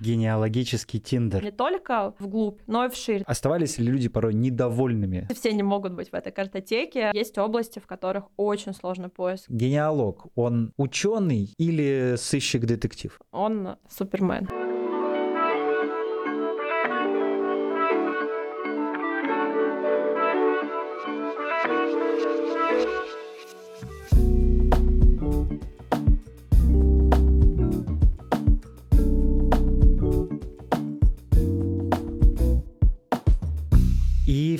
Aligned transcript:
Генеалогический 0.00 1.00
Тиндер. 1.00 1.42
Не 1.42 1.50
только 1.50 2.14
вглубь, 2.18 2.60
но 2.66 2.86
и 2.86 2.88
вширь. 2.88 3.22
Оставались 3.26 3.78
ли 3.78 3.86
люди 3.86 4.08
порой 4.08 4.34
недовольными? 4.34 5.28
Все 5.34 5.52
не 5.52 5.62
могут 5.62 5.94
быть 5.94 6.10
в 6.10 6.14
этой 6.14 6.32
картотеке. 6.32 7.10
Есть 7.12 7.36
области, 7.38 7.78
в 7.78 7.86
которых 7.86 8.24
очень 8.36 8.74
сложный 8.74 9.08
поиск. 9.08 9.48
Генеалог, 9.48 10.26
он 10.34 10.72
ученый 10.76 11.52
или 11.58 12.14
сыщик-детектив? 12.16 13.18
Он 13.32 13.76
супермен. 13.88 14.48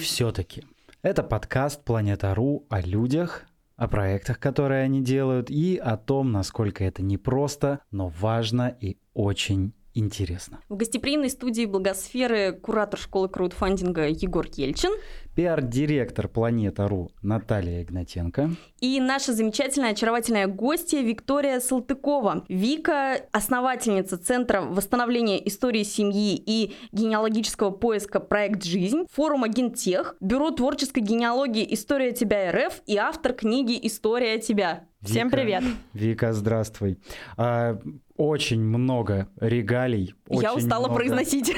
Все-таки. 0.09 0.65
Это 1.03 1.23
подкаст 1.23 1.85
Планета.ру 1.85 2.65
о 2.71 2.80
людях, 2.80 3.45
о 3.77 3.89
проектах, 3.89 4.41
которые 4.41 4.83
они 4.83 5.03
делают, 5.03 5.51
и 5.51 5.77
о 5.77 5.97
том, 5.97 6.33
насколько 6.33 6.83
это 6.83 7.03
непросто, 7.03 7.81
но 7.91 8.09
важно 8.09 8.75
и 8.81 8.97
очень 9.12 9.75
интересно. 9.95 10.61
В 10.69 10.77
гостеприимной 10.77 11.29
студии 11.29 11.67
Благосферы 11.67 12.53
куратор 12.53 12.98
школы 12.98 13.29
краудфандинга 13.29 14.09
Егор 14.09 14.47
Ельчин. 14.47 14.93
Пиар-директор 15.38 16.27
Планета.ру 16.27 17.12
Наталья 17.23 17.84
Игнатенко. 17.84 18.51
И 18.80 18.98
наша 18.98 19.33
замечательная, 19.33 19.92
очаровательная 19.92 20.48
гостья 20.48 21.01
Виктория 21.01 21.61
Салтыкова. 21.61 22.45
Вика– 22.48 23.20
основательница 23.30 24.19
Центра 24.19 24.62
восстановления 24.62 25.47
истории 25.47 25.84
семьи 25.84 26.34
и 26.45 26.74
генеалогического 26.91 27.70
поиска 27.70 28.19
«Проект 28.19 28.64
Жизнь», 28.64 29.05
форума 29.12 29.47
Гентех, 29.47 30.16
Бюро 30.19 30.50
творческой 30.50 31.05
генеалогии 31.05 31.64
«История 31.72 32.11
тебя 32.11 32.50
РФ» 32.50 32.83
и 32.86 32.97
автор 32.97 33.33
книги 33.33 33.78
«История 33.81 34.41
тебя». 34.41 34.89
Вика, 35.00 35.12
Всем 35.12 35.31
привет. 35.31 35.62
Вика, 35.92 36.33
здравствуй. 36.33 36.98
А, 37.36 37.78
очень 38.16 38.61
много 38.61 39.28
регалий. 39.41 40.16
Я 40.28 40.53
устала 40.53 40.86
много... 40.86 40.97
произносить. 40.97 41.55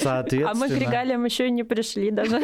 Соответственно... 0.00 0.50
А 0.50 0.54
мы 0.54 0.70
к 0.70 0.80
регалиям 0.80 1.22
еще 1.26 1.48
и 1.48 1.50
не 1.50 1.62
пришли 1.62 2.10
даже. 2.10 2.40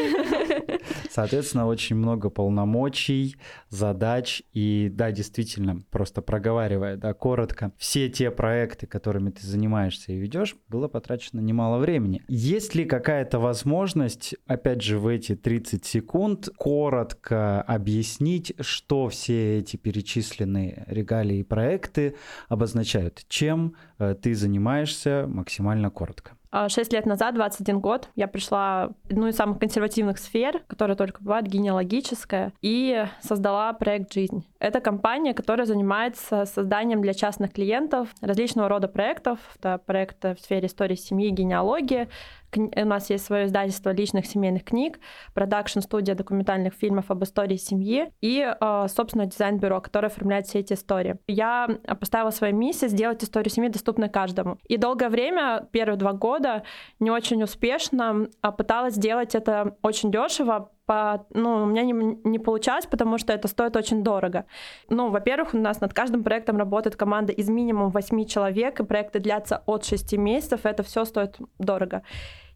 Соответственно, 1.11 1.67
очень 1.67 1.97
много 1.97 2.31
полномочий, 2.31 3.37
задач. 3.69 4.43
И 4.53 4.91
да, 4.93 5.13
действительно, 5.13 5.83
просто 5.91 6.23
проговаривая, 6.23 6.97
да, 6.97 7.15
коротко, 7.15 7.73
все 7.79 8.09
те 8.09 8.31
проекты, 8.31 8.87
которыми 8.87 9.31
ты 9.31 9.47
занимаешься 9.47 10.13
и 10.13 10.17
ведешь, 10.17 10.57
было 10.69 10.89
потрачено 10.89 11.41
немало 11.41 11.79
времени. 11.79 12.23
Есть 12.29 12.75
ли 12.75 12.85
какая-то 12.85 13.39
возможность, 13.39 14.35
опять 14.47 14.83
же, 14.83 14.99
в 14.99 15.07
эти 15.07 15.35
30 15.35 15.85
секунд 15.85 16.49
коротко 16.57 17.63
объяснить, 17.63 18.55
что 18.61 19.09
все 19.09 19.59
эти 19.59 19.77
перечисленные 19.77 20.85
регалии 20.87 21.39
и 21.39 21.43
проекты 21.43 22.17
обозначают? 22.49 23.25
Чем 23.29 23.75
э, 23.99 24.15
ты 24.21 24.35
занимаешься 24.35 25.27
максимально 25.29 25.91
коротко? 25.91 26.37
А, 26.59 26.71
шесть 26.71 26.91
лет 26.91 27.05
назад, 27.05 27.35
21 27.35 27.81
год, 27.81 28.09
я 28.15 28.29
пришла 28.29 28.89
в 29.05 29.13
одну 29.13 29.27
из 29.27 29.37
самых 29.37 29.59
консервативных 29.59 30.17
сфер, 30.17 30.63
которая 30.67 30.97
только 30.97 31.23
бывает, 31.23 31.47
генеалогическая, 31.47 32.55
и 32.63 33.05
создала 33.21 33.75
проект 33.75 34.11
«Жизнь». 34.15 34.43
Это 34.59 34.81
компания, 34.81 35.35
которая 35.35 35.67
занимается 35.67 36.47
созданием 36.47 37.03
для 37.03 37.13
частных 37.13 37.53
клиентов 37.53 38.09
различного 38.23 38.71
рода 38.71 38.89
проектов. 38.89 39.39
Это 39.59 39.77
проекты 39.77 40.35
в 40.35 40.41
сфере 40.41 40.69
истории 40.69 40.95
семьи, 40.95 41.29
генеалогии, 41.29 42.09
у 42.57 42.85
нас 42.85 43.11
есть 43.11 43.25
свое 43.25 43.47
издательство 43.47 43.91
личных 43.91 44.27
семейных 44.27 44.65
книг, 44.65 44.99
продакшн-студия 45.35 46.15
документальных 46.15 46.75
фильмов 46.75 47.11
об 47.11 47.23
истории 47.25 47.57
семьи 47.57 48.13
и, 48.21 48.47
э, 48.49 48.87
собственно, 48.89 49.27
дизайн-бюро, 49.27 49.81
которое 49.81 50.09
оформляет 50.09 50.47
все 50.47 50.61
эти 50.61 50.73
истории. 50.73 51.19
Я 51.27 51.69
поставила 52.01 52.31
свою 52.31 52.55
миссию 52.55 52.91
сделать 52.91 53.23
историю 53.23 53.51
семьи 53.51 53.69
доступной 53.69 54.09
каждому. 54.09 54.59
И 54.69 54.77
долгое 54.77 55.09
время, 55.09 55.69
первые 55.71 55.97
два 55.97 56.13
года, 56.13 56.63
не 57.01 57.11
очень 57.11 57.43
успешно 57.43 58.27
а 58.41 58.53
пыталась 58.53 58.95
сделать 58.95 59.35
это 59.35 59.77
очень 59.83 60.11
дешево, 60.11 60.71
по, 60.87 61.27
ну, 61.31 61.65
у 61.65 61.67
меня 61.67 61.83
не, 61.83 61.93
не 62.25 62.39
получалось, 62.39 62.87
потому 62.87 63.19
что 63.19 63.33
это 63.33 63.49
стоит 63.49 63.75
очень 63.75 64.05
дорого. 64.05 64.47
Ну, 64.89 65.11
во-первых, 65.11 65.53
у 65.55 65.59
нас 65.59 65.81
над 65.81 65.93
каждым 65.93 66.23
проектом 66.23 66.59
работает 66.59 66.95
команда 66.95 67.33
из 67.33 67.49
минимум 67.49 67.91
8 67.91 68.25
человек, 68.27 68.79
и 68.79 68.85
проекты 68.85 69.19
длятся 69.19 69.63
от 69.67 69.85
6 69.85 70.13
месяцев, 70.13 70.61
это 70.63 70.85
все 70.85 71.05
стоит 71.05 71.39
дорого. 71.59 72.03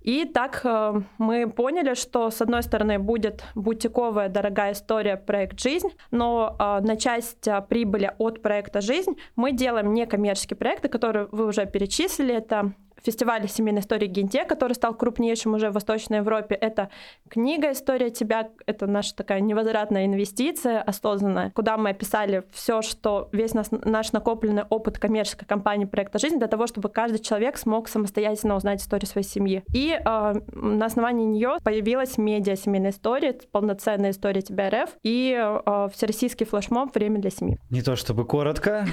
И 0.00 0.25
так 0.25 0.62
э, 0.65 1.03
мы 1.19 1.50
поняли, 1.50 1.94
что 1.94 2.31
с 2.31 2.41
одной 2.41 2.62
стороны 2.62 2.99
будет 2.99 3.44
бутиковая 3.55 4.28
дорогая 4.28 4.72
история 4.72 5.16
проект 5.16 5.61
«Жизнь», 5.61 5.91
но 6.11 6.56
э, 6.59 6.81
на 6.81 6.97
часть 6.97 7.47
э, 7.47 7.62
прибыли 7.69 8.15
от 8.19 8.43
проекта 8.43 8.81
«Жизнь» 8.81 9.16
мы 9.37 9.53
делаем 9.53 9.93
некоммерческие 9.93 10.56
проекты, 10.56 10.88
которые 10.88 11.28
вы 11.31 11.47
уже 11.47 11.66
перечислили. 11.66 12.34
Это 12.34 12.72
фестивале 13.05 13.49
семейной 13.49 13.81
истории 13.81 14.06
Генте, 14.06 14.44
который 14.44 14.72
стал 14.72 14.94
крупнейшим 14.94 15.55
уже 15.55 15.71
в 15.71 15.75
Восточной 15.75 16.19
Европе. 16.19 16.55
Это 16.55 16.91
книга 17.28 17.72
«История 17.72 18.11
тебя», 18.11 18.49
это 18.66 18.87
наша 18.87 19.15
такая 19.15 19.41
невозвратная 19.41 20.06
инвестиция 20.06 20.83
осознанная, 20.83 21.50
куда 21.50 21.77
мы 21.77 21.91
описали 21.91 22.44
все, 22.53 22.83
что 22.83 23.28
весь 23.33 23.55
наш, 23.55 23.66
наш 23.71 24.12
накопленный 24.12 24.65
опыт 24.69 24.99
коммерческой 24.99 25.47
компании 25.47 25.84
проекта 25.84 26.19
«Жизнь» 26.19 26.38
для 26.38 26.49
того, 26.49 26.66
чтобы 26.66 26.88
каждый 26.88 27.19
человек 27.19 27.56
смог 27.56 27.88
самостоятельно 27.88 28.56
узнать 28.56 28.83
историю 28.83 29.09
своей 29.09 29.27
семьи. 29.27 29.62
И 29.75 29.99
э, 29.99 30.34
на 30.53 30.87
основании 30.87 31.25
нее 31.25 31.59
появилась 31.62 32.19
медиа 32.19 32.56
«Семейная 32.56 32.91
история», 32.91 33.34
полноценная 33.53 34.11
история 34.11 34.43
тебя 34.43 34.71
РФ 34.71 34.91
и 35.03 35.37
э, 35.38 35.88
всероссийский 35.93 36.47
флешмоб 36.47 36.94
«Время 36.94 37.21
для 37.21 37.31
семьи». 37.31 37.59
Не 37.71 37.82
то 37.82 37.97
чтобы 37.97 38.25
коротко, 38.25 38.87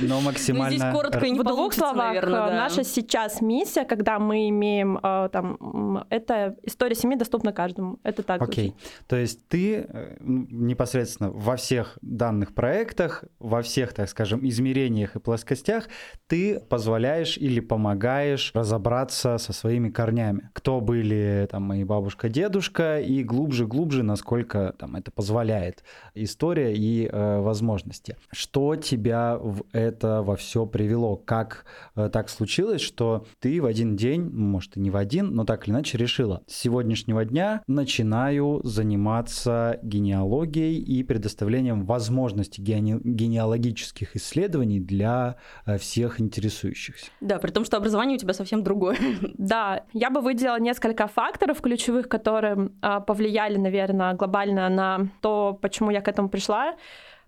но 0.00 0.20
максимально... 0.20 0.76
Здесь 0.76 0.92
коротко 0.92 1.26
и 1.26 1.30
не 1.30 1.38
В 1.38 1.44
двух 1.44 1.72
словах, 1.72 2.16
э, 2.16 2.28
наша 2.28 2.84
сейчас 3.10 3.40
миссия, 3.40 3.84
когда 3.84 4.18
мы 4.18 4.48
имеем 4.48 4.98
э, 5.02 5.28
там, 5.32 6.06
это 6.10 6.56
история 6.62 6.94
семьи 6.94 7.16
доступна 7.16 7.52
каждому. 7.52 7.98
Это 8.04 8.22
так. 8.22 8.40
Окей. 8.40 8.68
Okay. 8.68 8.74
То 9.08 9.16
есть 9.16 9.48
ты 9.48 9.86
э, 9.88 10.16
непосредственно 10.20 11.30
во 11.30 11.56
всех 11.56 11.98
данных 12.02 12.54
проектах, 12.54 13.24
во 13.40 13.62
всех, 13.62 13.92
так 13.92 14.08
скажем, 14.08 14.46
измерениях 14.48 15.16
и 15.16 15.18
плоскостях 15.18 15.88
ты 16.28 16.60
позволяешь 16.60 17.36
или 17.36 17.58
помогаешь 17.58 18.52
разобраться 18.54 19.38
со 19.38 19.52
своими 19.52 19.90
корнями. 19.90 20.50
Кто 20.52 20.80
были 20.80 21.48
там 21.50 21.64
мои 21.64 21.82
бабушка, 21.82 22.28
дедушка 22.28 23.00
и 23.00 23.24
глубже, 23.24 23.66
глубже, 23.66 24.04
насколько 24.04 24.74
там 24.78 24.94
это 24.94 25.10
позволяет 25.10 25.82
история 26.14 26.74
и 26.76 27.08
э, 27.10 27.40
возможности. 27.40 28.16
Что 28.30 28.76
тебя 28.76 29.36
в 29.36 29.64
это 29.72 30.22
во 30.22 30.36
все 30.36 30.66
привело? 30.66 31.16
Как 31.16 31.64
э, 31.96 32.08
так 32.12 32.28
случилось, 32.28 32.80
что 32.80 32.99
что 33.00 33.24
ты 33.38 33.62
в 33.62 33.64
один 33.64 33.96
день, 33.96 34.28
может 34.30 34.76
и 34.76 34.80
не 34.80 34.90
в 34.90 34.96
один, 34.96 35.34
но 35.34 35.46
так 35.46 35.66
или 35.66 35.72
иначе 35.72 35.96
решила, 35.96 36.42
с 36.46 36.54
сегодняшнего 36.54 37.24
дня 37.24 37.62
начинаю 37.66 38.60
заниматься 38.62 39.78
генеалогией 39.82 40.76
и 40.76 41.02
предоставлением 41.02 41.86
возможностей 41.86 42.60
гене- 42.60 43.00
генеалогических 43.02 44.16
исследований 44.16 44.80
для 44.80 45.36
э, 45.64 45.78
всех 45.78 46.20
интересующихся. 46.20 47.06
Да, 47.22 47.38
при 47.38 47.50
том, 47.50 47.64
что 47.64 47.78
образование 47.78 48.16
у 48.16 48.20
тебя 48.20 48.34
совсем 48.34 48.62
другое. 48.62 48.98
Да, 49.38 49.84
я 49.94 50.10
бы 50.10 50.20
выделила 50.20 50.60
несколько 50.60 51.06
факторов 51.06 51.62
ключевых, 51.62 52.08
которые 52.08 52.70
а, 52.82 53.00
повлияли, 53.00 53.56
наверное, 53.56 54.12
глобально 54.12 54.68
на 54.68 55.08
то, 55.22 55.58
почему 55.62 55.90
я 55.90 56.02
к 56.02 56.08
этому 56.08 56.28
пришла. 56.28 56.74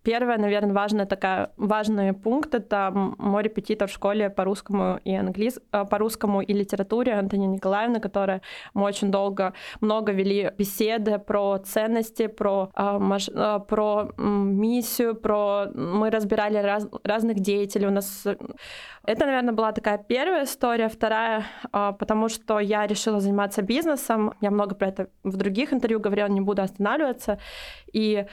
Первое, 0.02 0.36
наверное, 0.36 0.74
важная 0.74 1.06
такая, 1.06 1.52
важный 1.56 2.12
пункт— 2.12 2.54
это 2.56 2.90
мой 2.92 3.42
репетитор 3.42 3.88
в 3.88 3.92
школе 3.92 4.30
по 4.30 4.44
русскому 4.44 4.98
и 5.04 5.14
английс... 5.14 5.60
Э, 5.72 5.84
по 5.84 5.98
русскому 5.98 6.40
и 6.40 6.52
литературе 6.52 7.12
Антония 7.12 7.46
Николаевна, 7.46 8.00
которая 8.00 8.42
мы 8.74 8.82
очень 8.82 9.12
долго, 9.12 9.52
много 9.80 10.12
вели 10.12 10.50
беседы 10.58 11.18
про 11.18 11.58
ценности, 11.58 12.26
про, 12.26 12.70
э, 12.74 12.98
маш... 12.98 13.28
э, 13.28 13.60
про 13.68 14.10
миссию, 14.18 15.14
про... 15.14 15.66
Мы 15.72 16.10
разбирали 16.10 16.58
раз... 16.58 16.88
разных 17.04 17.38
деятелей. 17.38 17.86
У 17.86 17.92
нас... 17.92 18.26
Это, 19.04 19.26
наверное, 19.26 19.54
была 19.54 19.72
такая 19.72 19.98
первая 19.98 20.44
история. 20.44 20.88
Вторая, 20.88 21.44
э, 21.72 21.92
потому 21.96 22.28
что 22.28 22.58
я 22.58 22.88
решила 22.88 23.20
заниматься 23.20 23.62
бизнесом. 23.62 24.34
Я 24.40 24.50
много 24.50 24.74
про 24.74 24.88
это 24.88 25.10
в 25.22 25.36
других 25.36 25.72
интервью 25.72 26.00
говорила, 26.00 26.26
не 26.26 26.40
буду 26.40 26.62
останавливаться. 26.62 27.38
И 27.92 28.26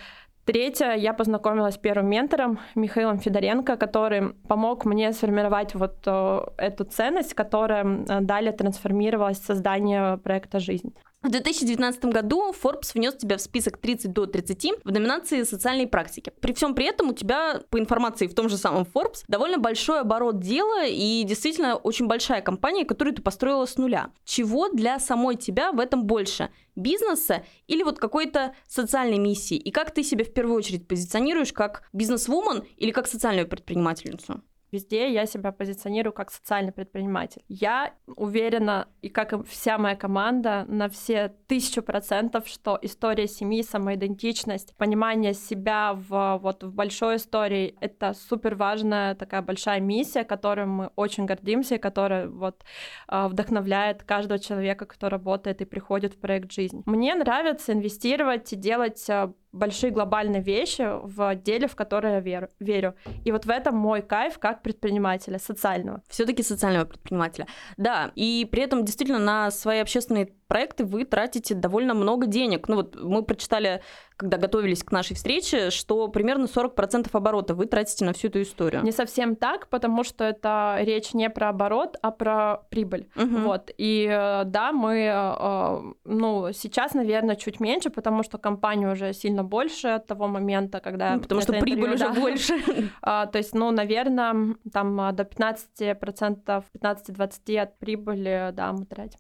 Третье, 0.50 0.96
я 0.96 1.14
познакомилась 1.14 1.76
с 1.76 1.78
первым 1.78 2.10
ментором 2.10 2.60
Михаилом 2.74 3.20
Федоренко, 3.20 3.78
который 3.78 4.30
помог 4.48 4.84
мне 4.86 5.14
сформировать 5.14 5.76
вот 5.76 5.98
э, 6.08 6.40
эту 6.58 6.86
ценность, 6.86 7.36
которая 7.36 7.84
далее 8.22 8.52
трансформировалась 8.52 9.40
в 9.40 9.46
создание 9.46 10.18
проекта 10.18 10.60
«Жизнь». 10.60 10.92
В 11.22 11.30
2019 11.30 12.06
году 12.06 12.54
Forbes 12.54 12.92
внес 12.94 13.14
тебя 13.14 13.36
в 13.36 13.42
список 13.42 13.78
30 13.78 14.14
до 14.14 14.26
30 14.26 14.86
в 14.86 14.92
номинации 14.92 15.44
«Социальные 15.44 15.88
практики». 15.88 16.32
При 16.40 16.54
всем 16.54 16.74
при 16.74 16.86
этом 16.86 17.10
у 17.10 17.14
тебя, 17.14 17.62
по 17.70 17.78
информации 17.78 18.28
в 18.28 18.34
том 18.34 18.48
же 18.48 18.56
самом 18.56 18.84
Forbes, 18.84 19.26
довольно 19.28 19.58
большой 19.58 20.00
оборот 20.00 20.40
дела 20.40 20.86
и 20.86 21.24
действительно 21.26 21.76
очень 21.76 22.08
большая 22.08 22.42
компания, 22.42 22.86
которую 22.86 23.14
ты 23.14 23.22
построила 23.22 23.66
с 23.66 23.76
нуля. 23.76 24.12
Чего 24.24 24.70
для 24.70 24.98
самой 24.98 25.36
тебя 25.36 25.74
в 25.74 25.82
этом 25.82 26.06
больше? 26.06 26.52
Бизнеса 26.78 27.44
или 27.68 27.84
вот 27.84 28.00
какой-то 28.00 28.56
социальной 28.66 29.18
миссии? 29.18 29.58
И 29.58 29.72
как 29.72 29.94
ты 29.94 30.04
себя 30.04 30.24
в 30.24 30.32
первую 30.32 30.56
очередь 30.56 30.88
позиционируешь 30.88 31.52
как 31.52 31.84
бизнес-вумен 31.92 32.64
или 32.78 32.92
как 32.92 33.08
социальную 33.08 33.46
предпринимательницу? 33.46 34.42
Везде 34.72 35.12
я 35.12 35.26
себя 35.26 35.52
позиционирую 35.52 36.14
как 36.14 36.32
социальный 36.32 36.72
предприниматель. 36.72 37.44
Я 37.48 37.94
уверена, 38.08 38.88
и 39.02 39.10
как 39.10 39.34
и 39.34 39.44
вся 39.44 39.78
моя 39.78 39.96
команда, 39.96 40.66
на 40.68 40.90
все 40.90 41.34
тысячу 41.48 41.82
процентов, 41.82 42.48
что 42.48 42.78
история 42.82 43.28
семьи, 43.28 43.64
самоидентичность, 43.64 44.76
понимание 44.78 45.34
себя 45.34 45.94
в, 45.94 46.40
вот, 46.42 46.64
в 46.64 46.74
большой 46.74 47.18
истории— 47.18 47.76
это 47.82 48.14
супер 48.14 48.56
важная 48.56 49.16
такая 49.16 49.42
большая 49.42 49.80
миссия, 49.80 50.24
которой 50.24 50.66
мы 50.66 50.92
очень 50.96 51.26
гордимся, 51.26 51.76
и 51.76 51.80
которая 51.80 52.28
вот 52.28 52.64
а, 53.08 53.28
вдохновляет 53.28 54.04
каждого 54.04 54.40
человека, 54.40 54.86
кто 54.86 55.10
работает 55.10 55.62
и 55.62 55.66
приходит 55.66 56.14
в 56.14 56.18
проект 56.20 56.52
«Жизнь». 56.52 56.84
Мне 56.86 57.16
нравится 57.16 57.74
инвестировать 57.74 58.54
и 58.54 58.56
делать 58.56 59.10
а, 59.10 59.34
большие 59.52 59.92
глобальные 59.92 60.42
вещи 60.42 60.84
в 61.04 61.36
деле, 61.36 61.68
в 61.68 61.76
которое 61.76 62.16
я 62.16 62.20
верю. 62.20 62.50
верю. 62.60 62.96
И 63.26 63.32
вот 63.32 63.46
в 63.46 63.50
этом 63.50 63.76
мой 63.76 64.02
кайф 64.02 64.40
как 64.40 64.62
предпринимателя, 64.62 65.40
социального. 65.40 66.02
Все-таки 66.08 66.44
социального 66.44 66.86
предпринимателя. 66.86 67.48
Да, 67.78 68.12
и 68.16 68.48
при 68.52 68.64
этом 68.64 68.86
действительно 68.86 69.20
на 69.20 69.52
свои 69.52 69.80
общественные 69.80 70.34
проекты 70.48 70.84
вы 70.84 71.06
тратите 71.06 71.56
довольно 71.56 71.94
много 71.94 72.28
денег. 72.28 72.68
Ну 72.68 72.78
вот 72.78 72.96
мы 72.96 73.24
прочитали, 73.24 73.82
когда 74.20 74.38
готовились 74.38 74.84
к 74.84 74.92
нашей 74.92 75.16
встрече, 75.16 75.70
что 75.70 76.10
примерно 76.10 76.44
40% 76.44 77.08
оборота 77.14 77.56
вы 77.56 77.68
тратите 77.68 78.04
на 78.04 78.12
всю 78.12 78.28
эту 78.28 78.42
историю. 78.42 78.84
Не 78.84 78.92
совсем 78.92 79.38
так, 79.38 79.70
потому 79.70 80.04
что 80.04 80.26
это 80.26 80.78
речь 80.82 81.14
не 81.14 81.30
про 81.30 81.50
оборот, 81.50 81.96
а 82.02 82.12
про 82.12 82.58
прибыль. 82.70 83.08
Угу. 83.16 83.38
Вот. 83.38 83.72
И 83.78 84.06
э, 84.12 84.44
да, 84.44 84.74
мы, 84.74 85.10
э, 85.10 85.94
ну, 86.04 86.52
сейчас, 86.52 86.94
наверное, 86.96 87.38
чуть 87.38 87.62
меньше, 87.62 87.92
потому 87.92 88.24
что 88.24 88.38
компания 88.38 88.92
уже 88.92 89.14
сильно 89.14 89.46
больше 89.46 89.88
от 89.88 90.08
того 90.08 90.28
момента, 90.28 90.82
когда... 90.82 91.16
Ну, 91.16 91.22
потому 91.22 91.40
что 91.40 91.54
прибыль 91.54 91.94
уже 91.94 92.10
да. 92.10 92.14
больше. 92.14 92.54
А, 93.02 93.26
то 93.26 93.38
есть, 93.38 93.56
ну, 93.56 93.72
наверное, 93.72 94.56
там 94.72 95.16
до 95.16 95.24
15%, 95.24 96.64
15-20% 96.74 97.58
от 97.58 97.80
прибыли, 97.80 98.52
да, 98.54 98.74
мы 98.74 98.86
тратим. 98.86 99.20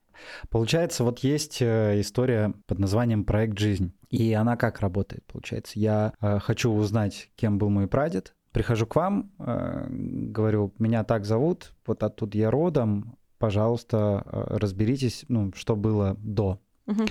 Получается, 0.50 1.04
вот 1.04 1.20
есть 1.20 1.62
э, 1.62 2.00
история 2.02 2.54
под 2.68 2.80
названием 2.80 3.24
«Проект 3.24 3.58
жизнь». 3.58 3.94
И 4.10 4.34
она 4.34 4.58
как 4.58 4.80
работает, 4.80 5.24
получается? 5.26 5.80
Я 5.80 6.14
э, 6.20 6.40
хочу 6.40 6.72
узнать, 6.72 7.30
кем 7.36 7.58
был 7.58 7.70
мой 7.70 7.88
прадед, 7.88 8.34
прихожу 8.52 8.88
к 8.88 8.96
вам, 8.96 9.32
э, 9.40 9.88
говорю, 9.90 10.74
меня 10.80 11.04
так 11.04 11.26
зовут, 11.26 11.74
вот 11.86 12.02
оттуда 12.04 12.38
я 12.38 12.50
родом, 12.50 13.18
пожалуйста, 13.38 14.24
э, 14.26 14.58
разберитесь, 14.58 15.26
ну, 15.28 15.52
что 15.56 15.76
было 15.76 16.16
до. 16.20 16.60
Угу. 16.88 17.06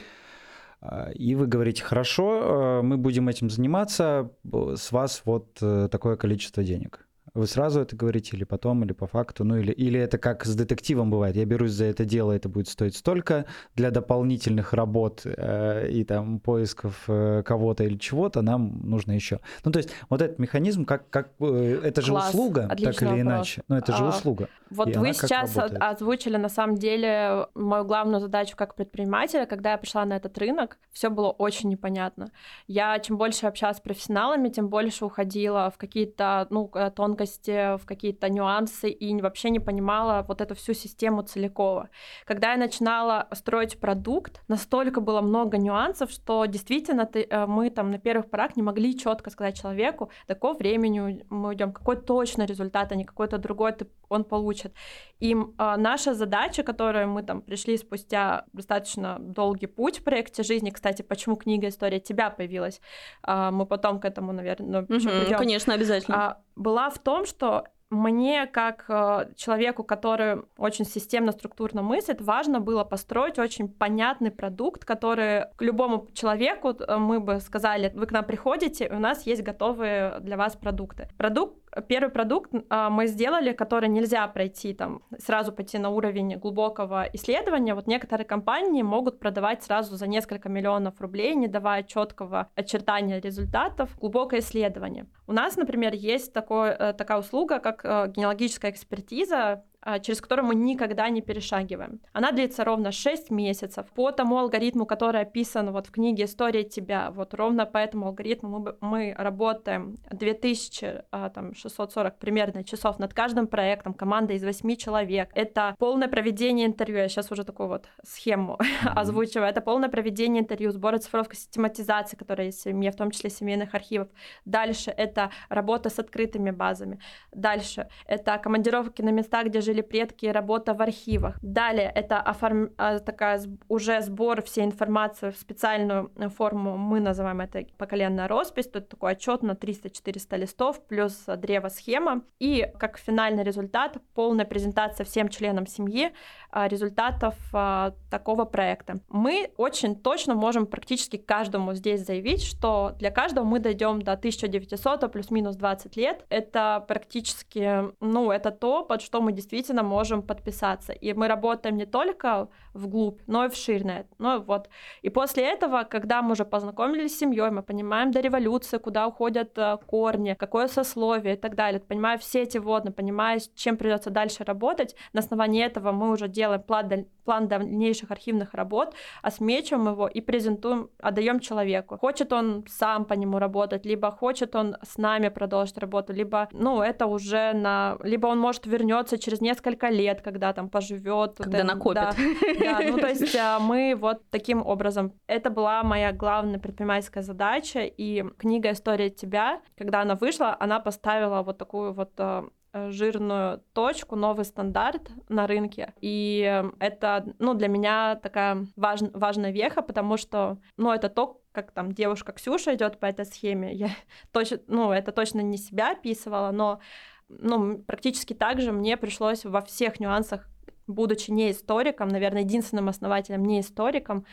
И 1.15 1.35
вы 1.35 1.47
говорите, 1.49 1.83
хорошо, 1.83 2.81
э, 2.81 2.83
мы 2.83 2.97
будем 2.99 3.29
этим 3.29 3.51
заниматься, 3.51 4.31
с 4.77 4.93
вас 4.93 5.23
вот 5.25 5.59
э, 5.61 5.89
такое 5.91 6.17
количество 6.17 6.63
денег. 6.63 7.08
Вы 7.35 7.47
сразу 7.47 7.81
это 7.81 7.97
говорите 7.97 8.37
или 8.37 8.45
потом, 8.45 8.85
или 8.85 8.93
по 8.93 9.07
факту, 9.07 9.45
ну 9.45 9.57
или, 9.57 9.73
или 9.73 10.01
это 10.01 10.19
как 10.19 10.45
с 10.45 10.55
детективом 10.55 11.11
бывает. 11.11 11.37
Я 11.37 11.45
берусь 11.45 11.73
за 11.73 11.85
это 11.85 12.05
дело, 12.05 12.33
это 12.33 12.49
будет 12.49 12.69
стоить 12.69 12.97
столько 12.97 13.45
для 13.75 13.91
дополнительных 13.91 14.73
работ 14.73 15.23
э, 15.25 15.89
и 15.91 16.05
там 16.05 16.41
поисков 16.41 17.05
э, 17.09 17.43
кого-то 17.45 17.85
или 17.85 17.97
чего-то 17.97 18.43
нам 18.43 18.81
нужно 18.83 19.13
еще. 19.13 19.41
Ну 19.65 19.73
то 19.73 19.79
есть 19.79 19.91
вот 20.09 20.23
этот 20.23 20.39
механизм, 20.39 20.85
как, 20.85 21.09
как 21.11 21.31
э, 21.41 21.81
это 21.85 22.03
же 22.03 22.13
Класс. 22.13 22.31
услуга, 22.31 22.69
так 22.69 22.81
или 22.81 22.87
вопрос. 22.89 23.21
иначе. 23.21 23.63
Но 23.69 23.79
это 23.79 23.93
же 23.93 24.05
а, 24.05 24.09
услуга. 24.09 24.49
Вот 24.71 24.97
вы 24.97 25.13
сейчас 25.13 25.57
озвучили 25.57 26.37
на 26.37 26.49
самом 26.49 26.77
деле 26.77 27.47
мою 27.55 27.85
главную 27.85 28.21
задачу 28.21 28.57
как 28.57 28.75
предпринимателя, 28.75 29.47
когда 29.47 29.73
я 29.73 29.79
пришла 29.79 30.05
на 30.05 30.17
этот 30.17 30.37
рынок, 30.39 30.79
все 30.93 31.11
было 31.11 31.31
очень 31.31 31.69
непонятно. 31.69 32.31
Я 32.67 32.99
чем 32.99 33.17
больше 33.17 33.47
общалась 33.47 33.77
с 33.77 33.81
профессионалами, 33.81 34.49
тем 34.49 34.69
больше 34.69 35.05
уходила 35.05 35.71
в 35.71 35.79
какие-то 35.79 36.47
ну 36.51 36.71
тонкости 36.95 37.18
тонкости, 37.19 37.77
в 37.77 37.87
какие-то 37.87 38.29
нюансы 38.29 38.91
и 38.91 39.21
вообще 39.21 39.51
не 39.51 39.61
понимала 39.61 40.25
вот 40.29 40.41
эту 40.41 40.55
всю 40.55 40.75
систему 40.75 41.23
целикова. 41.23 41.89
Когда 42.25 42.53
я 42.53 42.59
начинала 42.59 43.27
строить 43.33 43.81
продукт, 43.81 44.43
настолько 44.49 45.01
было 45.01 45.21
много 45.21 45.59
нюансов, 45.59 46.11
что 46.11 46.47
действительно 46.47 47.05
ты, 47.05 47.27
э, 47.29 47.47
мы 47.47 47.71
там 47.71 47.91
на 47.91 47.99
первых 47.99 48.31
порах 48.31 48.57
не 48.57 48.63
могли 48.63 48.99
четко 48.99 49.31
сказать 49.31 49.61
человеку, 49.61 50.11
такого 50.27 50.55
времени 50.59 51.25
мы 51.31 51.55
идем, 51.55 51.73
какой 51.73 51.97
точно 51.97 52.47
результат, 52.47 52.93
а 52.93 52.95
не 52.95 53.05
какой-то 53.05 53.39
другой 53.39 53.73
ты, 53.73 53.87
он 54.09 54.25
получит. 54.25 54.73
И 55.21 55.37
а, 55.59 55.77
наша 55.77 56.15
задача, 56.15 56.63
которую 56.63 57.09
мы 57.09 57.23
там 57.23 57.43
пришли 57.43 57.77
спустя 57.77 58.45
достаточно 58.53 59.17
долгий 59.19 59.67
путь 59.67 59.99
в 59.99 60.05
проекте 60.05 60.43
жизни, 60.43 60.71
кстати, 60.71 61.03
почему 61.03 61.37
книга 61.37 61.69
«История 61.69 62.01
тебя» 62.01 62.31
появилась, 62.31 62.81
а, 63.23 63.51
мы 63.51 63.67
потом 63.67 64.01
к 64.01 64.05
этому, 64.05 64.33
наверное, 64.33 64.87
ну, 64.89 64.97
угу, 64.97 65.37
конечно, 65.37 65.75
обязательно. 65.75 66.17
А, 66.17 66.39
была 66.59 66.91
в 66.91 66.99
том, 66.99 67.25
что 67.25 67.65
мне, 67.91 68.47
как 68.47 68.85
э, 68.89 69.33
человеку, 69.35 69.83
который 69.83 70.43
очень 70.59 70.85
системно, 70.85 71.33
структурно 71.33 71.83
мыслит, 71.83 72.21
важно 72.21 72.61
было 72.61 72.85
построить 72.85 73.39
очень 73.39 73.69
понятный 73.69 74.31
продукт, 74.31 74.85
который 74.85 75.47
к 75.57 75.63
любому 75.63 76.07
человеку 76.13 76.71
э, 76.71 76.97
мы 76.99 77.19
бы 77.19 77.41
сказали, 77.41 77.91
вы 77.95 78.07
к 78.07 78.13
нам 78.13 78.25
приходите, 78.25 78.91
у 78.91 78.99
нас 78.99 79.23
есть 79.23 79.43
готовые 79.43 80.21
для 80.21 80.37
вас 80.37 80.55
продукты. 80.55 81.09
Продукт 81.17 81.57
Первый 81.87 82.11
продукт 82.11 82.53
а, 82.71 82.91
мы 82.91 83.07
сделали, 83.07 83.53
который 83.53 83.89
нельзя 83.89 84.27
пройти 84.29 84.75
там 84.75 85.03
сразу 85.19 85.53
пойти 85.53 85.79
на 85.79 85.91
уровень 85.91 86.37
глубокого 86.37 87.09
исследования. 87.13 87.75
Вот 87.75 87.87
некоторые 87.87 88.27
компании 88.27 88.83
могут 88.83 89.19
продавать 89.19 89.63
сразу 89.63 89.97
за 89.97 90.07
несколько 90.07 90.49
миллионов 90.49 91.01
рублей, 91.01 91.35
не 91.35 91.49
давая 91.49 91.83
четкого 91.83 92.49
очертания 92.55 93.21
результатов, 93.21 93.99
глубокое 93.99 94.41
исследование. 94.41 95.07
У 95.27 95.33
нас, 95.33 95.57
например, 95.57 95.95
есть 95.95 96.33
такое, 96.33 96.73
э, 96.73 96.93
такая 96.95 97.19
услуга, 97.19 97.59
как 97.59 97.85
э, 97.85 98.13
генеалогическая 98.15 98.71
экспертиза, 98.71 99.65
через 100.03 100.21
которую 100.21 100.47
мы 100.47 100.55
никогда 100.55 101.09
не 101.09 101.23
перешагиваем. 101.23 102.01
Она 102.13 102.33
длится 102.33 102.65
ровно 102.65 102.93
6 102.93 103.31
месяцев. 103.31 103.87
По 103.95 104.11
тому 104.11 104.39
алгоритму, 104.39 104.87
который 104.87 105.23
описан 105.23 105.71
вот 105.73 105.87
в 105.87 105.91
книге 105.91 106.25
«История 106.25 106.65
тебя», 106.65 107.11
вот 107.11 107.35
ровно 107.35 107.67
по 107.67 107.79
этому 107.79 108.07
алгоритму 108.07 108.49
мы, 108.59 108.77
мы 108.81 109.15
работаем 109.17 109.97
2640 110.11 111.07
а, 111.13 112.17
примерно 112.19 112.65
часов 112.65 112.99
над 112.99 113.15
каждым 113.15 113.47
проектом, 113.47 113.95
команда 113.95 114.35
из 114.35 114.45
8 114.45 114.77
человек. 114.77 115.31
Это 115.35 115.75
полное 115.79 116.09
проведение 116.09 116.67
интервью, 116.67 116.99
я 116.99 117.09
сейчас 117.09 117.31
уже 117.31 117.45
такую 117.45 117.69
вот 117.69 117.89
схему 118.03 118.59
mm-hmm. 118.59 118.89
озвучиваю. 118.95 119.49
Это 119.49 119.61
полное 119.61 119.89
проведение 119.89 120.43
интервью, 120.43 120.71
сбор 120.73 120.95
оцифровка, 120.95 121.37
систематизации, 121.37 122.17
которая 122.17 122.47
есть 122.47 122.61
в 122.61 122.63
семье, 122.63 122.91
в 122.91 122.97
том 122.97 123.11
числе 123.11 123.31
семейных 123.31 123.75
архивов. 123.75 124.09
Дальше 124.45 124.91
это 124.91 125.31
работа 125.49 125.89
с 125.89 125.99
открытыми 125.99 126.51
базами. 126.51 126.99
Дальше 127.33 127.89
это 128.07 128.39
командировки 128.39 129.03
на 129.03 129.11
места, 129.11 129.45
где 129.45 129.61
жили 129.69 129.83
предки, 129.83 130.27
работа 130.27 130.73
в 130.75 130.81
архивах. 130.81 131.39
Далее 131.43 131.93
это 131.95 132.21
оформ... 132.21 132.71
А, 132.79 132.99
такая 132.99 133.41
уже 133.69 134.01
сбор 134.01 134.43
всей 134.43 134.65
информации 134.65 135.31
в 135.31 135.37
специальную 135.37 136.11
форму, 136.37 136.77
мы 136.79 137.01
называем 137.01 137.41
это 137.41 137.67
поколенная 137.77 138.29
роспись, 138.29 138.67
это 138.67 138.81
такой 138.81 139.13
отчет 139.13 139.43
на 139.43 139.53
300-400 139.53 140.39
листов, 140.39 140.81
плюс 140.87 141.25
древо-схема. 141.27 142.23
И 142.39 142.67
как 142.79 142.99
финальный 142.99 143.45
результат, 143.45 143.99
полная 144.15 144.47
презентация 144.47 145.05
всем 145.05 145.29
членам 145.29 145.67
семьи 145.67 146.13
а, 146.51 146.67
результатов 146.67 147.35
а, 147.53 147.93
такого 148.11 148.47
проекта. 148.47 149.01
Мы 149.09 149.51
очень 149.59 149.97
точно 149.97 150.35
можем 150.35 150.67
практически 150.67 151.19
каждому 151.19 151.75
здесь 151.75 152.07
заявить, 152.07 152.43
что 152.43 152.93
для 152.99 153.11
каждого 153.11 153.45
мы 153.45 153.59
дойдем 153.61 154.01
до 154.01 154.13
1900 154.13 155.13
плюс-минус 155.13 155.57
20 155.57 155.97
лет. 155.97 156.25
Это 156.31 156.85
практически, 156.89 157.93
ну, 158.01 158.31
это 158.31 158.51
то, 158.51 158.83
под 158.83 159.03
что 159.03 159.21
мы 159.21 159.33
действительно 159.33 159.58
действительно 159.59 159.83
можем 159.83 160.23
подписаться. 160.23 160.93
И 160.93 161.13
мы 161.15 161.29
работаем 161.29 161.77
не 161.77 161.87
только 161.87 162.49
вглубь, 162.75 163.21
но 163.27 163.45
и 163.45 163.49
вширь 163.49 163.85
Ну 164.19 164.41
вот. 164.41 164.69
И 165.03 165.11
после 165.11 165.43
этого, 165.43 165.85
когда 165.85 166.23
мы 166.23 166.33
уже 166.33 166.45
познакомились 166.45 167.15
с 167.15 167.19
семьей, 167.19 167.51
мы 167.51 167.63
понимаем 167.63 168.11
до 168.11 168.21
революции, 168.21 168.79
куда 168.79 169.07
уходят 169.07 169.59
э, 169.59 169.79
корни, 169.87 170.37
какое 170.39 170.69
сословие 170.69 171.35
и 171.35 171.37
так 171.37 171.55
далее, 171.55 171.81
понимая 171.81 172.19
все 172.19 172.43
эти 172.43 172.59
водные, 172.59 172.93
понимая, 172.93 173.41
чем 173.55 173.77
придется 173.77 174.11
дальше 174.11 174.45
работать, 174.45 174.95
на 175.13 175.21
основании 175.21 175.65
этого 175.65 175.93
мы 175.93 176.11
уже 176.11 176.29
делаем 176.29 176.63
план, 176.63 177.07
план 177.25 177.49
дальнейших 177.49 178.11
архивных 178.11 178.55
работ, 178.55 178.95
осмечиваем 179.23 179.89
его 179.89 180.09
и 180.09 180.21
презентуем, 180.21 180.89
отдаем 181.03 181.41
человеку. 181.41 181.99
Хочет 181.99 182.33
он 182.33 182.65
сам 182.69 183.05
по 183.05 183.15
нему 183.15 183.39
работать, 183.39 183.87
либо 183.87 184.11
хочет 184.11 184.55
он 184.55 184.77
с 184.83 184.99
нами 184.99 185.29
продолжить 185.29 185.79
работу, 185.79 186.13
либо, 186.13 186.49
ну, 186.53 186.83
это 186.83 187.07
уже 187.07 187.53
на... 187.53 187.97
Либо 188.05 188.29
он 188.29 188.39
может 188.39 188.67
вернется 188.67 189.19
через 189.19 189.41
несколько 189.41 189.48
лет, 189.91 190.21
когда 190.23 190.53
там 190.53 190.69
поживет. 190.69 191.37
Когда 191.39 191.65
накопит. 191.65 191.95
Да, 191.95 192.13
да, 192.61 192.81
ну 192.81 192.99
то 192.99 193.09
есть 193.09 193.35
а, 193.37 193.59
мы 193.59 193.95
вот 193.97 194.23
таким 194.31 194.65
образом. 194.65 195.13
Это 195.27 195.51
была 195.51 195.83
моя 195.83 196.13
главная 196.13 196.59
предпринимательская 196.59 197.23
задача, 197.23 197.81
и 197.85 198.25
книга 198.39 198.73
«История 198.73 199.11
тебя», 199.11 199.61
когда 199.77 200.03
она 200.03 200.15
вышла, 200.15 200.57
она 200.59 200.81
поставила 200.81 201.43
вот 201.43 201.59
такую 201.59 201.93
вот 201.93 202.13
а, 202.19 202.47
жирную 202.91 203.63
точку, 203.73 204.17
новый 204.17 204.45
стандарт 204.45 205.11
на 205.29 205.47
рынке. 205.47 205.95
И 206.01 206.63
это, 206.79 207.35
ну, 207.39 207.55
для 207.55 207.69
меня 207.69 208.17
такая 208.17 208.67
важ, 208.77 209.01
важная 209.13 209.51
веха, 209.51 209.83
потому 209.83 210.17
что, 210.17 210.59
ну, 210.77 210.93
это 210.93 211.09
то, 211.09 211.41
как 211.53 211.73
там 211.73 211.93
девушка 211.93 212.33
Ксюша 212.33 212.75
идет 212.75 212.99
по 213.01 213.07
этой 213.07 213.25
схеме. 213.25 213.73
Я 213.73 213.89
точно, 214.33 214.61
ну, 214.67 214.93
это 214.93 215.13
точно 215.13 215.41
не 215.41 215.59
себя 215.59 215.93
описывала, 215.93 216.51
но 216.51 216.81
ну, 217.29 217.79
практически 217.79 218.35
так 218.35 218.61
же 218.61 218.73
мне 218.73 218.97
пришлось 218.97 219.45
во 219.45 219.61
всех 219.61 220.01
нюансах, 220.01 220.49
будучи 220.87 221.31
не 221.31 221.51
историком, 221.51 222.09
наверное, 222.09 222.43
единственным 222.43 222.89
основателем 222.89 223.45
не 223.45 223.61
историком, 223.61 224.25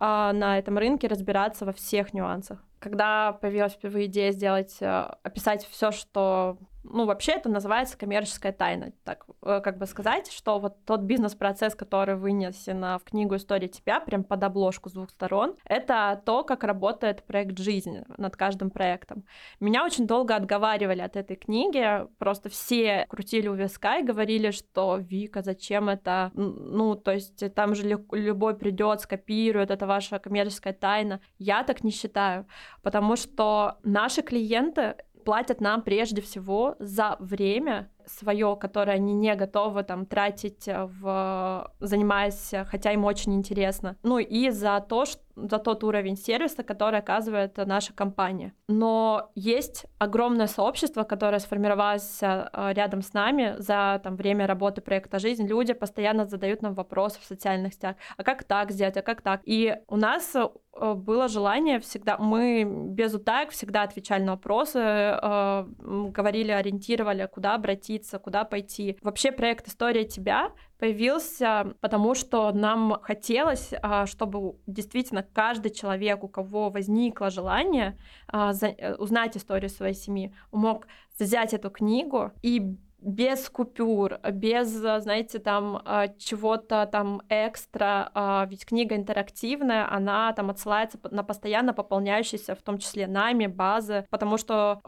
а 0.00 0.32
на 0.32 0.58
этом 0.58 0.78
рынке 0.78 1.08
разбираться 1.08 1.64
во 1.64 1.72
всех 1.72 2.14
нюансах. 2.14 2.64
Когда 2.78 3.32
появилась 3.32 3.72
впервые 3.72 4.06
идея 4.06 4.32
сделать, 4.32 4.76
э, 4.80 4.86
описать 5.22 5.66
все, 5.66 5.90
что 5.90 6.58
ну, 6.90 7.06
вообще 7.06 7.32
это 7.32 7.48
называется 7.48 7.96
коммерческая 7.96 8.52
тайна, 8.52 8.92
так 9.04 9.26
э, 9.42 9.60
как 9.60 9.78
бы 9.78 9.86
сказать, 9.86 10.30
что 10.30 10.58
вот 10.58 10.84
тот 10.84 11.00
бизнес-процесс, 11.00 11.74
который 11.74 12.16
вынесен 12.16 12.80
в 12.80 13.00
книгу 13.04 13.36
«История 13.36 13.68
тебя», 13.68 14.00
прям 14.00 14.24
под 14.24 14.42
обложку 14.42 14.88
с 14.88 14.92
двух 14.92 15.10
сторон, 15.10 15.56
это 15.64 16.20
то, 16.24 16.44
как 16.44 16.64
работает 16.64 17.22
проект 17.24 17.58
жизни 17.58 18.04
над 18.16 18.36
каждым 18.36 18.70
проектом. 18.70 19.24
Меня 19.60 19.84
очень 19.84 20.06
долго 20.06 20.34
отговаривали 20.34 21.00
от 21.00 21.16
этой 21.16 21.36
книги, 21.36 22.06
просто 22.18 22.48
все 22.48 23.06
крутили 23.08 23.48
у 23.48 23.54
виска 23.54 23.98
и 23.98 24.04
говорили, 24.04 24.50
что 24.50 24.96
«Вика, 24.96 25.42
зачем 25.42 25.88
это?» 25.88 26.30
Ну, 26.34 26.94
то 26.94 27.12
есть 27.12 27.54
там 27.54 27.74
же 27.74 28.02
любой 28.12 28.56
придет, 28.56 29.00
скопирует, 29.00 29.70
это 29.70 29.86
ваша 29.86 30.18
коммерческая 30.18 30.72
тайна. 30.72 31.20
Я 31.38 31.62
так 31.62 31.84
не 31.84 31.90
считаю, 31.90 32.46
потому 32.82 33.16
что 33.16 33.78
наши 33.82 34.22
клиенты 34.22 34.96
платят 35.28 35.60
нам 35.60 35.82
прежде 35.82 36.22
всего 36.22 36.74
за 36.78 37.16
время 37.18 37.90
свое, 38.06 38.56
которое 38.58 38.92
они 38.92 39.12
не 39.12 39.34
готовы 39.34 39.82
там 39.82 40.06
тратить 40.06 40.66
в 40.66 41.70
занимаясь, 41.80 42.54
хотя 42.64 42.92
им 42.92 43.04
очень 43.04 43.34
интересно. 43.34 43.98
Ну 44.02 44.16
и 44.18 44.48
за 44.48 44.82
то, 44.88 45.04
что 45.04 45.20
за 45.50 45.58
тот 45.58 45.84
уровень 45.84 46.16
сервиса, 46.16 46.62
который 46.62 46.98
оказывает 46.98 47.56
наша 47.56 47.92
компания. 47.92 48.52
Но 48.68 49.30
есть 49.34 49.86
огромное 49.98 50.46
сообщество, 50.46 51.04
которое 51.04 51.38
сформировалось 51.38 52.18
э, 52.22 52.72
рядом 52.74 53.02
с 53.02 53.12
нами 53.12 53.54
за 53.58 54.00
там, 54.02 54.16
время 54.16 54.46
работы 54.46 54.80
проекта 54.80 55.18
«Жизнь». 55.18 55.46
Люди 55.46 55.72
постоянно 55.72 56.26
задают 56.26 56.62
нам 56.62 56.74
вопросы 56.74 57.20
в 57.20 57.24
социальных 57.24 57.74
сетях. 57.74 57.96
А 58.16 58.24
как 58.24 58.44
так 58.44 58.70
сделать? 58.70 58.96
А 58.96 59.02
как 59.02 59.22
так? 59.22 59.40
И 59.44 59.76
у 59.86 59.96
нас 59.96 60.34
э, 60.34 60.94
было 60.94 61.28
желание 61.28 61.78
всегда, 61.80 62.18
мы 62.18 62.64
без 62.64 63.14
утаек 63.14 63.50
всегда 63.50 63.82
отвечали 63.82 64.22
на 64.22 64.32
вопросы, 64.32 64.78
э, 64.78 65.64
говорили, 65.78 66.50
ориентировали, 66.50 67.28
куда 67.32 67.54
обратиться, 67.54 68.18
куда 68.18 68.44
пойти. 68.44 68.98
Вообще 69.02 69.32
проект 69.32 69.68
«История 69.68 70.04
тебя» 70.04 70.52
появился, 70.78 71.74
потому 71.80 72.14
что 72.14 72.52
нам 72.52 72.98
хотелось, 73.02 73.72
а, 73.82 74.06
чтобы 74.06 74.56
действительно 74.66 75.22
каждый 75.32 75.70
человек, 75.70 76.24
у 76.24 76.28
кого 76.28 76.70
возникло 76.70 77.30
желание 77.30 77.98
а, 78.28 78.52
э, 78.60 78.94
узнать 78.94 79.36
историю 79.36 79.70
своей 79.70 79.94
семьи, 79.94 80.34
мог 80.52 80.86
взять 81.18 81.54
эту 81.54 81.70
книгу 81.70 82.32
и 82.42 82.76
без 83.00 83.48
купюр, 83.48 84.18
без, 84.32 84.68
знаете, 84.68 85.38
там 85.38 85.80
а, 85.84 86.08
чего-то 86.18 86.88
там 86.90 87.22
экстра, 87.28 88.10
а, 88.14 88.46
ведь 88.50 88.66
книга 88.66 88.96
интерактивная, 88.96 89.90
она 89.90 90.32
там 90.32 90.50
отсылается 90.50 90.98
на 91.10 91.22
постоянно 91.22 91.72
пополняющиеся, 91.72 92.54
в 92.54 92.62
том 92.62 92.78
числе 92.78 93.06
нами, 93.06 93.46
базы, 93.46 94.06
потому 94.10 94.36
что 94.36 94.80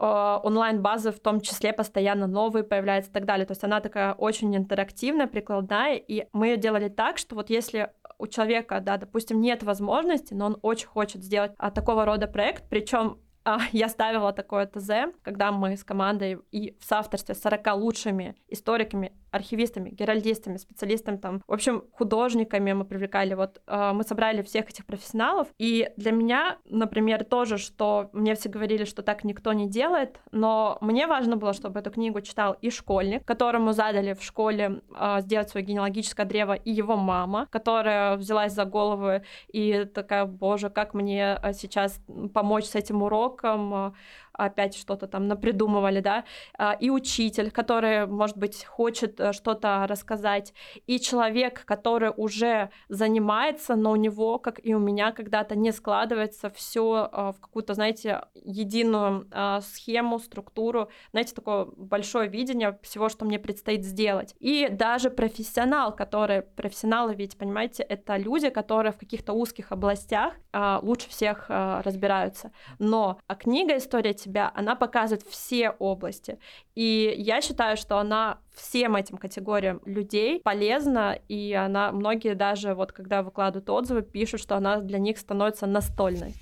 онлайн-базы 0.43 1.11
в 1.11 1.19
том 1.19 1.41
числе 1.41 1.73
постоянно 1.73 2.27
новые 2.27 2.63
появляются 2.63 3.11
и 3.11 3.13
так 3.13 3.25
далее. 3.25 3.45
То 3.45 3.51
есть 3.51 3.63
она 3.63 3.79
такая 3.79 4.13
очень 4.13 4.55
интерактивная, 4.55 5.27
прикладная, 5.27 5.95
и 5.95 6.27
мы 6.33 6.47
ее 6.47 6.57
делали 6.57 6.89
так, 6.89 7.17
что 7.17 7.35
вот 7.35 7.49
если 7.49 7.91
у 8.21 8.27
человека, 8.27 8.79
да, 8.79 8.97
допустим, 8.97 9.41
нет 9.41 9.63
возможности, 9.63 10.33
но 10.33 10.45
он 10.45 10.57
очень 10.61 10.87
хочет 10.87 11.23
сделать 11.23 11.53
а, 11.57 11.71
такого 11.71 12.05
рода 12.05 12.27
проект, 12.27 12.69
причем 12.69 13.17
а, 13.43 13.59
я 13.71 13.89
ставила 13.89 14.31
такое 14.31 14.67
ТЗ, 14.67 15.13
когда 15.23 15.51
мы 15.51 15.75
с 15.75 15.83
командой 15.83 16.37
и 16.51 16.77
в 16.79 16.85
соавторстве 16.85 17.35
с 17.35 17.41
40 17.41 17.75
лучшими 17.75 18.35
историками 18.47 19.13
архивистами, 19.31 19.89
геральдистами, 19.89 20.57
специалистами, 20.57 21.17
там, 21.17 21.41
в 21.47 21.53
общем, 21.53 21.83
художниками 21.93 22.73
мы 22.73 22.85
привлекали. 22.85 23.33
Вот 23.33 23.61
э, 23.65 23.91
мы 23.93 24.03
собрали 24.03 24.41
всех 24.41 24.69
этих 24.69 24.85
профессионалов. 24.85 25.47
И 25.57 25.89
для 25.97 26.11
меня, 26.11 26.57
например, 26.65 27.23
тоже, 27.23 27.57
что 27.57 28.09
мне 28.13 28.35
все 28.35 28.49
говорили, 28.49 28.83
что 28.85 29.01
так 29.01 29.23
никто 29.23 29.53
не 29.53 29.69
делает, 29.69 30.19
но 30.31 30.77
мне 30.81 31.07
важно 31.07 31.37
было, 31.37 31.53
чтобы 31.53 31.79
эту 31.79 31.91
книгу 31.91 32.21
читал 32.21 32.57
и 32.61 32.69
школьник, 32.69 33.25
которому 33.25 33.71
задали 33.71 34.13
в 34.13 34.23
школе 34.23 34.81
э, 34.95 35.21
сделать 35.21 35.49
свое 35.49 35.65
генеалогическое 35.65 36.25
древо, 36.25 36.53
и 36.53 36.71
его 36.71 36.97
мама, 36.97 37.47
которая 37.51 38.17
взялась 38.17 38.53
за 38.53 38.65
голову 38.65 39.21
и 39.47 39.85
такая, 39.85 40.25
боже, 40.25 40.69
как 40.69 40.93
мне 40.93 41.39
э, 41.41 41.53
сейчас 41.53 42.01
помочь 42.33 42.65
с 42.65 42.75
этим 42.75 43.01
уроком, 43.01 43.93
опять 44.33 44.75
что-то 44.75 45.07
там 45.07 45.27
напридумывали, 45.27 45.99
да, 45.99 46.25
а, 46.57 46.73
и 46.73 46.89
учитель, 46.89 47.51
который, 47.51 48.07
может 48.07 48.37
быть, 48.37 48.65
хочет 48.65 49.19
э, 49.19 49.33
что-то 49.33 49.85
рассказать, 49.87 50.53
и 50.87 50.99
человек, 50.99 51.65
который 51.65 52.11
уже 52.15 52.69
занимается, 52.89 53.75
но 53.75 53.91
у 53.91 53.95
него, 53.95 54.39
как 54.39 54.59
и 54.63 54.73
у 54.73 54.79
меня, 54.79 55.11
когда-то 55.11 55.55
не 55.55 55.71
складывается 55.71 56.49
все 56.49 57.09
а, 57.11 57.31
в 57.31 57.39
какую-то, 57.39 57.73
знаете, 57.73 58.23
единую 58.35 59.27
а, 59.31 59.61
схему, 59.61 60.19
структуру, 60.19 60.89
знаете, 61.11 61.35
такое 61.35 61.65
большое 61.75 62.27
видение 62.29 62.77
всего, 62.81 63.09
что 63.09 63.25
мне 63.25 63.39
предстоит 63.39 63.83
сделать. 63.83 64.35
И 64.39 64.67
даже 64.69 65.09
профессионал, 65.09 65.95
который, 65.95 66.41
профессионалы 66.41 67.15
ведь, 67.15 67.37
понимаете, 67.37 67.83
это 67.83 68.17
люди, 68.17 68.49
которые 68.49 68.91
в 68.91 68.97
каких-то 68.97 69.33
узких 69.33 69.71
областях 69.71 70.33
лучше 70.81 71.09
всех 71.09 71.45
разбираются. 71.49 72.51
Но 72.79 73.19
а 73.27 73.35
книга 73.35 73.77
«История 73.77 74.13
тебя, 74.21 74.51
она 74.55 74.75
показывает 74.75 75.25
все 75.27 75.71
области. 75.71 76.39
И 76.75 77.13
я 77.17 77.41
считаю, 77.41 77.77
что 77.77 77.97
она 77.97 78.39
всем 78.53 78.95
этим 78.95 79.17
категориям 79.17 79.81
людей 79.85 80.39
полезна, 80.41 81.17
и 81.27 81.53
она, 81.53 81.91
многие 81.91 82.35
даже 82.35 82.73
вот 82.73 82.91
когда 82.91 83.23
выкладывают 83.23 83.69
отзывы, 83.69 84.01
пишут, 84.01 84.41
что 84.41 84.55
она 84.55 84.79
для 84.79 84.99
них 84.99 85.17
становится 85.17 85.65
настольной. 85.65 86.33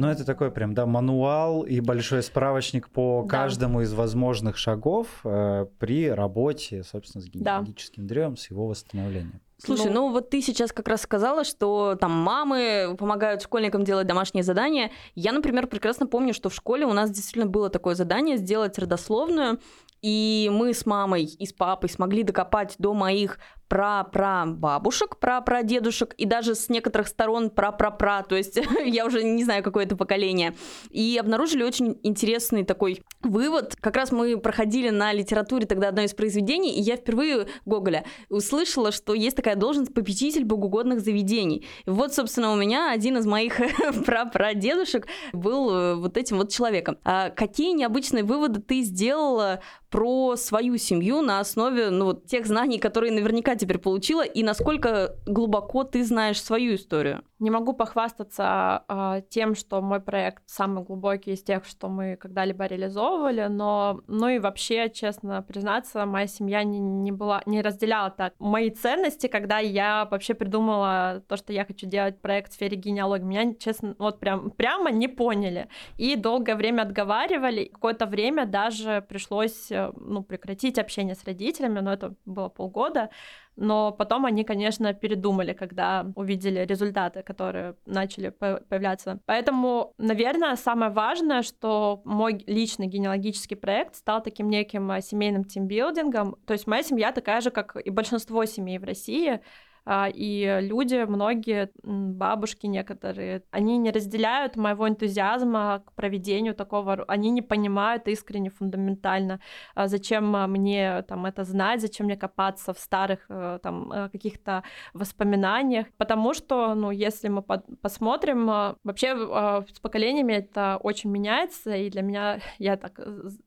Ну, 0.00 0.06
это 0.06 0.24
такой 0.24 0.50
прям, 0.50 0.72
да, 0.72 0.86
мануал 0.86 1.60
и 1.60 1.80
большой 1.80 2.22
справочник 2.22 2.88
по 2.88 3.22
да. 3.22 3.28
каждому 3.28 3.82
из 3.82 3.92
возможных 3.92 4.56
шагов 4.56 5.06
э, 5.24 5.66
при 5.78 6.08
работе, 6.08 6.82
собственно, 6.84 7.20
с 7.20 7.28
генеалогическим 7.28 8.06
да. 8.06 8.08
древом, 8.08 8.38
с 8.38 8.48
его 8.48 8.66
восстановлением. 8.66 9.42
Слушай, 9.64 9.86
ну... 9.86 10.08
ну 10.08 10.12
вот 10.12 10.30
ты 10.30 10.40
сейчас 10.40 10.72
как 10.72 10.88
раз 10.88 11.02
сказала, 11.02 11.44
что 11.44 11.96
там 12.00 12.12
мамы 12.12 12.96
помогают 12.98 13.42
школьникам 13.42 13.84
делать 13.84 14.06
домашние 14.06 14.42
задания. 14.42 14.90
Я, 15.14 15.32
например, 15.32 15.66
прекрасно 15.66 16.06
помню, 16.06 16.34
что 16.34 16.48
в 16.48 16.54
школе 16.54 16.86
у 16.86 16.92
нас 16.92 17.10
действительно 17.10 17.46
было 17.46 17.68
такое 17.68 17.94
задание 17.94 18.36
сделать 18.36 18.78
родословную, 18.78 19.60
и 20.02 20.50
мы 20.52 20.72
с 20.72 20.86
мамой 20.86 21.24
и 21.24 21.46
с 21.46 21.52
папой 21.52 21.90
смогли 21.90 22.22
докопать 22.22 22.74
до 22.78 22.94
моих 22.94 23.38
пра-пра-бабушек, 23.70 25.16
пра-пра-дедушек 25.18 26.14
и 26.14 26.26
даже 26.26 26.56
с 26.56 26.68
некоторых 26.68 27.06
сторон 27.06 27.50
пра-пра-пра, 27.50 28.24
то 28.24 28.34
есть 28.34 28.58
я 28.84 29.06
уже 29.06 29.22
не 29.22 29.44
знаю, 29.44 29.62
какое 29.62 29.84
это 29.84 29.96
поколение. 29.96 30.54
И 30.90 31.16
обнаружили 31.18 31.62
очень 31.62 31.96
интересный 32.02 32.64
такой 32.64 33.00
вывод. 33.22 33.76
Как 33.80 33.94
раз 33.94 34.10
мы 34.10 34.36
проходили 34.38 34.90
на 34.90 35.12
литературе 35.12 35.66
тогда 35.66 35.88
одно 35.88 36.02
из 36.02 36.14
произведений, 36.14 36.74
и 36.74 36.80
я 36.80 36.96
впервые 36.96 37.46
Гоголя 37.64 38.04
услышала, 38.28 38.90
что 38.90 39.14
есть 39.14 39.36
такая 39.36 39.54
должность 39.54 39.94
попечитель 39.94 40.44
богоугодных 40.44 40.98
заведений. 40.98 41.64
И 41.86 41.90
вот, 41.90 42.12
собственно, 42.12 42.52
у 42.52 42.56
меня 42.56 42.90
один 42.90 43.18
из 43.18 43.26
моих 43.26 43.60
пра-пра-дедушек 44.04 45.06
был 45.32 45.70
э, 45.70 45.94
вот 45.94 46.16
этим 46.16 46.38
вот 46.38 46.50
человеком. 46.50 46.98
А 47.04 47.30
какие 47.30 47.70
необычные 47.72 48.24
выводы 48.24 48.60
ты 48.60 48.82
сделала 48.82 49.60
про 49.90 50.36
свою 50.36 50.76
семью 50.76 51.20
на 51.20 51.40
основе 51.40 51.90
ну, 51.90 52.14
тех 52.14 52.46
знаний, 52.46 52.78
которые 52.78 53.12
наверняка 53.12 53.54
теперь 53.60 53.78
получила, 53.78 54.24
и 54.24 54.42
насколько 54.42 55.16
глубоко 55.26 55.84
ты 55.84 56.02
знаешь 56.04 56.42
свою 56.42 56.74
историю? 56.74 57.22
Не 57.38 57.50
могу 57.50 57.72
похвастаться 57.72 58.84
э, 58.88 59.22
тем, 59.30 59.54
что 59.54 59.80
мой 59.80 60.00
проект 60.00 60.42
самый 60.46 60.84
глубокий 60.84 61.32
из 61.32 61.42
тех, 61.42 61.64
что 61.64 61.88
мы 61.88 62.16
когда-либо 62.16 62.66
реализовывали, 62.66 63.46
но, 63.48 64.00
ну 64.08 64.28
и 64.28 64.38
вообще, 64.38 64.90
честно 64.90 65.42
признаться, 65.42 66.04
моя 66.04 66.26
семья 66.26 66.64
не, 66.64 66.78
не 66.78 67.12
была, 67.12 67.42
не 67.46 67.62
разделяла 67.62 68.10
так 68.10 68.34
мои 68.38 68.70
ценности, 68.70 69.26
когда 69.26 69.58
я 69.58 70.06
вообще 70.10 70.34
придумала 70.34 71.22
то, 71.28 71.36
что 71.36 71.52
я 71.52 71.64
хочу 71.64 71.86
делать 71.86 72.20
проект 72.20 72.52
в 72.52 72.54
сфере 72.54 72.76
генеалогии. 72.76 73.24
Меня, 73.24 73.54
честно, 73.54 73.94
вот 73.98 74.20
прям, 74.20 74.50
прямо 74.50 74.90
не 74.90 75.08
поняли. 75.08 75.68
И 75.96 76.16
долгое 76.16 76.56
время 76.56 76.82
отговаривали. 76.82 77.64
Какое-то 77.64 78.06
время 78.06 78.46
даже 78.46 79.04
пришлось, 79.08 79.70
э, 79.70 79.92
ну, 79.96 80.22
прекратить 80.22 80.78
общение 80.78 81.14
с 81.14 81.24
родителями, 81.24 81.80
но 81.80 81.92
это 81.92 82.14
было 82.26 82.48
полгода, 82.48 83.10
но 83.56 83.92
потом 83.92 84.24
они, 84.24 84.44
конечно, 84.44 84.94
передумали, 84.94 85.52
когда 85.52 86.06
увидели 86.16 86.60
результаты, 86.60 87.22
которые 87.22 87.74
начали 87.86 88.30
появляться. 88.30 89.20
Поэтому, 89.26 89.92
наверное, 89.98 90.56
самое 90.56 90.90
важное, 90.90 91.42
что 91.42 92.00
мой 92.04 92.42
личный 92.46 92.86
генеалогический 92.86 93.56
проект 93.56 93.96
стал 93.96 94.22
таким 94.22 94.48
неким 94.48 94.90
э, 94.90 95.02
семейным 95.02 95.44
тимбилдингом. 95.44 96.36
То 96.46 96.52
есть 96.52 96.66
моя 96.66 96.82
семья 96.82 97.12
такая 97.12 97.40
же, 97.40 97.50
как 97.50 97.76
и 97.76 97.90
большинство 97.90 98.44
семей 98.44 98.78
в 98.78 98.84
России, 98.84 99.34
а, 99.34 99.40
и 99.86 100.58
люди, 100.60 101.04
многие 101.04 101.70
бабушки 101.82 102.66
некоторые, 102.66 103.42
они 103.50 103.78
не 103.78 103.90
разделяют 103.90 104.56
моего 104.56 104.88
энтузиазма 104.88 105.82
к 105.84 105.92
проведению 105.92 106.54
такого, 106.54 107.04
они 107.08 107.30
не 107.30 107.42
понимают 107.42 108.08
искренне, 108.08 108.50
фундаментально, 108.50 109.40
а, 109.74 109.88
зачем 109.88 110.32
мне 110.52 111.02
там 111.02 111.26
это 111.26 111.44
знать, 111.44 111.80
зачем 111.80 112.06
мне 112.06 112.16
копаться 112.16 112.72
в 112.72 112.78
старых 112.78 113.26
э, 113.28 113.58
там 113.62 113.92
э, 113.92 114.08
каких-то 114.10 114.62
воспоминаниях, 114.94 115.86
потому 115.96 116.34
что, 116.34 116.74
ну, 116.74 116.90
если 116.90 117.28
мы 117.28 117.42
посмотрим, 117.42 118.50
а, 118.50 118.76
вообще 118.84 119.16
с 119.16 119.80
поколениями 119.80 120.34
это 120.34 120.78
очень 120.82 121.10
меняется, 121.10 121.74
и 121.74 121.90
для 121.90 122.02
меня, 122.02 122.40
я 122.58 122.76
так 122.76 123.00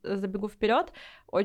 забегу 0.04 0.50
вперед, 0.50 0.92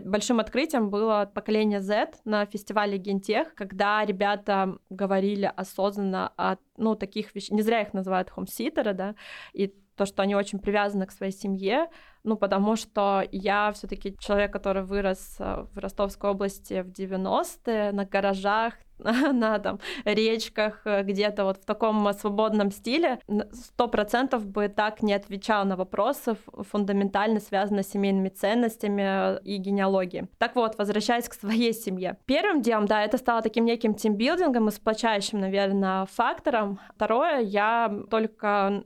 большим 0.04 0.40
открытием 0.40 0.90
было 0.90 1.30
поколение 1.33 1.80
Z 1.80 2.12
на 2.25 2.45
фестивале 2.47 2.99
Гентех, 2.99 3.54
когда 3.54 4.04
ребята 4.04 4.78
говорили 4.90 5.50
осознанно 5.57 6.33
о 6.37 6.57
ну, 6.76 6.95
таких 6.95 7.35
вещах. 7.35 7.57
Не 7.57 7.62
зря 7.62 7.83
их 7.83 7.95
называют 7.95 8.30
хомситеры, 8.30 8.92
да, 8.92 9.14
и 9.52 9.75
то, 9.97 10.07
что 10.07 10.23
они 10.23 10.37
очень 10.37 10.61
привязаны 10.61 11.07
к 11.07 11.12
своей 11.12 11.33
семье, 11.33 11.88
ну, 12.25 12.37
потому 12.37 12.76
что 12.76 13.22
я 13.32 13.72
все 13.72 13.87
таки 13.87 14.16
человек, 14.18 14.52
который 14.52 14.82
вырос 14.82 15.37
э, 15.38 15.66
в 15.72 15.78
Ростовской 15.78 16.30
области 16.30 16.82
в 16.82 16.88
90-е, 16.88 17.92
на 17.92 18.04
гаражах, 18.04 18.75
на 19.32 19.58
там 19.58 19.78
речках, 20.04 20.82
э, 20.84 21.02
где-то 21.02 21.44
вот 21.44 21.58
в 21.58 21.64
таком 21.64 22.12
свободном 22.12 22.70
стиле, 22.70 23.20
сто 23.52 23.88
процентов 23.88 24.46
бы 24.46 24.68
так 24.68 25.02
не 25.02 25.14
отвечал 25.14 25.64
на 25.64 25.76
вопросы 25.76 26.37
фундаментально 26.52 27.40
связанные 27.40 27.82
с 27.82 27.90
семейными 27.90 28.28
ценностями 28.28 29.37
э, 29.37 29.40
и 29.44 29.56
генеалогией. 29.56 30.26
Так 30.38 30.56
вот, 30.56 30.76
возвращаясь 30.78 31.28
к 31.28 31.34
своей 31.34 31.72
семье. 31.72 32.18
Первым 32.26 32.62
делом, 32.62 32.87
да, 32.87 33.04
это 33.04 33.18
стало 33.18 33.42
таким 33.42 33.64
неким 33.64 33.94
тимбилдингом 33.94 34.68
и 34.68 34.72
сплочающим, 34.72 35.40
наверное, 35.40 36.06
фактором. 36.06 36.80
Второе, 36.94 37.40
я 37.40 37.92
только 38.10 38.82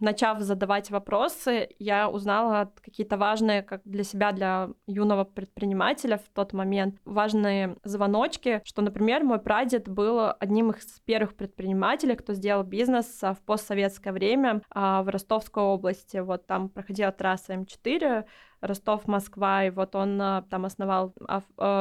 начав 0.00 0.40
задавать 0.40 0.90
вопросы, 0.90 1.68
я 1.78 2.08
узнала 2.08 2.59
какие-то 2.66 3.16
важные, 3.16 3.62
как 3.62 3.82
для 3.84 4.04
себя, 4.04 4.32
для 4.32 4.70
юного 4.86 5.24
предпринимателя 5.24 6.18
в 6.18 6.28
тот 6.34 6.52
момент, 6.52 6.96
важные 7.04 7.76
звоночки, 7.84 8.60
что, 8.64 8.82
например, 8.82 9.24
мой 9.24 9.38
прадед 9.38 9.88
был 9.88 10.32
одним 10.38 10.70
из 10.70 11.00
первых 11.04 11.34
предпринимателей, 11.34 12.16
кто 12.16 12.34
сделал 12.34 12.62
бизнес 12.62 13.22
а, 13.22 13.34
в 13.34 13.40
постсоветское 13.40 14.12
время 14.12 14.62
а, 14.70 15.02
в 15.02 15.08
Ростовской 15.08 15.62
области. 15.62 16.18
Вот 16.18 16.46
там 16.46 16.68
проходила 16.68 17.12
трасса 17.12 17.54
М4, 17.54 18.24
Ростов-Москва, 18.60 19.64
и 19.64 19.70
вот 19.70 19.94
он 19.94 20.20
а, 20.20 20.42
там 20.50 20.64
основал 20.64 21.14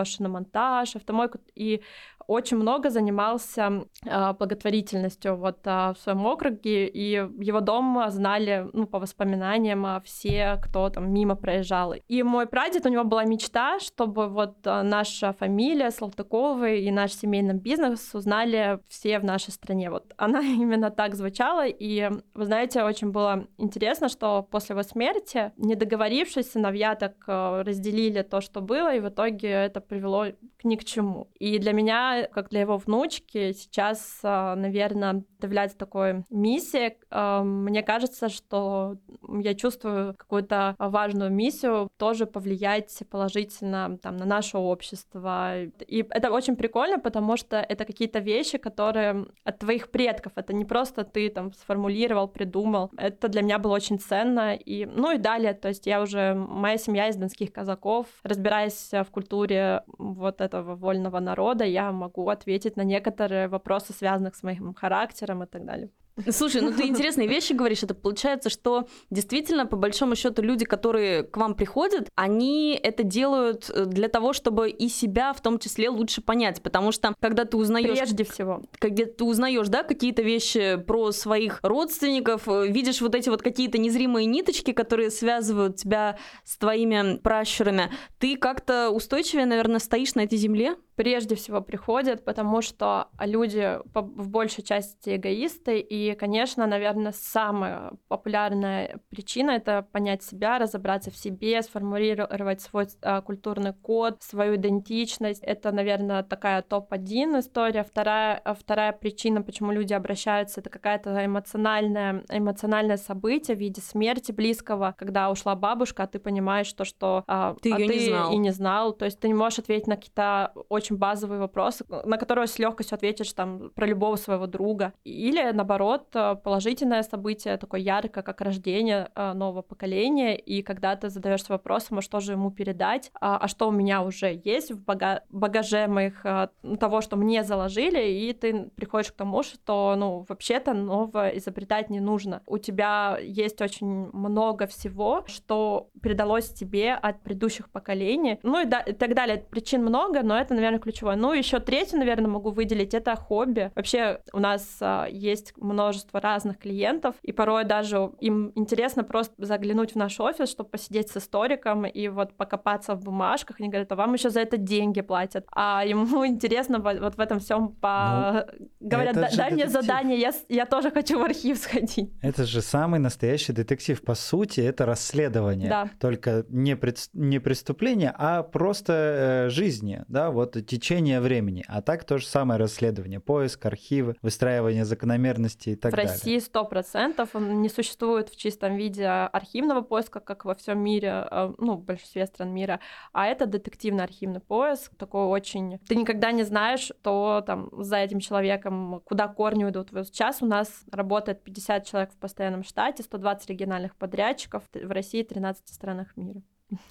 шиномонтаж, 0.04 0.96
автомойку, 0.96 1.40
и 1.56 1.82
очень 2.30 2.58
много 2.58 2.92
занимался 2.92 3.86
э, 4.06 4.34
благотворительностью 4.34 5.36
вот 5.36 5.66
э, 5.66 5.94
в 5.94 5.96
своем 5.98 6.24
округе, 6.28 6.88
и 6.88 7.14
его 7.14 7.60
дом 7.60 8.00
знали, 8.10 8.68
ну, 8.72 8.86
по 8.86 9.00
воспоминаниям, 9.00 9.84
э, 9.86 10.02
все, 10.06 10.60
кто 10.62 10.90
там 10.90 11.12
мимо 11.12 11.36
проезжал. 11.36 11.96
И 12.08 12.22
мой 12.22 12.46
прадед, 12.46 12.86
у 12.86 12.90
него 12.90 13.04
была 13.04 13.26
мечта, 13.26 13.80
чтобы 13.80 14.28
вот 14.28 14.58
наша 14.64 15.34
фамилия 15.34 15.90
Салтыковы 15.90 16.82
и 16.82 16.92
наш 16.92 17.14
семейный 17.14 17.56
бизнес 17.56 18.14
узнали 18.14 18.80
все 18.88 19.18
в 19.18 19.24
нашей 19.24 19.52
стране. 19.52 19.90
Вот 19.90 20.14
она 20.18 20.40
именно 20.62 20.92
так 20.92 21.16
звучала, 21.16 21.66
и, 21.66 22.12
вы 22.36 22.46
знаете, 22.46 22.84
очень 22.84 23.10
было 23.10 23.48
интересно, 23.58 24.08
что 24.08 24.44
после 24.44 24.74
его 24.74 24.84
смерти, 24.84 25.52
не 25.58 25.74
договорившись, 25.74 26.52
сыновья 26.52 26.94
так 26.94 27.16
разделили 27.28 28.22
то, 28.22 28.40
что 28.40 28.62
было, 28.62 28.94
и 28.94 29.00
в 29.00 29.10
итоге 29.10 29.50
это 29.50 29.82
привело 29.82 30.26
к 30.60 30.64
ни 30.64 30.76
к 30.76 30.84
чему. 30.84 31.28
И 31.40 31.58
для 31.58 31.74
меня 31.74 32.19
как 32.28 32.50
для 32.50 32.62
его 32.62 32.78
внучки, 32.78 33.54
сейчас, 33.54 34.20
а, 34.24 34.56
наверное, 34.56 35.24
является 35.42 35.78
такой 35.78 36.24
миссией. 36.30 36.98
А, 37.10 37.44
мне 37.44 37.84
кажется, 37.84 38.30
что 38.30 38.98
я 39.28 39.54
чувствую 39.56 40.16
какую-то 40.16 40.76
важную 40.78 41.32
миссию 41.32 41.90
тоже 41.98 42.26
повлиять 42.26 43.04
положительно 43.10 43.98
там, 44.02 44.18
на 44.18 44.26
наше 44.26 44.58
общество. 44.58 45.64
И 45.64 46.06
это 46.10 46.32
очень 46.32 46.56
прикольно, 46.56 47.00
потому 47.00 47.38
что 47.38 47.58
это 47.58 47.86
какие-то 47.86 48.20
вещи, 48.20 48.58
которые 48.58 49.28
от 49.44 49.60
твоих 49.60 49.92
предков. 49.92 50.34
Это 50.36 50.54
не 50.54 50.66
просто 50.66 51.04
ты 51.04 51.30
там 51.30 51.54
сформулировал, 51.54 52.28
придумал. 52.28 52.92
Это 52.98 53.28
для 53.28 53.42
меня 53.42 53.60
было 53.60 53.74
очень 53.74 54.00
ценно. 54.00 54.56
И, 54.56 54.86
ну 54.86 55.12
и 55.12 55.18
далее, 55.18 55.54
то 55.54 55.70
есть 55.70 55.86
я 55.88 56.02
уже, 56.02 56.34
моя 56.34 56.78
семья 56.78 57.08
из 57.08 57.16
донских 57.16 57.52
казаков, 57.52 58.08
разбираясь 58.24 58.92
в 58.92 59.08
культуре 59.12 59.84
вот 59.98 60.42
этого 60.42 60.76
вольного 60.76 61.20
народа, 61.20 61.66
я 61.66 61.92
могу 61.92 62.09
могу 62.10 62.30
ответить 62.30 62.78
на 62.78 62.84
некоторые 62.84 63.48
вопросы, 63.48 63.94
связанных 63.94 64.36
с 64.36 64.44
моим 64.44 64.74
характером 64.74 65.44
и 65.44 65.46
так 65.46 65.66
далее. 65.66 65.90
Слушай, 66.30 66.62
ну 66.62 66.74
ты 66.74 66.88
интересные 66.88 67.28
вещи 67.28 67.54
говоришь. 67.54 67.84
Это 67.84 67.94
получается, 67.94 68.50
что 68.50 68.88
действительно, 69.10 69.66
по 69.66 69.78
большому 69.78 70.16
счету, 70.16 70.42
люди, 70.42 70.66
которые 70.66 71.24
к 71.24 71.38
вам 71.38 71.56
приходят, 71.56 72.10
они 72.16 72.78
это 72.82 73.04
делают 73.04 73.70
э, 73.70 73.86
для 73.86 74.10
того, 74.10 74.34
чтобы 74.34 74.70
и 74.70 74.90
себя 74.90 75.34
в 75.34 75.42
том 75.42 75.60
числе 75.60 75.90
лучше 75.90 76.22
понять. 76.22 76.62
Потому 76.62 76.92
что 76.92 77.14
когда 77.20 77.46
ты 77.46 77.58
узнаешь... 77.58 77.98
Прежде 77.98 78.24
всего. 78.24 78.64
Когда 78.80 79.06
ты 79.06 79.24
узнаешь, 79.24 79.68
да, 79.70 79.84
какие-то 79.84 80.22
вещи 80.22 80.76
про 80.86 81.12
своих 81.12 81.60
родственников, 81.64 82.48
э, 82.48 82.68
видишь 82.68 83.02
вот 83.02 83.16
эти 83.16 83.30
вот 83.30 83.42
какие-то 83.42 83.78
незримые 83.78 84.26
ниточки, 84.26 84.74
которые 84.74 85.12
связывают 85.12 85.78
тебя 85.78 86.18
с 86.44 86.58
твоими 86.58 87.18
пращурами, 87.18 87.92
ты 88.18 88.36
как-то 88.36 88.90
устойчивее, 88.90 89.46
наверное, 89.46 89.80
стоишь 89.80 90.16
на 90.16 90.22
этой 90.22 90.38
земле? 90.38 90.76
Прежде 91.00 91.36
всего 91.36 91.62
приходят, 91.62 92.26
потому 92.26 92.62
что 92.62 93.08
люди 93.22 93.80
в 93.94 94.28
большей 94.28 94.66
части 94.66 95.16
эгоисты, 95.16 95.80
и 95.80 96.14
конечно, 96.14 96.68
наверное, 96.68 97.14
самая 97.14 97.94
популярная 98.10 99.00
причина— 99.10 99.52
это 99.60 99.88
понять 99.94 100.24
себя, 100.24 100.60
разобраться 100.60 101.10
в 101.10 101.16
себе, 101.16 101.62
сформулировать 101.62 102.60
свой 102.60 102.88
э, 103.02 103.22
культурный 103.22 103.72
код, 103.72 104.22
свою 104.24 104.58
идентичность. 104.58 105.42
Это, 105.42 105.72
наверное, 105.72 106.22
такая 106.22 106.62
топ-1 106.64 107.40
история. 107.40 107.86
Вторая, 107.86 108.36
а 108.44 108.54
вторая 108.54 108.92
причина, 108.92 109.42
почему 109.42 109.72
люди 109.72 109.94
обращаются, 109.94 110.60
это 110.60 110.70
какая-то 110.70 111.26
эмоциональная, 111.26 112.26
эмоциональное 112.30 112.98
событие 112.98 113.56
в 113.56 113.60
виде 113.62 113.80
смерти 113.80 114.34
близкого, 114.34 114.94
когда 114.98 115.32
ушла 115.32 115.56
бабушка, 115.56 116.04
а 116.04 116.08
ты 116.08 116.20
понимаешь 116.20 116.74
то, 116.74 116.84
что 116.84 117.24
а, 117.26 117.56
ты, 117.62 117.72
а 117.72 117.78
ты 117.78 117.88
не 117.88 118.00
знал. 118.10 118.34
и 118.34 118.38
не 118.38 118.52
знал. 118.52 118.92
То 118.92 119.06
есть 119.06 119.18
ты 119.22 119.30
не 119.30 119.34
можешь 119.34 119.60
ответить 119.60 119.88
на 119.88 119.96
какие-то 119.96 120.52
очень 120.68 120.89
базовые 120.98 121.40
вопросы, 121.40 121.86
на 122.06 122.18
которые 122.18 122.48
с 122.48 122.60
легкостью 122.60 122.96
ответишь 122.96 123.34
там 123.34 123.72
про 123.76 123.86
любого 123.86 124.16
своего 124.16 124.48
друга. 124.48 124.94
Или 125.04 125.52
наоборот, 125.52 126.08
э, 126.14 126.36
положительное 126.36 127.04
событие, 127.04 127.58
такое 127.58 127.82
яркое, 127.82 128.24
как 128.24 128.42
рождение 128.42 129.10
э, 129.16 129.34
нового 129.34 129.62
поколения, 129.62 130.36
и 130.38 130.62
когда 130.62 130.96
ты 130.96 131.10
задаешься 131.10 131.54
вопросом, 131.54 132.00
а 132.00 132.02
что 132.02 132.20
же 132.20 132.34
ему 132.34 132.52
передать, 132.52 133.12
а, 133.20 133.38
а 133.38 133.48
что 133.48 133.68
у 133.68 133.72
меня 133.72 134.02
уже 134.02 134.40
есть 134.44 134.72
в 134.72 134.84
багаже 134.84 135.88
моих 135.88 136.26
э, 136.26 136.50
того, 136.80 137.02
что 137.02 137.16
мне 137.16 137.44
заложили, 137.44 138.02
и 138.02 138.34
ты 138.34 138.70
приходишь 138.76 139.12
к 139.12 139.16
тому, 139.16 139.44
что, 139.44 139.96
ну, 139.98 140.26
вообще-то 140.28 140.74
новое 140.74 141.30
изобретать 141.38 141.90
не 141.90 142.00
нужно. 142.00 142.42
У 142.46 142.58
тебя 142.58 143.18
есть 143.22 143.62
очень 143.62 144.10
много 144.12 144.68
всего, 144.68 145.24
что 145.28 145.90
передалось 146.02 146.50
тебе 146.50 146.94
от 146.94 147.22
предыдущих 147.22 147.70
поколений, 147.70 148.40
ну 148.44 148.62
и, 148.62 148.66
да, 148.66 148.80
и 148.82 148.94
так 148.94 149.16
далее. 149.16 149.38
Причин 149.38 149.82
много, 149.82 150.22
но 150.24 150.38
это, 150.38 150.54
наверное, 150.54 150.79
самое 150.80 150.82
ключевое. 150.82 151.16
Ну, 151.16 151.34
еще 151.34 151.60
третью, 151.60 152.00
наверное, 152.00 152.30
могу 152.30 152.52
выделить, 152.52 152.94
это 152.94 153.16
хобби. 153.16 153.72
Вообще 153.76 154.22
у 154.34 154.40
нас 154.40 154.78
а, 154.82 155.08
есть 155.10 155.54
множество 155.58 156.20
разных 156.20 156.58
клиентов, 156.58 157.16
и 157.22 157.32
порой 157.32 157.66
даже 157.66 158.12
им 158.20 158.52
интересно 158.56 159.04
просто 159.04 159.34
заглянуть 159.38 159.94
в 159.94 159.96
наш 159.96 160.20
офис, 160.20 160.50
чтобы 160.50 160.70
посидеть 160.70 161.10
с 161.10 161.18
историком 161.18 161.86
и 161.86 162.08
вот 162.08 162.34
покопаться 162.34 162.96
в 162.96 163.04
бумажках. 163.04 163.60
Они 163.60 163.70
говорят, 163.70 163.92
а 163.92 163.96
вам 163.96 164.14
еще 164.14 164.30
за 164.30 164.40
это 164.42 164.58
деньги 164.58 165.02
платят. 165.02 165.46
А 165.52 165.84
ему 165.86 166.26
интересно 166.26 166.80
вот 166.80 167.16
в 167.16 167.20
этом 167.20 167.40
всем 167.40 167.70
по... 167.70 168.46
Ну, 168.80 168.88
говорят, 168.90 169.16
дай 169.16 169.30
детектив. 169.30 169.52
мне 169.54 169.68
задание, 169.68 170.20
я, 170.20 170.32
я 170.50 170.66
тоже 170.66 170.92
хочу 170.92 171.20
в 171.20 171.24
архив 171.24 171.58
сходить. 171.58 172.12
Это 172.22 172.46
же 172.46 172.62
самый 172.62 173.00
настоящий 173.00 173.54
детектив. 173.54 174.02
По 174.02 174.16
сути, 174.16 174.62
это 174.62 174.86
расследование. 174.86 175.70
Да. 175.70 175.90
Только 176.00 176.46
не, 176.50 176.76
пред... 176.76 177.10
не 177.14 177.40
преступление, 177.40 178.14
а 178.18 178.44
просто 178.44 178.94
э, 178.94 179.50
жизни, 179.50 180.04
да, 180.08 180.30
вот 180.32 180.56
течение 180.70 181.20
времени. 181.20 181.66
А 181.68 181.82
так 181.82 182.04
то 182.04 182.20
же 182.20 182.28
самое 182.28 182.60
расследование, 182.60 183.20
поиск, 183.20 183.66
архивы, 183.66 184.16
выстраивание 184.22 184.86
закономерностей 184.86 185.74
и 185.74 185.76
так 185.76 185.92
в 185.92 185.96
далее. 185.96 186.12
В 186.12 186.14
России 186.14 186.38
сто 186.40 186.64
процентов 186.64 187.30
не 187.34 187.70
существует 187.70 188.30
в 188.30 188.38
чистом 188.38 188.76
виде 188.76 189.08
архивного 189.08 189.82
поиска, 189.82 190.20
как 190.20 190.46
во 190.46 190.54
всем 190.54 190.80
мире, 190.80 191.28
э, 191.30 191.54
ну, 191.58 191.76
в 191.76 191.84
большинстве 191.84 192.28
стран 192.28 192.54
мира, 192.54 192.80
а 193.14 193.26
это 193.26 193.48
детективно-архивный 193.48 194.42
поиск, 194.42 194.96
такой 194.96 195.26
очень... 195.26 195.80
Ты 195.88 195.96
никогда 195.96 196.32
не 196.32 196.44
знаешь, 196.44 196.82
что 196.82 197.44
там 197.46 197.70
за 197.72 197.98
этим 197.98 198.20
человеком, 198.20 199.02
куда 199.06 199.28
корни 199.28 199.66
уйдут. 199.66 199.92
Вот 199.92 200.08
сейчас 200.08 200.42
у 200.42 200.46
нас 200.46 200.84
работает 200.92 201.44
50 201.44 201.86
человек 201.86 202.12
в 202.12 202.18
постоянном 202.18 202.64
штате, 202.64 203.02
120 203.02 203.50
региональных 203.50 203.96
подрядчиков 203.96 204.64
в 204.74 204.92
России 204.92 205.24
13 205.24 205.68
странах 205.68 206.16
мира. 206.16 206.42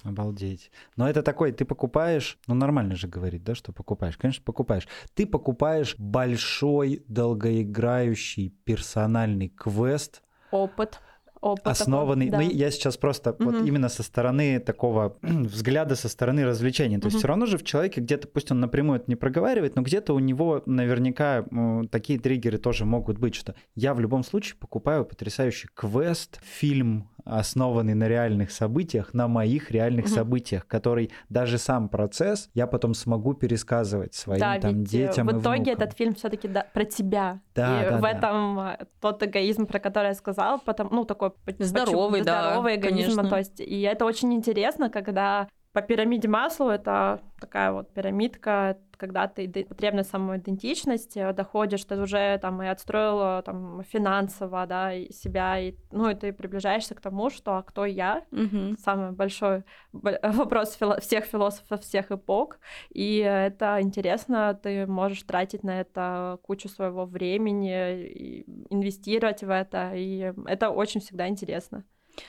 Обалдеть. 0.03 0.71
Но 0.95 1.09
это 1.09 1.23
такой, 1.23 1.51
ты 1.51 1.65
покупаешь, 1.65 2.37
ну 2.47 2.55
нормально 2.55 2.95
же 2.95 3.07
говорить, 3.07 3.43
да, 3.43 3.55
что 3.55 3.71
покупаешь. 3.71 4.17
Конечно, 4.17 4.43
покупаешь. 4.43 4.87
Ты 5.13 5.25
покупаешь 5.25 5.95
большой, 5.97 7.03
долгоиграющий 7.07 8.49
персональный 8.65 9.49
квест. 9.49 10.21
Опыт 10.51 10.99
опыт 11.41 11.67
основанный. 11.67 12.29
Такой, 12.29 12.45
да. 12.47 12.51
Ну, 12.51 12.57
я 12.57 12.71
сейчас 12.71 12.97
просто 12.97 13.31
угу. 13.31 13.45
вот 13.45 13.65
именно 13.65 13.89
со 13.89 14.03
стороны 14.03 14.59
такого 14.59 15.17
взгляда, 15.21 15.95
со 15.95 16.09
стороны 16.09 16.45
развлечения. 16.45 16.97
То 16.97 17.07
угу. 17.07 17.07
есть 17.07 17.17
все 17.19 17.27
равно 17.27 17.45
же 17.45 17.57
в 17.57 17.63
человеке 17.63 18.01
где-то, 18.01 18.27
пусть 18.27 18.51
он 18.51 18.59
напрямую 18.59 18.99
это 18.99 19.05
не 19.07 19.15
проговаривает, 19.15 19.75
но 19.75 19.81
где-то 19.81 20.13
у 20.13 20.19
него 20.19 20.63
наверняка 20.65 21.45
такие 21.91 22.19
триггеры 22.19 22.57
тоже 22.57 22.85
могут 22.85 23.17
быть, 23.17 23.35
что 23.35 23.55
я 23.75 23.93
в 23.93 23.99
любом 23.99 24.23
случае 24.23 24.55
покупаю 24.57 25.05
потрясающий 25.05 25.69
квест, 25.73 26.39
фильм, 26.43 27.09
основанный 27.25 27.93
на 27.93 28.07
реальных 28.07 28.51
событиях, 28.51 29.13
на 29.13 29.27
моих 29.27 29.71
реальных 29.71 30.05
угу. 30.05 30.13
событиях, 30.13 30.67
который 30.67 31.11
даже 31.29 31.57
сам 31.57 31.89
процесс 31.89 32.49
я 32.53 32.67
потом 32.67 32.93
смогу 32.93 33.33
пересказывать 33.33 34.13
своим 34.13 34.39
да, 34.39 34.59
там 34.59 34.79
ведь 34.79 34.89
детям. 34.89 35.27
В 35.27 35.31
итоге 35.31 35.71
внукам. 35.71 35.73
этот 35.73 35.97
фильм 35.97 36.15
все-таки 36.15 36.47
да, 36.47 36.65
про 36.73 36.85
тебя. 36.85 37.41
Да, 37.55 37.81
и 37.81 37.89
да, 37.89 37.97
в 37.97 38.01
да. 38.01 38.11
этом 38.11 38.59
э, 38.59 38.85
тот 39.01 39.23
эгоизм, 39.23 39.65
про 39.65 39.79
который 39.79 40.07
я 40.07 40.13
сказала, 40.13 40.57
потом, 40.57 40.89
ну 40.91 41.05
такой 41.05 41.31
здоровый, 41.59 42.21
почему, 42.21 42.25
да, 42.25 42.43
здоровый 42.43 42.75
эгоизм, 42.75 43.15
конечно. 43.15 43.29
то 43.29 43.37
есть 43.37 43.59
и 43.59 43.81
это 43.81 44.05
очень 44.05 44.33
интересно, 44.33 44.89
когда 44.89 45.47
по 45.73 45.81
пирамиде 45.81 46.27
Маслоу 46.27 46.69
это 46.69 47.21
такая 47.39 47.71
вот 47.71 47.93
пирамидка, 47.93 48.77
когда 48.99 49.27
ты 49.27 49.47
потребность 49.63 50.09
самоидентичности 50.09 51.31
доходишь, 51.31 51.85
ты 51.85 51.99
уже 51.99 52.37
там 52.39 52.61
и 52.61 52.67
отстроила 52.67 53.41
там 53.43 53.81
финансово, 53.83 54.65
да, 54.67 54.93
и 54.93 55.11
себя, 55.13 55.59
и, 55.59 55.75
ну, 55.91 56.09
и 56.09 56.15
ты 56.15 56.33
приближаешься 56.33 56.95
к 56.95 57.01
тому, 57.01 57.29
что 57.29 57.57
а 57.57 57.63
кто 57.63 57.85
я, 57.85 58.25
угу. 58.31 58.75
самый 58.77 59.13
большой 59.13 59.63
вопрос 59.93 60.75
фило 60.75 60.99
всех 60.99 61.25
философов 61.25 61.81
всех 61.81 62.11
эпох, 62.11 62.59
и 62.89 63.17
это 63.17 63.81
интересно, 63.81 64.59
ты 64.61 64.85
можешь 64.85 65.23
тратить 65.23 65.63
на 65.63 65.79
это 65.79 66.37
кучу 66.43 66.67
своего 66.67 67.05
времени, 67.05 68.43
инвестировать 68.69 69.43
в 69.43 69.49
это, 69.49 69.93
и 69.95 70.33
это 70.45 70.69
очень 70.69 70.99
всегда 70.99 71.27
интересно. 71.29 71.85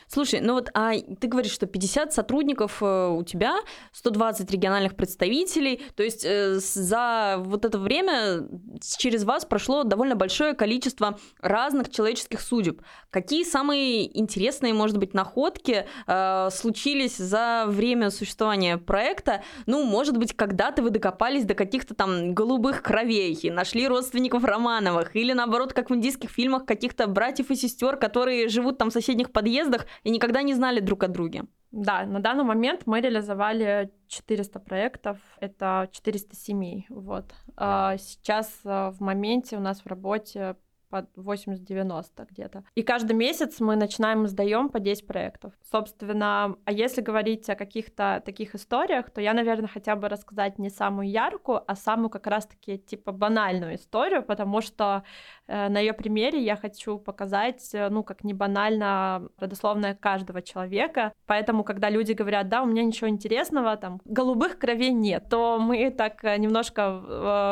Слушай, 0.08 0.40
ну 0.40 0.54
вот 0.54 0.70
а 0.74 0.92
ты 1.20 1.28
говоришь, 1.28 1.52
что 1.52 1.66
50 1.66 2.12
сотрудников 2.12 2.82
э, 2.82 3.08
у 3.08 3.22
тебя, 3.22 3.56
120 3.92 4.50
региональных 4.50 4.96
представителей, 4.96 5.82
то 5.94 6.02
есть 6.02 6.24
э, 6.24 6.56
за 6.58 7.36
вот 7.38 7.64
это 7.64 7.78
время 7.78 8.48
через 8.80 9.24
вас 9.24 9.44
прошло 9.44 9.84
довольно 9.84 10.16
большое 10.16 10.54
количество 10.54 11.18
разных 11.40 11.90
человеческих 11.90 12.40
судеб. 12.40 12.82
Какие 13.10 13.44
самые 13.44 14.18
интересные, 14.18 14.74
может 14.74 14.98
быть, 14.98 15.14
находки 15.14 15.86
э, 16.06 16.48
случились 16.50 17.16
за 17.16 17.64
время 17.66 18.10
существования 18.10 18.78
проекта? 18.78 19.42
Ну, 19.66 19.84
может 19.84 20.16
быть, 20.16 20.34
когда-то 20.34 20.82
вы 20.82 20.90
докопались 20.90 21.44
до 21.44 21.54
каких-то 21.54 21.94
там 21.94 22.34
голубых 22.34 22.82
кровей 22.82 23.34
и 23.34 23.50
нашли 23.50 23.86
родственников 23.88 24.44
Романовых, 24.44 25.14
или 25.16 25.32
наоборот, 25.32 25.72
как 25.72 25.90
в 25.90 25.94
индийских 25.94 26.30
фильмах, 26.30 26.64
каких-то 26.64 27.06
братьев 27.06 27.50
и 27.50 27.56
сестер, 27.56 27.96
которые 27.96 28.48
живут 28.48 28.78
там 28.78 28.90
в 28.90 28.92
соседних 28.92 29.32
подъездах, 29.32 29.79
проектах 29.80 30.02
и 30.04 30.10
никогда 30.10 30.42
не 30.42 30.54
знали 30.54 30.80
друг 30.80 31.02
о 31.04 31.08
друге. 31.08 31.44
Да, 31.72 32.04
на 32.04 32.20
данный 32.20 32.44
момент 32.44 32.82
мы 32.86 33.00
реализовали 33.00 33.90
400 34.08 34.58
проектов, 34.58 35.18
это 35.40 35.88
400 35.92 36.36
семей. 36.36 36.86
Вот. 36.88 37.32
А 37.56 37.96
сейчас 37.98 38.60
а, 38.64 38.90
в 38.90 39.00
моменте 39.00 39.56
у 39.56 39.60
нас 39.60 39.82
в 39.82 39.86
работе 39.86 40.56
под 40.90 41.06
80-90 41.16 42.26
где-то. 42.30 42.64
И 42.74 42.82
каждый 42.82 43.12
месяц 43.12 43.60
мы 43.60 43.76
начинаем 43.76 44.24
и 44.24 44.28
сдаем 44.28 44.68
по 44.68 44.80
10 44.80 45.06
проектов. 45.06 45.52
Собственно, 45.70 46.56
а 46.64 46.72
если 46.72 47.00
говорить 47.00 47.48
о 47.48 47.54
каких-то 47.54 48.22
таких 48.24 48.54
историях, 48.54 49.10
то 49.10 49.20
я, 49.20 49.32
наверное, 49.32 49.68
хотя 49.68 49.96
бы 49.96 50.08
рассказать 50.08 50.58
не 50.58 50.68
самую 50.68 51.08
яркую, 51.08 51.62
а 51.66 51.76
самую 51.76 52.10
как 52.10 52.26
раз-таки 52.26 52.78
типа 52.78 53.12
банальную 53.12 53.76
историю, 53.76 54.22
потому 54.22 54.60
что 54.60 55.04
э, 55.46 55.68
на 55.68 55.78
ее 55.78 55.92
примере 55.92 56.42
я 56.42 56.56
хочу 56.56 56.98
показать, 56.98 57.70
э, 57.72 57.88
ну, 57.88 58.02
как 58.02 58.24
не 58.24 58.34
банально 58.34 59.28
родословная 59.38 59.94
каждого 59.94 60.42
человека. 60.42 61.12
Поэтому, 61.26 61.64
когда 61.64 61.90
люди 61.90 62.12
говорят, 62.12 62.48
да, 62.48 62.62
у 62.62 62.66
меня 62.66 62.84
ничего 62.84 63.08
интересного, 63.08 63.76
там, 63.76 64.00
голубых 64.04 64.58
кровей 64.58 64.90
нет, 64.90 65.28
то 65.30 65.58
мы 65.60 65.90
так 65.90 66.24
э, 66.24 66.36
немножко 66.38 67.02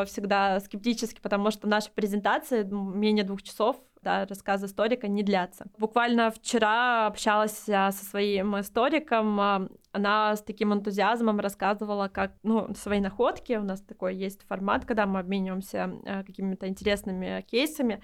э, 0.02 0.04
всегда 0.06 0.60
скептически, 0.60 1.20
потому 1.20 1.50
что 1.50 1.68
наши 1.68 1.90
презентации 1.90 2.64
менее 2.64 3.24
двух 3.28 3.42
часов 3.42 3.76
да, 4.02 4.26
рассказ 4.26 4.62
историка 4.64 5.08
не 5.08 5.22
длятся. 5.22 5.66
Буквально 5.78 6.30
вчера 6.30 7.06
общалась 7.06 7.58
со 7.58 7.92
своим 7.92 8.58
историком, 8.58 9.40
а, 9.40 9.68
она 9.92 10.36
с 10.36 10.42
таким 10.42 10.72
энтузиазмом 10.72 11.40
рассказывала, 11.40 12.08
как, 12.08 12.32
ну, 12.42 12.72
свои 12.74 13.00
находки, 13.00 13.54
у 13.54 13.64
нас 13.64 13.80
такой 13.80 14.16
есть 14.16 14.46
формат, 14.46 14.84
когда 14.84 15.06
мы 15.06 15.20
обмениваемся 15.20 15.92
а, 16.06 16.22
какими-то 16.22 16.68
интересными 16.68 17.44
кейсами, 17.50 18.02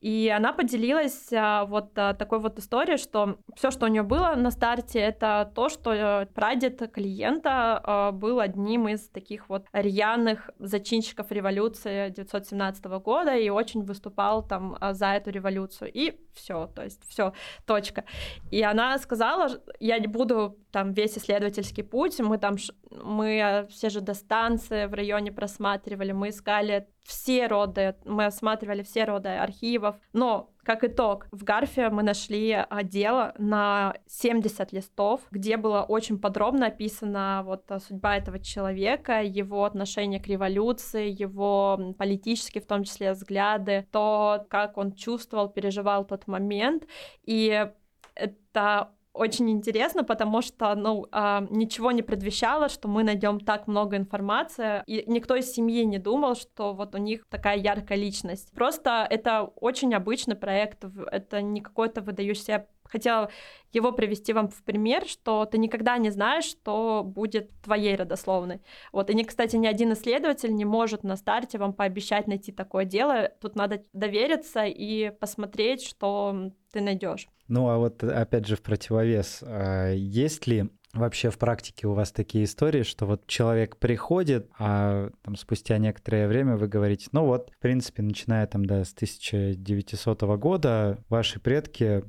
и 0.00 0.32
она 0.34 0.54
поделилась 0.54 1.30
а, 1.32 1.66
вот 1.66 1.90
а, 1.96 2.14
такой 2.14 2.38
вот 2.38 2.58
историей, 2.58 2.96
что 2.96 3.38
все, 3.54 3.70
что 3.70 3.84
у 3.84 3.88
нее 3.88 4.02
было 4.02 4.34
на 4.34 4.50
старте, 4.50 4.98
это 4.98 5.52
то, 5.54 5.68
что 5.68 5.92
э, 5.92 6.26
прадед 6.26 6.90
клиента 6.90 7.80
а, 7.82 8.12
был 8.12 8.40
одним 8.40 8.88
из 8.88 9.08
таких 9.08 9.50
вот 9.50 9.66
рьяных 9.72 10.48
зачинщиков 10.58 11.30
революции 11.30 12.06
1917 12.06 12.84
года 13.02 13.36
и 13.36 13.50
очень 13.50 13.82
выступал 13.82 14.46
там 14.46 14.78
за 14.92 15.08
эту 15.08 15.30
революцию. 15.30 15.90
И 15.92 16.18
все, 16.32 16.66
то 16.74 16.82
есть 16.82 17.02
все, 17.06 17.34
точка. 17.66 18.04
И 18.50 18.62
она 18.62 18.96
сказала, 18.98 19.48
я 19.80 19.98
не 19.98 20.06
буду 20.06 20.56
там 20.70 20.92
весь 20.92 21.18
исследовательский 21.18 21.84
путь, 21.84 22.18
мы 22.20 22.38
там, 22.38 22.56
мы 22.90 23.66
все 23.70 23.90
же 23.90 24.00
до 24.00 24.14
станции 24.14 24.86
в 24.86 24.94
районе 24.94 25.30
просматривали, 25.30 26.12
мы 26.12 26.30
искали 26.30 26.88
все 27.10 27.48
роды, 27.48 27.96
мы 28.04 28.26
осматривали 28.26 28.84
все 28.84 29.04
роды 29.04 29.30
архивов, 29.30 29.96
но 30.12 30.52
как 30.62 30.84
итог, 30.84 31.26
в 31.32 31.42
Гарфе 31.42 31.90
мы 31.90 32.04
нашли 32.04 32.52
а, 32.52 32.82
дело 32.84 33.34
на 33.36 33.94
70 34.06 34.72
листов, 34.72 35.20
где 35.32 35.56
было 35.56 35.82
очень 35.82 36.20
подробно 36.20 36.66
описана 36.66 37.42
вот 37.44 37.68
а, 37.72 37.80
судьба 37.80 38.16
этого 38.16 38.38
человека, 38.38 39.22
его 39.22 39.64
отношение 39.64 40.20
к 40.20 40.28
революции, 40.28 41.10
его 41.10 41.94
политические, 41.98 42.62
в 42.62 42.66
том 42.66 42.84
числе, 42.84 43.12
взгляды, 43.12 43.88
то, 43.90 44.46
как 44.48 44.78
он 44.78 44.92
чувствовал, 44.92 45.48
переживал 45.48 46.06
тот 46.06 46.28
момент. 46.28 46.84
И 47.24 47.68
это 48.14 48.90
очень 49.12 49.50
интересно, 49.50 50.04
потому 50.04 50.42
что, 50.42 50.74
ну, 50.74 51.06
ничего 51.50 51.90
не 51.90 52.02
предвещало, 52.02 52.68
что 52.68 52.88
мы 52.88 53.02
найдем 53.02 53.40
так 53.40 53.66
много 53.66 53.96
информации, 53.96 54.82
и 54.86 55.04
никто 55.06 55.34
из 55.34 55.52
семьи 55.52 55.84
не 55.84 55.98
думал, 55.98 56.34
что 56.34 56.74
вот 56.74 56.94
у 56.94 56.98
них 56.98 57.26
такая 57.28 57.58
яркая 57.58 57.98
личность. 57.98 58.52
Просто 58.52 59.06
это 59.08 59.42
очень 59.56 59.94
обычный 59.94 60.36
проект, 60.36 60.84
это 61.10 61.42
не 61.42 61.60
какой-то 61.60 62.00
выдающийся 62.00 62.66
хотела 62.90 63.30
его 63.72 63.92
привести 63.92 64.32
вам 64.32 64.48
в 64.48 64.64
пример, 64.64 65.06
что 65.06 65.44
ты 65.44 65.58
никогда 65.58 65.96
не 65.96 66.10
знаешь, 66.10 66.44
что 66.44 67.02
будет 67.04 67.50
твоей 67.62 67.94
родословной. 67.94 68.60
Вот, 68.92 69.10
и, 69.10 69.24
кстати, 69.24 69.54
ни 69.54 69.68
один 69.68 69.92
исследователь 69.92 70.52
не 70.54 70.64
может 70.64 71.04
на 71.04 71.16
старте 71.16 71.56
вам 71.58 71.72
пообещать 71.72 72.26
найти 72.26 72.50
такое 72.50 72.84
дело. 72.84 73.30
Тут 73.40 73.54
надо 73.54 73.84
довериться 73.92 74.64
и 74.64 75.10
посмотреть, 75.10 75.84
что 75.84 76.50
ты 76.72 76.80
найдешь. 76.80 77.28
Ну, 77.50 77.68
а 77.68 77.78
вот 77.78 78.04
опять 78.04 78.46
же 78.46 78.54
в 78.54 78.62
противовес, 78.62 79.42
а, 79.42 79.92
есть 79.92 80.46
ли 80.46 80.70
вообще 80.92 81.30
в 81.30 81.38
практике 81.38 81.88
у 81.88 81.94
вас 81.94 82.12
такие 82.12 82.44
истории, 82.44 82.84
что 82.84 83.06
вот 83.06 83.26
человек 83.26 83.76
приходит, 83.76 84.48
а 84.58 85.10
там 85.22 85.34
спустя 85.34 85.78
некоторое 85.78 86.28
время 86.28 86.56
вы 86.56 86.68
говорите, 86.68 87.08
ну 87.12 87.24
вот, 87.24 87.50
в 87.50 87.58
принципе, 87.58 88.02
начиная 88.02 88.46
там, 88.46 88.64
да, 88.64 88.84
с 88.84 88.92
1900 88.92 90.22
года 90.38 90.98
ваши 91.08 91.40
предки 91.40 92.04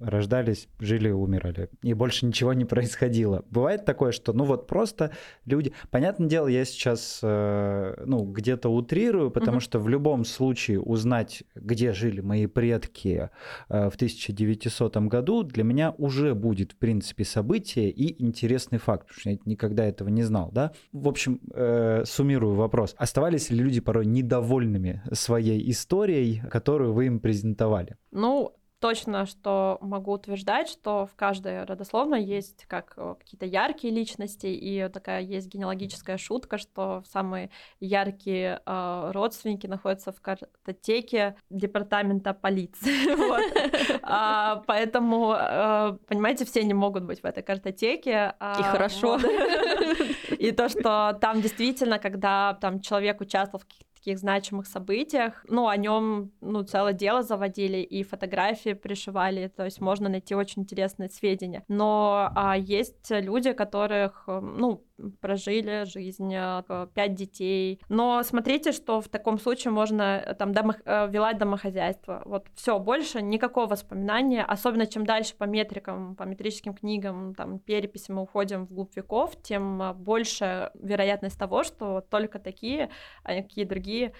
рождались, 0.00 0.68
жили, 0.78 1.10
умирали. 1.10 1.70
И 1.82 1.94
больше 1.94 2.26
ничего 2.26 2.52
не 2.52 2.64
происходило. 2.64 3.44
Бывает 3.50 3.84
такое, 3.84 4.12
что, 4.12 4.32
ну 4.32 4.44
вот 4.44 4.66
просто 4.66 5.12
люди... 5.44 5.72
Понятное 5.90 6.28
дело, 6.28 6.48
я 6.48 6.64
сейчас, 6.64 7.20
э, 7.22 8.02
ну, 8.04 8.24
где-то 8.24 8.68
утрирую, 8.68 9.30
потому 9.30 9.58
mm-hmm. 9.58 9.60
что 9.60 9.78
в 9.80 9.88
любом 9.88 10.24
случае 10.24 10.80
узнать, 10.80 11.44
где 11.54 11.92
жили 11.92 12.20
мои 12.20 12.46
предки 12.46 13.30
э, 13.68 13.90
в 13.90 13.94
1900 13.94 14.96
году, 14.96 15.42
для 15.42 15.64
меня 15.64 15.94
уже 15.98 16.34
будет, 16.34 16.72
в 16.72 16.76
принципе, 16.76 17.24
событие 17.24 17.90
и 17.90 18.22
интересный 18.22 18.78
факт, 18.78 19.06
потому 19.06 19.20
что 19.20 19.30
я 19.30 19.38
никогда 19.44 19.84
этого 19.84 20.08
не 20.08 20.22
знал, 20.22 20.50
да? 20.52 20.72
В 20.92 21.08
общем, 21.08 21.40
э, 21.52 22.04
суммирую 22.04 22.54
вопрос. 22.54 22.94
Оставались 22.98 23.50
ли 23.50 23.58
люди 23.58 23.80
порой 23.80 24.06
недовольными 24.06 25.02
своей 25.12 25.70
историей, 25.70 26.42
которую 26.50 26.92
вы 26.92 27.06
им 27.06 27.20
презентовали? 27.20 27.96
Ну, 28.10 28.54
точно, 28.86 29.26
что 29.26 29.78
могу 29.80 30.12
утверждать, 30.12 30.68
что 30.68 31.08
в 31.12 31.16
каждой 31.16 31.64
родословной 31.64 32.22
есть 32.22 32.66
как 32.68 32.94
э, 32.96 33.16
какие-то 33.18 33.44
яркие 33.44 33.92
личности, 33.92 34.46
и 34.46 34.88
такая 34.88 35.22
есть 35.22 35.48
генеалогическая 35.48 36.18
шутка, 36.18 36.56
что 36.56 37.02
самые 37.10 37.50
яркие 37.80 38.60
э, 38.64 39.10
родственники 39.12 39.66
находятся 39.66 40.12
в 40.12 40.20
картотеке 40.20 41.34
департамента 41.50 42.32
полиции. 42.32 43.16
А, 44.08 44.62
поэтому, 44.66 45.34
э, 45.36 45.98
понимаете, 46.06 46.44
все 46.44 46.62
не 46.62 46.74
могут 46.74 47.02
быть 47.02 47.22
в 47.22 47.24
этой 47.24 47.42
картотеке. 47.42 48.34
А, 48.38 48.60
и 48.60 48.62
хорошо. 48.62 49.18
И 50.38 50.52
то, 50.52 50.68
что 50.68 51.18
там 51.20 51.40
действительно, 51.40 51.98
когда 51.98 52.54
там 52.60 52.80
человек 52.80 53.20
участвовал 53.20 53.60
в 53.60 53.64
каких-то 53.64 53.85
таких 54.06 54.18
значимых 54.18 54.66
событиях. 54.66 55.44
Ну, 55.48 55.66
о 55.66 55.76
нем 55.76 56.30
ну, 56.40 56.62
целое 56.62 56.92
дело 56.92 57.22
заводили 57.22 57.78
и 57.78 58.04
фотографии 58.04 58.74
пришивали, 58.74 59.48
то 59.48 59.64
есть 59.64 59.80
можно 59.80 60.08
найти 60.08 60.34
очень 60.34 60.62
интересные 60.62 61.10
сведения. 61.10 61.64
Но 61.68 62.30
а, 62.34 62.56
есть 62.56 63.10
люди, 63.10 63.52
которых, 63.52 64.24
ну, 64.26 64.85
прожили 65.20 65.84
жизнь, 65.84 66.32
э, 66.34 66.86
пять 66.94 67.14
детей. 67.14 67.80
Но 67.88 68.22
смотрите, 68.22 68.72
что 68.72 69.00
в 69.00 69.08
таком 69.08 69.38
случае 69.38 69.72
можно 69.72 70.18
э, 70.18 70.34
там 70.34 70.52
домо... 70.52 70.76
Э, 70.84 71.08
вилать 71.08 71.38
домохозяйство. 71.38 72.22
Вот 72.24 72.46
все, 72.54 72.78
больше 72.78 73.22
никакого 73.22 73.66
воспоминания, 73.66 74.44
особенно 74.44 74.86
чем 74.86 75.04
дальше 75.04 75.34
по 75.36 75.44
метрикам, 75.44 76.16
по 76.16 76.24
метрическим 76.24 76.74
книгам, 76.74 77.34
там, 77.34 77.58
переписи 77.58 78.10
мы 78.10 78.22
уходим 78.22 78.66
в 78.66 78.72
глубь 78.72 78.96
веков, 78.96 79.40
тем 79.42 79.94
больше 79.96 80.70
вероятность 80.74 81.38
того, 81.38 81.62
что 81.62 82.00
только 82.00 82.38
такие, 82.38 82.90
а 83.22 83.34
какие 83.34 83.64
другие 83.64 84.12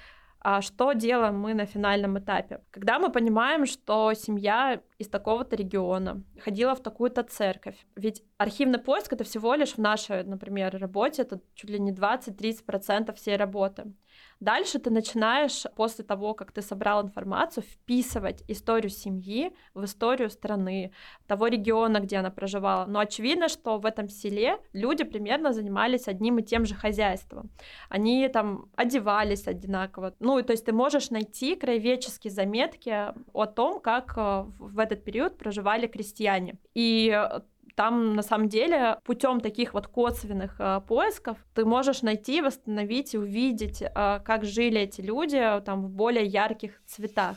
а 0.48 0.62
что 0.62 0.92
делаем 0.92 1.40
мы 1.40 1.54
на 1.54 1.66
финальном 1.66 2.20
этапе? 2.20 2.60
Когда 2.70 3.00
мы 3.00 3.10
понимаем, 3.10 3.66
что 3.66 4.14
семья 4.14 4.80
из 4.96 5.08
такого-то 5.08 5.56
региона 5.56 6.22
ходила 6.38 6.76
в 6.76 6.80
такую-то 6.80 7.24
церковь, 7.24 7.74
ведь 7.96 8.22
архивный 8.38 8.78
поиск 8.78 9.12
это 9.12 9.24
всего 9.24 9.54
лишь 9.54 9.72
в 9.72 9.78
нашей, 9.78 10.22
например, 10.22 10.78
работе, 10.78 11.22
это 11.22 11.40
чуть 11.56 11.70
ли 11.70 11.80
не 11.80 11.90
20-30% 11.90 13.12
всей 13.14 13.36
работы. 13.36 13.92
Дальше 14.40 14.78
ты 14.78 14.90
начинаешь, 14.90 15.64
после 15.76 16.04
того, 16.04 16.34
как 16.34 16.52
ты 16.52 16.60
собрал 16.62 17.02
информацию, 17.02 17.64
вписывать 17.64 18.44
историю 18.48 18.90
семьи 18.90 19.52
в 19.74 19.84
историю 19.84 20.30
страны, 20.30 20.92
того 21.26 21.46
региона, 21.46 22.00
где 22.00 22.16
она 22.18 22.30
проживала. 22.30 22.86
Но 22.86 22.98
очевидно, 22.98 23.48
что 23.48 23.78
в 23.78 23.86
этом 23.86 24.08
селе 24.08 24.58
люди 24.72 25.04
примерно 25.04 25.52
занимались 25.52 26.08
одним 26.08 26.38
и 26.38 26.42
тем 26.42 26.66
же 26.66 26.74
хозяйством. 26.74 27.50
Они 27.88 28.28
там 28.28 28.68
одевались 28.76 29.48
одинаково. 29.48 30.14
Ну, 30.20 30.38
и 30.38 30.42
то 30.42 30.52
есть 30.52 30.66
ты 30.66 30.72
можешь 30.72 31.10
найти 31.10 31.56
краеведческие 31.56 32.30
заметки 32.30 33.14
о 33.32 33.46
том, 33.46 33.80
как 33.80 34.14
э, 34.16 34.44
в 34.58 34.78
этот 34.78 35.02
период 35.04 35.38
проживали 35.38 35.86
крестьяне. 35.86 36.56
И 36.74 37.10
там 37.76 38.14
на 38.14 38.22
самом 38.22 38.48
деле 38.48 38.98
путем 39.04 39.40
таких 39.40 39.74
вот 39.74 39.86
косвенных 39.86 40.56
э, 40.58 40.80
поисков 40.88 41.36
ты 41.54 41.64
можешь 41.64 42.02
найти, 42.02 42.40
восстановить 42.40 43.14
и 43.14 43.18
увидеть, 43.18 43.82
э, 43.82 44.20
как 44.24 44.44
жили 44.44 44.80
эти 44.80 45.02
люди 45.02 45.40
там 45.64 45.84
в 45.84 45.90
более 45.90 46.24
ярких 46.24 46.80
цветах. 46.86 47.36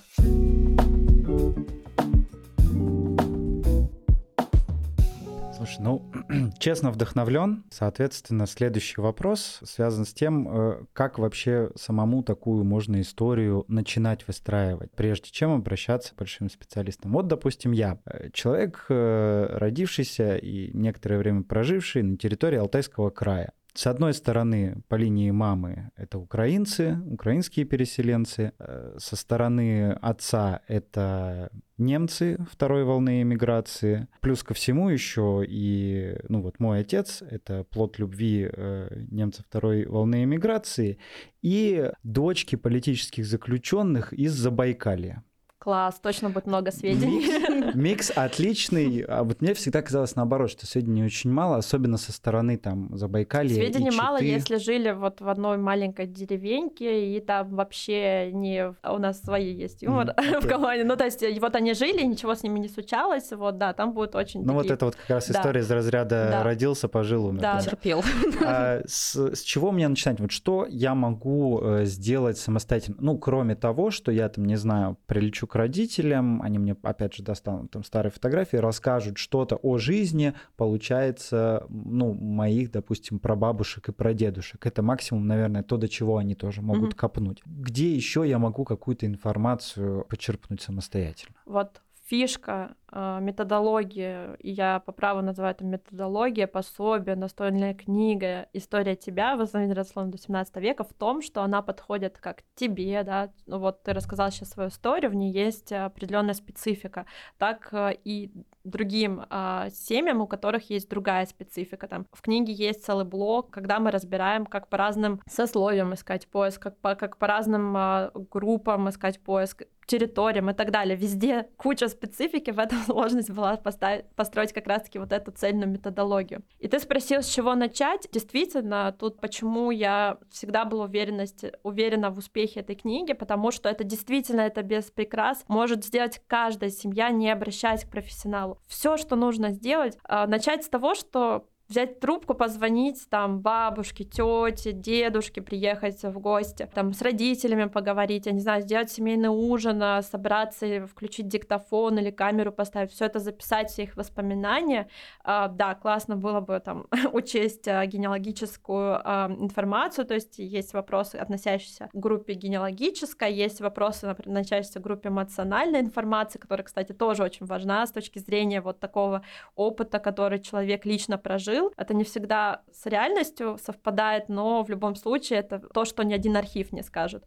Слушай, 5.60 5.82
ну, 5.82 6.10
честно 6.58 6.90
вдохновлен. 6.90 7.66
Соответственно, 7.70 8.48
следующий 8.48 9.02
вопрос 9.02 9.60
связан 9.66 10.06
с 10.06 10.14
тем, 10.14 10.48
э, 10.48 10.86
как 10.94 11.20
вообще 11.20 11.72
самому 11.76 12.24
такую 12.24 12.64
можно 12.64 13.02
историю 13.02 13.66
начинать 13.68 14.26
выстраивать, 14.26 14.92
прежде 14.96 15.32
чем 15.32 15.52
обращаться 15.52 16.14
к 16.14 16.18
большим 16.18 16.50
специалистам. 16.50 17.12
Вот, 17.12 17.28
допустим, 17.28 17.74
я 17.74 18.00
э, 18.06 18.30
человек, 18.32 18.86
э, 18.88 19.48
родившийся 19.52 20.38
и 20.38 20.72
некоторое 20.72 21.18
время 21.18 21.44
проживший 21.44 22.04
на 22.04 22.16
территории 22.16 22.58
Алтайского 22.58 23.10
края. 23.10 23.52
С 23.74 23.88
одной 23.88 24.14
стороны, 24.14 24.82
по 24.88 24.96
линии 24.96 25.32
мамы 25.32 25.92
это 25.96 26.18
украинцы, 26.18 26.98
украинские 27.06 27.66
переселенцы. 27.66 28.54
Э, 28.60 28.96
со 28.98 29.16
стороны 29.16 29.92
отца 30.02 30.62
это 30.68 31.52
немцы 31.78 32.38
второй 32.52 32.84
волны 32.84 33.22
эмиграции. 33.22 34.08
Плюс 34.22 34.44
ко 34.44 34.54
всему 34.54 34.90
еще 34.90 35.46
и, 35.48 36.18
ну 36.28 36.42
вот 36.42 36.60
мой 36.60 36.82
отец, 36.82 37.22
это 37.22 37.64
плод 37.64 38.00
любви 38.00 38.50
э, 38.52 39.06
немцев 39.12 39.46
второй 39.46 39.86
волны 39.86 40.24
эмиграции, 40.24 40.98
и 41.42 41.92
дочки 42.04 42.56
политических 42.56 43.26
заключенных 43.26 44.14
из 44.14 44.34
Забайкалья. 44.34 45.24
Класс, 45.60 46.00
точно 46.02 46.30
будет 46.30 46.48
много 46.48 46.72
сведений. 46.72 47.20
Микс, 47.20 47.59
микс 47.74 48.12
отличный. 48.16 49.02
А 49.02 49.24
вот 49.24 49.42
мне 49.42 49.54
всегда 49.54 49.82
казалось 49.82 50.16
наоборот, 50.16 50.52
что 50.52 50.66
сведений 50.66 51.04
очень 51.04 51.32
мало, 51.32 51.58
особенно 51.58 51.98
со 51.98 52.12
стороны 52.12 52.58
там 52.58 52.96
Забайкалья 52.98 53.54
Сведений 53.54 53.92
мало, 53.92 54.22
если 54.22 54.58
жили 54.58 54.92
вот 54.92 55.22
в 55.22 55.28
одной 55.28 55.58
маленькой 55.58 56.08
деревеньке, 56.08 57.16
и 57.16 57.20
там 57.20 57.56
вообще 57.56 58.32
не... 58.32 58.74
У 58.84 58.98
нас 58.98 59.22
свои 59.22 59.54
есть 59.54 59.82
юмор 59.82 60.14
в 60.42 60.48
команде. 60.48 60.84
Ну, 60.84 60.96
то 60.96 61.06
есть 61.06 61.24
вот 61.40 61.56
они 61.56 61.74
жили, 61.74 62.04
ничего 62.04 62.36
с 62.36 62.44
ними 62.44 62.60
не 62.60 62.70
случалось, 62.70 63.32
вот, 63.32 63.58
да, 63.58 63.74
там 63.74 63.94
будет 63.94 64.16
очень 64.16 64.44
Ну, 64.44 64.54
вот 64.54 64.70
это 64.70 64.86
вот 64.86 64.96
как 64.96 65.10
раз 65.10 65.30
история 65.30 65.62
из 65.62 65.72
разряда 65.72 66.30
да. 66.32 66.44
«родился, 66.44 66.88
пожил, 66.88 67.26
умер». 67.26 67.42
Да, 67.42 67.60
терпел. 67.60 68.04
А, 68.42 68.82
с, 68.86 69.16
с 69.16 69.42
чего 69.42 69.72
мне 69.72 69.88
начинать? 69.88 70.20
Вот 70.20 70.32
что 70.32 70.66
я 70.70 70.96
могу 70.96 71.62
э, 71.62 71.86
сделать 71.86 72.38
самостоятельно? 72.38 72.98
Ну, 73.00 73.18
кроме 73.18 73.56
того, 73.56 73.92
что 73.92 74.12
я 74.12 74.30
там, 74.30 74.46
не 74.46 74.56
знаю, 74.56 74.98
прилечу 75.06 75.48
к 75.48 75.56
родителям, 75.56 76.42
они 76.42 76.58
мне, 76.58 76.76
опять 76.82 77.14
же, 77.14 77.24
достанут 77.24 77.59
там 77.68 77.84
старые 77.84 78.12
фотографии, 78.12 78.58
расскажут 78.58 79.18
что-то 79.18 79.58
о 79.58 79.78
жизни, 79.78 80.34
получается, 80.56 81.66
ну, 81.70 82.14
моих, 82.14 82.72
допустим, 82.72 83.20
прабабушек 83.20 83.90
и 83.90 83.92
прадедушек. 83.92 84.66
Это 84.66 84.82
максимум, 84.82 85.28
наверное, 85.28 85.64
то, 85.64 85.78
до 85.78 85.88
чего 85.88 86.18
они 86.18 86.36
тоже 86.36 86.62
могут 86.62 86.94
mm-hmm. 86.94 86.98
копнуть. 86.98 87.42
Где 87.46 87.94
еще 87.94 88.28
я 88.28 88.40
могу 88.40 88.64
какую-то 88.64 89.06
информацию 89.06 90.06
почерпнуть 90.10 90.62
самостоятельно? 90.62 91.36
Вот 91.46 91.82
фишка, 92.10 92.76
э, 92.92 93.20
методология, 93.22 94.34
и 94.40 94.50
я 94.50 94.80
по 94.80 94.92
праву 94.92 95.22
называю 95.22 95.54
это 95.54 95.64
методология, 95.64 96.48
пособие, 96.48 97.16
настольная 97.16 97.76
книга, 97.76 98.48
история 98.52 98.96
тебя, 98.96 99.36
восстановление 99.36 99.76
родословно 99.76 100.12
до 100.12 100.18
17 100.18 100.56
века 100.58 100.84
в 100.84 100.94
том, 100.94 101.22
что 101.22 101.44
она 101.44 101.62
подходит 101.62 102.18
как 102.18 102.42
тебе, 102.56 103.04
да, 103.04 103.32
ну 103.46 103.60
вот 103.60 103.84
ты 103.84 103.94
рассказал 103.94 104.32
сейчас 104.32 104.50
свою 104.50 104.70
историю, 104.70 105.12
в 105.12 105.16
ней 105.16 105.32
есть 105.32 105.72
определенная 105.72 106.34
специфика, 106.34 107.06
так 107.38 107.70
э, 107.74 107.94
и 108.04 108.32
другим 108.64 109.22
э, 109.30 109.70
семьям, 109.72 110.22
у 110.22 110.28
которых 110.28 110.70
есть 110.70 110.90
другая 110.90 111.26
специфика. 111.26 111.88
Там 111.88 112.06
в 112.12 112.22
книге 112.22 112.54
есть 112.54 112.84
целый 112.84 113.06
блок, 113.06 113.52
когда 113.52 113.80
мы 113.80 113.92
разбираем, 113.92 114.46
как 114.46 114.68
по 114.68 114.78
разным 114.78 115.22
сословиям 115.30 115.94
искать 115.94 116.28
поиск, 116.28 116.62
как 116.62 116.78
по, 116.78 116.96
как 116.96 117.18
по 117.18 117.28
разным 117.28 117.76
э, 117.78 118.12
группам 118.32 118.90
искать 118.90 119.20
поиск, 119.20 119.64
территориям 119.90 120.50
и 120.50 120.54
так 120.54 120.72
далее. 120.72 120.96
Везде 120.96 121.48
куча 121.58 121.88
специфики, 121.90 122.52
в 122.60 122.60
этом 122.60 122.78
сложность 122.84 123.32
была 123.32 123.58
поставить, 123.58 124.06
построить 124.16 124.54
как 124.54 124.68
раз-таки 124.68 125.00
вот 125.00 125.12
эту 125.12 125.32
цельную 125.32 125.70
методологию. 125.70 126.44
И 126.60 126.68
ты 126.68 126.80
спросил, 126.80 127.22
с 127.22 127.28
чего 127.28 127.56
начать. 127.56 128.08
Действительно, 128.12 128.96
тут 128.98 129.20
почему 129.20 129.72
я 129.72 130.18
всегда 130.32 130.66
была 130.66 130.86
уверенность, 130.86 131.46
уверена 131.64 132.12
в 132.12 132.20
успехе 132.20 132.60
этой 132.60 132.76
книги, 132.76 133.14
потому 133.14 133.52
что 133.52 133.68
это 133.68 133.84
действительно, 133.84 134.42
это 134.42 134.62
без 134.62 134.86
прикрас 134.92 135.44
может 135.48 135.84
сделать 135.84 136.22
каждая 136.28 136.70
семья, 136.70 137.10
не 137.10 137.32
обращаясь 137.32 137.84
к 137.84 137.90
профессионалу. 137.90 138.60
Все, 138.68 138.98
что 138.98 139.16
нужно 139.16 139.52
сделать, 139.52 139.98
а, 140.04 140.28
начать 140.28 140.64
с 140.64 140.70
того, 140.70 140.94
что 140.94 141.49
взять 141.70 142.00
трубку, 142.00 142.34
позвонить 142.34 143.08
там 143.10 143.42
бабушке, 143.42 144.04
тете, 144.04 144.72
дедушке, 144.72 145.42
приехать 145.42 146.02
в 146.02 146.20
гости, 146.20 146.68
там 146.74 146.94
с 146.94 147.02
родителями 147.02 147.66
поговорить, 147.66 148.26
я 148.26 148.32
не 148.32 148.40
знаю, 148.40 148.64
сделать 148.64 148.92
семейный 148.92 149.30
ужин, 149.30 149.82
а, 149.84 150.02
собраться, 150.02 150.88
включить 150.88 151.28
диктофон 151.28 152.00
или 152.00 152.10
камеру 152.10 152.52
поставить, 152.52 152.92
все 152.92 153.06
это 153.06 153.20
записать, 153.20 153.70
все 153.70 153.84
их 153.84 153.96
воспоминания. 153.96 154.90
А, 155.24 155.48
да, 155.48 155.76
классно 155.76 156.16
было 156.16 156.40
бы 156.40 156.60
там 156.60 156.88
учесть 157.14 157.68
а, 157.68 157.86
генеалогическую 157.86 158.96
информацию, 159.40 160.06
то 160.06 160.16
есть 160.16 160.40
есть 160.40 160.74
вопросы, 160.74 161.18
относящиеся 161.18 161.90
к 161.94 161.96
группе 161.96 162.34
генеалогической, 162.34 163.32
есть 163.32 163.62
вопросы, 163.62 164.08
например, 164.08 164.40
относящиеся 164.40 164.80
к 164.80 164.84
группе 164.84 165.10
эмоциональной 165.10 165.82
информации, 165.82 166.40
которая, 166.40 166.66
кстати, 166.66 166.94
тоже 166.94 167.24
очень 167.24 167.46
важна 167.46 167.86
с 167.86 167.92
точки 167.92 168.18
зрения 168.18 168.62
вот 168.62 168.80
такого 168.80 169.24
опыта, 169.56 170.00
который 170.00 170.40
человек 170.40 170.86
лично 170.86 171.20
прожил. 171.20 171.59
Это 171.78 171.94
не 171.94 172.04
всегда 172.04 172.62
с 172.72 172.86
реальностью 172.86 173.58
совпадает, 173.64 174.30
но 174.30 174.64
в 174.64 174.70
любом 174.70 174.96
случае 174.96 175.40
это 175.40 175.60
то, 175.60 175.86
что 175.86 176.04
ни 176.04 176.14
один 176.14 176.38
архив 176.38 176.72
не 176.72 176.84
скажет. 176.84 177.26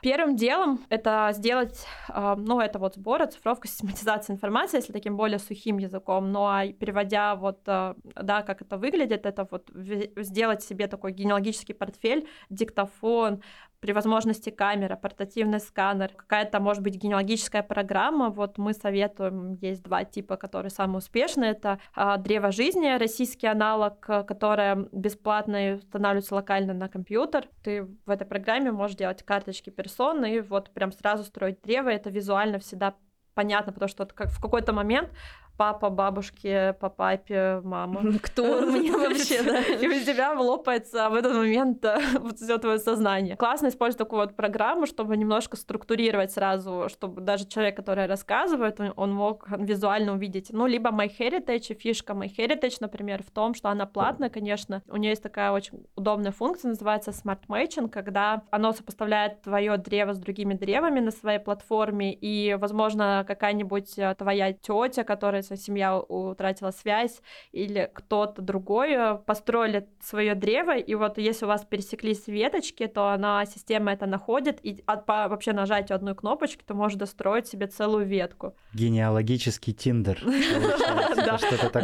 Первым 0.00 0.36
делом 0.36 0.80
это 0.90 1.30
сделать, 1.32 1.84
а, 2.08 2.36
ну, 2.36 2.60
это 2.60 2.78
вот 2.78 2.94
сбор, 2.94 3.22
оцифровка, 3.22 3.66
систематизация 3.68 4.34
информации, 4.34 4.78
если 4.78 4.92
таким 4.92 5.16
более 5.16 5.38
сухим 5.38 5.78
языком, 5.78 6.30
ну, 6.30 6.46
а 6.46 6.66
переводя 6.68 7.34
вот, 7.34 7.60
а, 7.66 7.96
да, 8.04 8.42
как 8.42 8.62
это 8.62 8.76
выглядит, 8.76 9.26
это 9.26 9.48
вот 9.50 9.70
сделать 10.16 10.62
себе 10.62 10.86
такой 10.86 11.12
генеалогический 11.12 11.74
портфель, 11.74 12.28
диктофон, 12.48 13.42
при 13.80 13.92
возможности 13.92 14.50
камера, 14.50 14.96
портативный 14.96 15.60
сканер, 15.60 16.12
какая-то, 16.14 16.60
может 16.60 16.82
быть, 16.82 16.96
генеалогическая 16.96 17.62
программа. 17.62 18.30
Вот 18.30 18.58
мы 18.58 18.72
советуем, 18.72 19.54
есть 19.60 19.82
два 19.82 20.04
типа, 20.04 20.36
которые 20.36 20.70
самые 20.70 20.98
успешные. 20.98 21.52
Это 21.52 21.78
а, 21.94 22.16
древо 22.16 22.50
жизни, 22.50 22.98
российский 22.98 23.46
аналог, 23.46 24.00
которое 24.00 24.88
бесплатно 24.92 25.74
устанавливается 25.74 26.34
локально 26.34 26.74
на 26.74 26.88
компьютер. 26.88 27.48
Ты 27.62 27.84
в 27.84 28.10
этой 28.10 28.26
программе 28.26 28.72
можешь 28.72 28.96
делать 28.96 29.22
карточки 29.22 29.70
персон 29.70 30.24
и 30.24 30.40
вот 30.40 30.70
прям 30.70 30.90
сразу 30.92 31.24
строить 31.24 31.62
древо. 31.62 31.88
Это 31.88 32.10
визуально 32.10 32.58
всегда 32.58 32.94
понятно, 33.34 33.72
потому 33.72 33.88
что 33.88 34.04
как 34.06 34.30
в 34.30 34.40
какой-то 34.40 34.72
момент 34.72 35.10
папа, 35.58 35.90
бабушки, 35.90 36.74
по 36.80 36.88
папе, 36.88 37.60
мама. 37.64 38.00
Кто 38.22 38.44
он 38.44 38.70
мне 38.70 38.92
вообще, 38.96 39.42
да? 39.42 39.60
И 39.60 39.86
у 39.86 40.04
тебя 40.04 40.32
лопается 40.32 41.10
в 41.10 41.14
этот 41.14 41.34
момент 41.34 41.84
э, 41.84 41.98
вот 42.20 42.38
все 42.38 42.58
твое 42.58 42.78
сознание. 42.78 43.36
Классно 43.36 43.68
использовать 43.68 43.98
такую 43.98 44.22
вот 44.22 44.36
программу, 44.36 44.86
чтобы 44.86 45.16
немножко 45.16 45.56
структурировать 45.56 46.32
сразу, 46.32 46.86
чтобы 46.88 47.20
даже 47.20 47.46
человек, 47.46 47.76
который 47.76 48.06
рассказывает, 48.06 48.80
он 48.96 49.12
мог 49.12 49.48
визуально 49.50 50.12
увидеть. 50.12 50.50
Ну, 50.52 50.66
либо 50.66 50.90
MyHeritage, 50.90 51.74
фишка 51.74 52.12
MyHeritage, 52.12 52.76
например, 52.80 53.22
в 53.24 53.30
том, 53.30 53.54
что 53.54 53.68
она 53.68 53.86
платная, 53.86 54.30
конечно. 54.30 54.82
У 54.88 54.96
нее 54.96 55.10
есть 55.10 55.22
такая 55.22 55.50
очень 55.50 55.84
удобная 55.96 56.30
функция, 56.30 56.68
называется 56.68 57.10
Smart 57.10 57.40
Matching, 57.48 57.88
когда 57.88 58.42
оно 58.50 58.72
сопоставляет 58.72 59.42
твое 59.42 59.76
древо 59.76 60.12
с 60.12 60.18
другими 60.18 60.54
древами 60.54 61.00
на 61.00 61.10
своей 61.10 61.40
платформе, 61.40 62.14
и, 62.14 62.54
возможно, 62.54 63.24
какая-нибудь 63.26 63.98
э, 63.98 64.14
твоя 64.16 64.52
тетя, 64.52 65.02
которая 65.02 65.42
семья 65.56 65.98
утратила 65.98 66.70
связь, 66.70 67.20
или 67.52 67.90
кто-то 67.92 68.42
другой 68.42 68.92
э, 68.92 69.18
построили 69.26 69.88
свое 70.00 70.34
древо, 70.34 70.76
и 70.76 70.94
вот 70.94 71.18
если 71.18 71.44
у 71.44 71.48
вас 71.48 71.64
пересеклись 71.64 72.26
веточки, 72.26 72.86
то 72.86 73.08
она, 73.08 73.44
система 73.46 73.92
это 73.92 74.06
находит, 74.06 74.58
и 74.62 74.82
от, 74.86 75.06
по 75.06 75.28
вообще 75.28 75.52
нажатию 75.52 75.96
одной 75.96 76.14
кнопочки 76.14 76.62
ты 76.66 76.74
можешь 76.74 76.98
достроить 76.98 77.46
себе 77.46 77.66
целую 77.66 78.06
ветку. 78.06 78.54
Генеалогический 78.74 79.72
тиндер. 79.72 80.22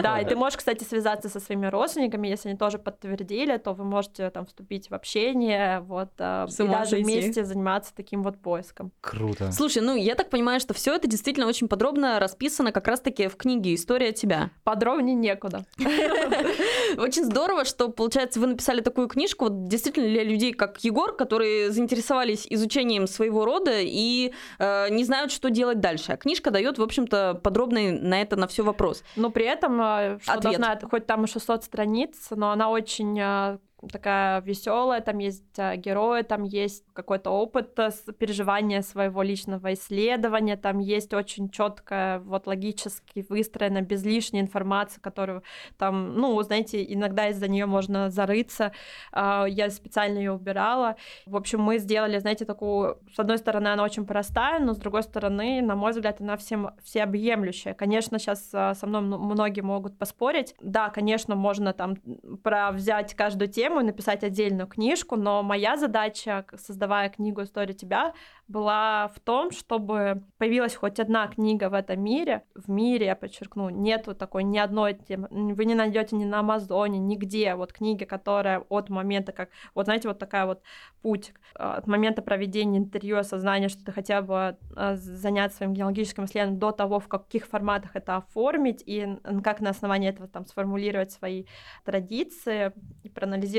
Да, 0.03 0.21
и 0.21 0.27
ты 0.27 0.37
можешь, 0.37 0.59
кстати, 0.59 0.85
связаться 0.85 1.29
со 1.29 1.41
своими 1.41 1.67
родственниками, 1.67 2.29
если 2.29 2.49
они 2.49 2.59
тоже 2.59 2.79
подтвердили, 2.79 3.57
то 3.57 3.73
вы 3.73 3.85
можете 3.85 4.31
там 4.31 4.47
вступить 4.47 4.91
в 4.91 4.95
общение, 4.95 5.81
вот, 5.81 6.11
э, 6.19 6.47
и 6.49 6.69
даже 6.69 6.97
вместе 6.97 7.45
заниматься 7.45 7.95
таким 7.95 8.23
вот 8.23 8.39
поиском. 8.39 8.93
Круто. 9.01 9.53
Слушай, 9.53 9.83
ну 9.83 9.97
я 9.97 10.15
так 10.15 10.31
понимаю, 10.31 10.61
что 10.61 10.75
все 10.75 10.95
это 10.95 11.09
действительно 11.09 11.47
очень 11.47 11.69
подробно 11.69 12.19
расписано 12.19 12.73
как 12.73 12.87
раз-таки 12.89 13.29
в 13.29 13.37
книге 13.37 13.54
книги 13.55 13.75
«История 13.75 14.13
тебя». 14.13 14.51
Подробнее 14.65 15.15
некуда. 15.15 15.65
Очень 16.99 17.25
здорово, 17.25 17.65
что, 17.65 17.89
получается, 17.89 18.41
вы 18.41 18.49
написали 18.49 18.81
такую 18.81 19.07
книжку 19.07 19.45
вот 19.45 19.69
действительно 19.69 20.09
для 20.09 20.25
людей, 20.25 20.53
как 20.53 20.83
Егор, 20.83 21.15
которые 21.15 21.71
заинтересовались 21.71 22.47
изучением 22.51 23.07
своего 23.07 23.45
рода 23.45 23.79
и 23.81 24.33
э, 24.59 24.91
не 24.91 25.05
знают, 25.05 25.31
что 25.31 25.51
делать 25.51 25.81
дальше. 25.81 26.13
А 26.13 26.17
книжка 26.17 26.51
дает, 26.51 26.79
в 26.79 26.83
общем-то, 26.83 27.41
подробный 27.43 27.93
на 27.93 28.21
это, 28.21 28.37
на 28.37 28.49
все 28.49 28.65
вопрос. 28.65 29.05
Но 29.15 29.31
при 29.31 29.47
этом, 29.47 29.81
э, 29.81 30.19
что 30.21 30.33
Ответ. 30.33 30.59
должна, 30.59 30.79
хоть 30.91 31.07
там 31.07 31.25
и 31.25 31.29
600 31.29 31.63
страниц, 31.65 32.29
но 32.31 32.51
она 32.51 32.71
очень 32.71 33.19
э, 33.21 33.59
такая 33.89 34.41
веселая, 34.43 35.01
там 35.01 35.19
есть 35.19 35.59
а, 35.59 35.77
герои, 35.77 36.23
там 36.23 36.43
есть 36.45 36.85
какой-то 36.93 37.31
опыт 37.31 37.79
э, 37.79 37.91
переживания 38.19 38.83
своего 38.83 39.23
личного 39.23 39.73
исследования, 39.75 40.57
там 40.57 40.79
есть 40.79 41.13
очень 41.15 41.51
четкая, 41.51 42.21
вот 42.21 42.47
логически 42.47 43.25
выстроена, 43.29 43.83
без 43.83 44.05
лишней 44.05 44.41
информации, 44.41 45.01
которую 45.01 45.43
там, 45.79 46.15
ну, 46.15 46.41
знаете, 46.43 46.85
иногда 46.85 47.29
из-за 47.29 47.49
нее 47.49 47.67
можно 47.67 48.11
зарыться. 48.11 48.73
А, 49.13 49.45
я 49.47 49.71
специально 49.71 50.19
ее 50.19 50.33
убирала. 50.33 50.97
В 51.27 51.37
общем, 51.37 51.61
мы 51.61 51.79
сделали, 51.79 52.19
знаете, 52.19 52.45
такую, 52.45 52.99
с 53.15 53.19
одной 53.19 53.39
стороны, 53.39 53.69
она 53.69 53.83
очень 53.83 54.07
простая, 54.07 54.61
но 54.61 54.75
с 54.75 54.79
другой 54.79 55.03
стороны, 55.03 55.63
на 55.63 55.77
мой 55.77 55.93
взгляд, 55.93 56.21
она 56.21 56.37
всем 56.37 56.71
всеобъемлющая. 56.83 57.75
Конечно, 57.75 58.19
сейчас 58.19 58.51
а, 58.53 58.75
со 58.75 58.87
мной 58.87 59.03
многие 59.03 59.63
могут 59.63 59.99
поспорить. 59.99 60.55
Да, 60.61 60.91
конечно, 60.91 61.35
можно 61.35 61.73
там 61.73 61.97
про 62.43 62.73
взять 62.73 63.15
каждую 63.15 63.49
тему 63.49 63.74
тему 63.75 63.87
написать 63.87 64.23
отдельную 64.25 64.67
книжку, 64.67 65.17
но 65.17 65.43
моя 65.43 65.77
задача, 65.77 66.47
создавая 66.57 67.09
книгу 67.09 67.43
«История 67.43 67.75
тебя», 67.75 68.15
была 68.47 69.09
в 69.09 69.21
том, 69.21 69.51
чтобы 69.51 70.23
появилась 70.39 70.75
хоть 70.75 71.01
одна 71.01 71.27
книга 71.29 71.71
в 71.71 71.75
этом 71.75 72.03
мире. 72.03 72.45
В 72.55 72.71
мире, 72.71 73.07
я 73.07 73.17
подчеркну, 73.17 73.71
нету 73.71 74.15
такой 74.15 74.45
ни 74.45 74.59
одной 74.59 74.95
темы. 74.95 75.29
Вы 75.31 75.65
не 75.65 75.75
найдете 75.75 76.15
ни 76.17 76.25
на 76.25 76.41
Амазоне, 76.41 76.99
нигде 76.99 77.55
вот 77.55 77.73
книги, 77.73 78.05
которая 78.05 78.61
от 78.69 78.91
момента, 78.91 79.33
как, 79.33 79.49
вот 79.75 79.87
знаете, 79.87 80.09
вот 80.09 80.19
такая 80.19 80.45
вот 80.45 80.63
путь 81.01 81.33
э, 81.55 81.63
от 81.63 81.87
момента 81.87 82.21
проведения 82.21 82.79
интервью, 82.79 83.17
осознания, 83.17 83.69
что 83.69 83.85
ты 83.85 83.93
хотел 83.93 84.23
бы 84.23 84.57
э, 84.77 84.97
заняться 84.97 85.59
своим 85.59 85.73
генеалогическим 85.73 86.27
исследованием 86.27 86.61
до 86.61 86.71
того, 86.71 87.01
в 87.01 87.09
каких 87.09 87.47
форматах 87.47 87.97
это 87.97 88.17
оформить 88.17 88.83
и 88.85 89.19
как 89.43 89.61
на 89.61 89.71
основании 89.71 90.11
этого 90.11 90.29
там 90.29 90.45
сформулировать 90.47 91.13
свои 91.13 91.45
традиции, 91.85 92.73
и 93.03 93.09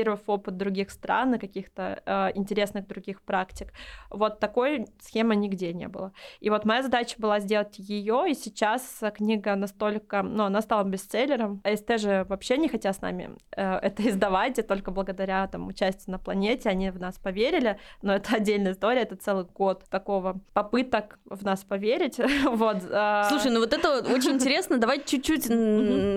проанализировав 0.06 0.20
опыт 0.26 0.56
других 0.56 0.90
стран 0.90 1.34
и 1.34 1.38
каких-то 1.38 2.02
э, 2.06 2.30
интересных 2.34 2.86
других 2.86 3.20
практик. 3.22 3.72
Вот 4.10 4.40
такой 4.40 4.86
схемы 5.00 5.36
нигде 5.36 5.72
не 5.72 5.88
было. 5.88 6.12
И 6.40 6.50
вот 6.50 6.64
моя 6.64 6.82
задача 6.82 7.16
была 7.18 7.40
сделать 7.40 7.78
ее, 7.78 8.26
и 8.28 8.34
сейчас 8.34 9.02
книга 9.14 9.56
настолько, 9.56 10.22
ну, 10.22 10.44
она 10.44 10.62
стала 10.62 10.84
бестселлером. 10.84 11.60
АСТ 11.64 11.98
же 11.98 12.26
вообще 12.28 12.56
не 12.56 12.68
хотел 12.68 12.92
с 12.92 13.00
нами 13.00 13.30
э, 13.56 13.78
это 13.82 14.08
издавать, 14.08 14.58
и 14.58 14.62
только 14.62 14.90
благодаря 14.90 15.46
там 15.46 15.68
участию 15.68 16.12
на 16.12 16.18
планете 16.18 16.68
они 16.68 16.90
в 16.90 17.00
нас 17.00 17.18
поверили, 17.18 17.78
но 18.02 18.14
это 18.14 18.36
отдельная 18.36 18.72
история, 18.72 19.02
это 19.02 19.16
целый 19.16 19.44
год 19.44 19.84
такого 19.90 20.40
попыток 20.52 21.18
в 21.24 21.44
нас 21.44 21.64
поверить. 21.64 22.18
вот. 22.44 22.76
Э... 22.90 23.24
Слушай, 23.28 23.50
ну 23.50 23.60
вот 23.60 23.72
это 23.72 24.02
очень 24.14 24.32
интересно, 24.32 24.78
давайте 24.78 25.04
чуть-чуть 25.06 25.46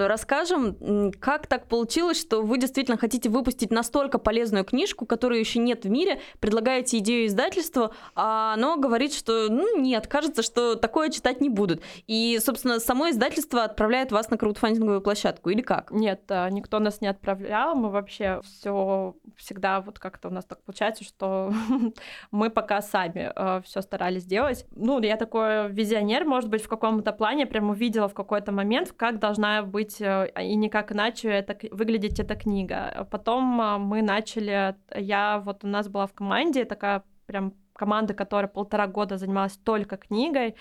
расскажем, 0.08 1.12
как 1.20 1.48
так 1.48 1.68
получилось, 1.68 2.20
что 2.20 2.42
вы 2.42 2.58
действительно 2.58 2.98
хотите 2.98 3.30
выпустить 3.30 3.72
настолько 3.80 4.20
полезную 4.20 4.66
книжку, 4.66 5.06
которую 5.06 5.40
еще 5.40 5.60
нет 5.60 5.86
в 5.86 5.90
мире, 5.90 6.20
предлагаете 6.42 6.98
идею 6.98 7.28
издательства, 7.28 7.92
а 8.14 8.54
оно 8.56 8.76
говорит, 8.76 9.14
что 9.14 9.48
ну 9.50 9.80
нет, 9.80 10.08
кажется, 10.08 10.44
что 10.44 10.76
такое 10.76 11.10
читать 11.10 11.40
не 11.40 11.50
будут. 11.50 11.82
И, 12.08 12.40
собственно, 12.44 12.80
само 12.80 13.10
издательство 13.10 13.64
отправляет 13.64 14.12
вас 14.12 14.30
на 14.30 14.38
краудфандинговую 14.38 15.02
площадку 15.02 15.50
или 15.50 15.62
как? 15.62 15.92
Нет, 15.92 16.24
а, 16.30 16.50
никто 16.50 16.80
нас 16.80 17.00
не 17.00 17.08
отправлял, 17.08 17.76
мы 17.76 17.90
вообще 17.90 18.42
все 18.44 19.16
всегда 19.38 19.80
вот 19.80 19.98
как-то 19.98 20.28
у 20.28 20.32
нас 20.32 20.44
так 20.44 20.62
получается, 20.64 21.06
что 21.06 21.54
мы 22.32 22.50
пока 22.50 22.82
сами 22.82 23.32
э, 23.34 23.62
все 23.64 23.82
старались 23.82 24.26
делать. 24.26 24.66
Ну, 24.76 25.02
я 25.02 25.16
такой 25.16 25.72
визионер, 25.72 26.26
может 26.26 26.50
быть, 26.50 26.64
в 26.64 26.68
каком-то 26.68 27.14
плане 27.14 27.46
прям 27.46 27.70
увидела 27.70 28.10
в 28.10 28.14
какой-то 28.14 28.52
момент, 28.52 28.92
как 28.92 29.20
должна 29.20 29.64
быть 29.64 30.02
э, 30.02 30.32
и 30.42 30.56
никак 30.56 30.92
иначе 30.92 31.30
это, 31.30 31.58
выглядеть 31.72 32.20
эта 32.20 32.36
книга. 32.36 33.08
Потом 33.12 33.59
э, 33.59 33.59
мы 33.60 34.02
начали, 34.02 34.76
я 34.96 35.40
вот 35.40 35.64
у 35.64 35.68
нас 35.68 35.88
была 35.88 36.08
в 36.08 36.14
команде 36.14 36.66
такая 36.66 37.04
прям 37.26 37.54
команды, 37.74 38.14
которая 38.14 38.48
полтора 38.48 38.88
года 38.88 39.18
занималась 39.18 39.58
только 39.58 39.98
книгой. 39.98 40.56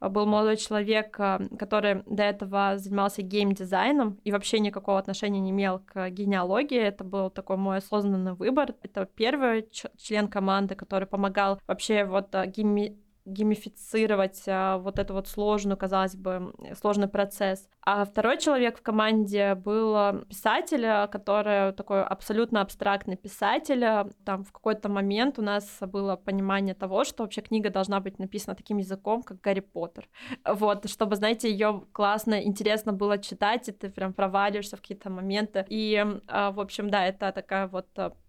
Был 0.00 0.26
молодой 0.26 0.56
человек, 0.56 1.16
э, 1.18 1.48
который 1.58 2.02
до 2.06 2.22
этого 2.22 2.76
занимался 2.76 3.22
геймдизайном 3.22 4.18
и 4.24 4.32
вообще 4.32 4.58
никакого 4.58 4.98
отношения 4.98 5.40
не 5.40 5.50
имел 5.50 5.78
к 5.78 6.10
генеалогии. 6.10 6.78
Это 6.78 7.04
был 7.04 7.30
такой 7.30 7.56
мой 7.56 7.78
осознанный 7.78 8.34
выбор. 8.34 8.74
Это 8.82 9.06
первый 9.06 9.68
член 9.96 10.28
команды, 10.28 10.74
который 10.74 11.06
помогал 11.06 11.60
вообще 11.66 12.04
вот 12.04 12.34
э, 12.34 12.46
гейми 12.46 12.98
геймифицировать 13.24 14.42
а, 14.46 14.78
вот 14.78 14.98
эту 14.98 15.14
вот 15.14 15.28
сложную, 15.28 15.76
казалось 15.76 16.14
бы, 16.14 16.54
сложный 16.80 17.08
процесс. 17.08 17.68
А 17.80 18.04
второй 18.04 18.38
человек 18.38 18.78
в 18.78 18.82
команде 18.82 19.54
был 19.54 19.96
а, 19.96 20.24
писатель, 20.28 21.08
который 21.10 21.72
такой 21.72 22.02
абсолютно 22.02 22.60
абстрактный 22.60 23.16
писатель. 23.16 23.80
Там 24.24 24.44
в 24.44 24.52
какой-то 24.52 24.88
момент 24.88 25.38
у 25.38 25.42
нас 25.42 25.78
было 25.80 26.16
понимание 26.16 26.74
того, 26.74 27.04
что 27.04 27.22
вообще 27.22 27.40
книга 27.40 27.70
должна 27.70 28.00
быть 28.00 28.18
написана 28.18 28.54
таким 28.54 28.76
языком, 28.78 29.22
как 29.22 29.40
Гарри 29.40 29.60
Поттер. 29.60 30.08
Вот, 30.44 30.88
чтобы, 30.90 31.16
знаете, 31.16 31.50
ее 31.50 31.84
классно, 31.92 32.42
интересно 32.42 32.92
было 32.92 33.18
читать, 33.18 33.68
и 33.68 33.72
ты 33.72 33.88
прям 33.88 34.12
проваливаешься 34.12 34.76
в 34.76 34.80
какие-то 34.80 35.08
моменты. 35.10 35.64
И, 35.68 36.04
а, 36.28 36.50
в 36.50 36.60
общем, 36.60 36.90
да, 36.90 37.06
это 37.06 37.32
такая 37.32 37.68
вот 37.68 37.86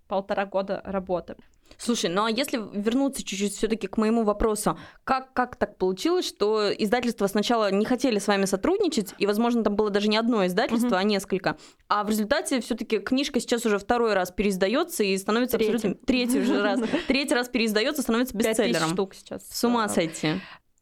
полтора 0.08 0.46
года 0.46 0.82
работы. 0.86 1.36
Слушай, 1.78 2.10
ну 2.10 2.26
а 2.26 2.32
если 2.32 2.58
вернуться 2.58 3.24
чуть-чуть 3.24 3.54
все-таки 3.54 3.88
к 3.88 3.98
моему 3.98 4.24
вопросу, 4.24 4.78
как, 5.04 5.34
как 5.34 5.56
так 5.56 5.78
получилось, 5.78 6.28
что 6.28 6.72
издательства 6.72 7.28
сначала 7.28 7.72
не 7.72 7.86
хотели 7.86 8.20
с 8.20 8.28
вами 8.28 8.46
сотрудничать, 8.46 9.14
и, 9.18 9.26
возможно, 9.26 9.64
там 9.64 9.76
было 9.76 9.90
даже 9.90 10.08
не 10.08 10.18
одно 10.18 10.46
издательство, 10.46 10.96
mm-hmm. 10.96 11.00
а 11.00 11.04
несколько, 11.04 11.58
а 11.88 12.04
в 12.04 12.10
результате 12.10 12.62
все-таки 12.62 13.00
книжка 13.00 13.40
сейчас 13.40 13.66
уже 13.66 13.78
второй 13.78 14.14
раз 14.14 14.32
переиздается 14.32 15.04
и 15.04 15.18
становится 15.18 15.58
третий. 15.58 15.74
абсолютно 15.74 16.06
третий 16.06 16.40
уже 16.40 16.62
раз, 16.62 16.80
третий 17.08 17.34
раз 17.34 17.50
переиздается, 17.50 18.02
становится 18.02 18.36
бестселлером. 18.38 18.90
штук 18.92 19.14
сейчас. 19.14 19.48
С 19.48 19.64
ума 19.64 19.88
сойти. 19.90 20.36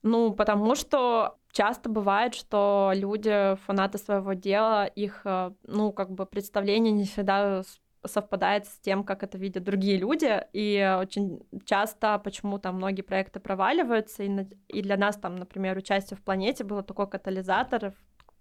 Ну, 0.03 0.33
потому 0.33 0.75
что 0.75 1.37
часто 1.53 1.89
бывает, 1.89 2.35
что 2.35 2.91
люди, 2.93 3.55
фанаты 3.65 3.97
своего 3.97 4.33
дела, 4.33 4.85
их, 4.85 5.21
э, 5.23 5.51
ну, 5.65 5.93
как 5.93 6.11
бы 6.11 6.25
представление 6.25 6.91
не 6.91 7.05
всегда 7.05 7.63
совпадает 8.05 8.65
с 8.65 8.79
тем, 8.79 9.03
как 9.03 9.23
это 9.23 9.37
видят 9.37 9.63
другие 9.63 9.97
люди, 9.97 10.41
и 10.53 10.97
очень 10.99 11.41
часто 11.65 12.19
почему 12.19 12.59
там 12.59 12.75
многие 12.75 13.01
проекты 13.01 13.39
проваливаются, 13.39 14.23
и, 14.23 14.47
и 14.67 14.81
для 14.81 14.97
нас 14.97 15.17
там, 15.17 15.35
например, 15.35 15.77
участие 15.77 16.17
в 16.17 16.21
планете 16.21 16.63
было 16.63 16.83
такой 16.83 17.07
катализатор, 17.07 17.93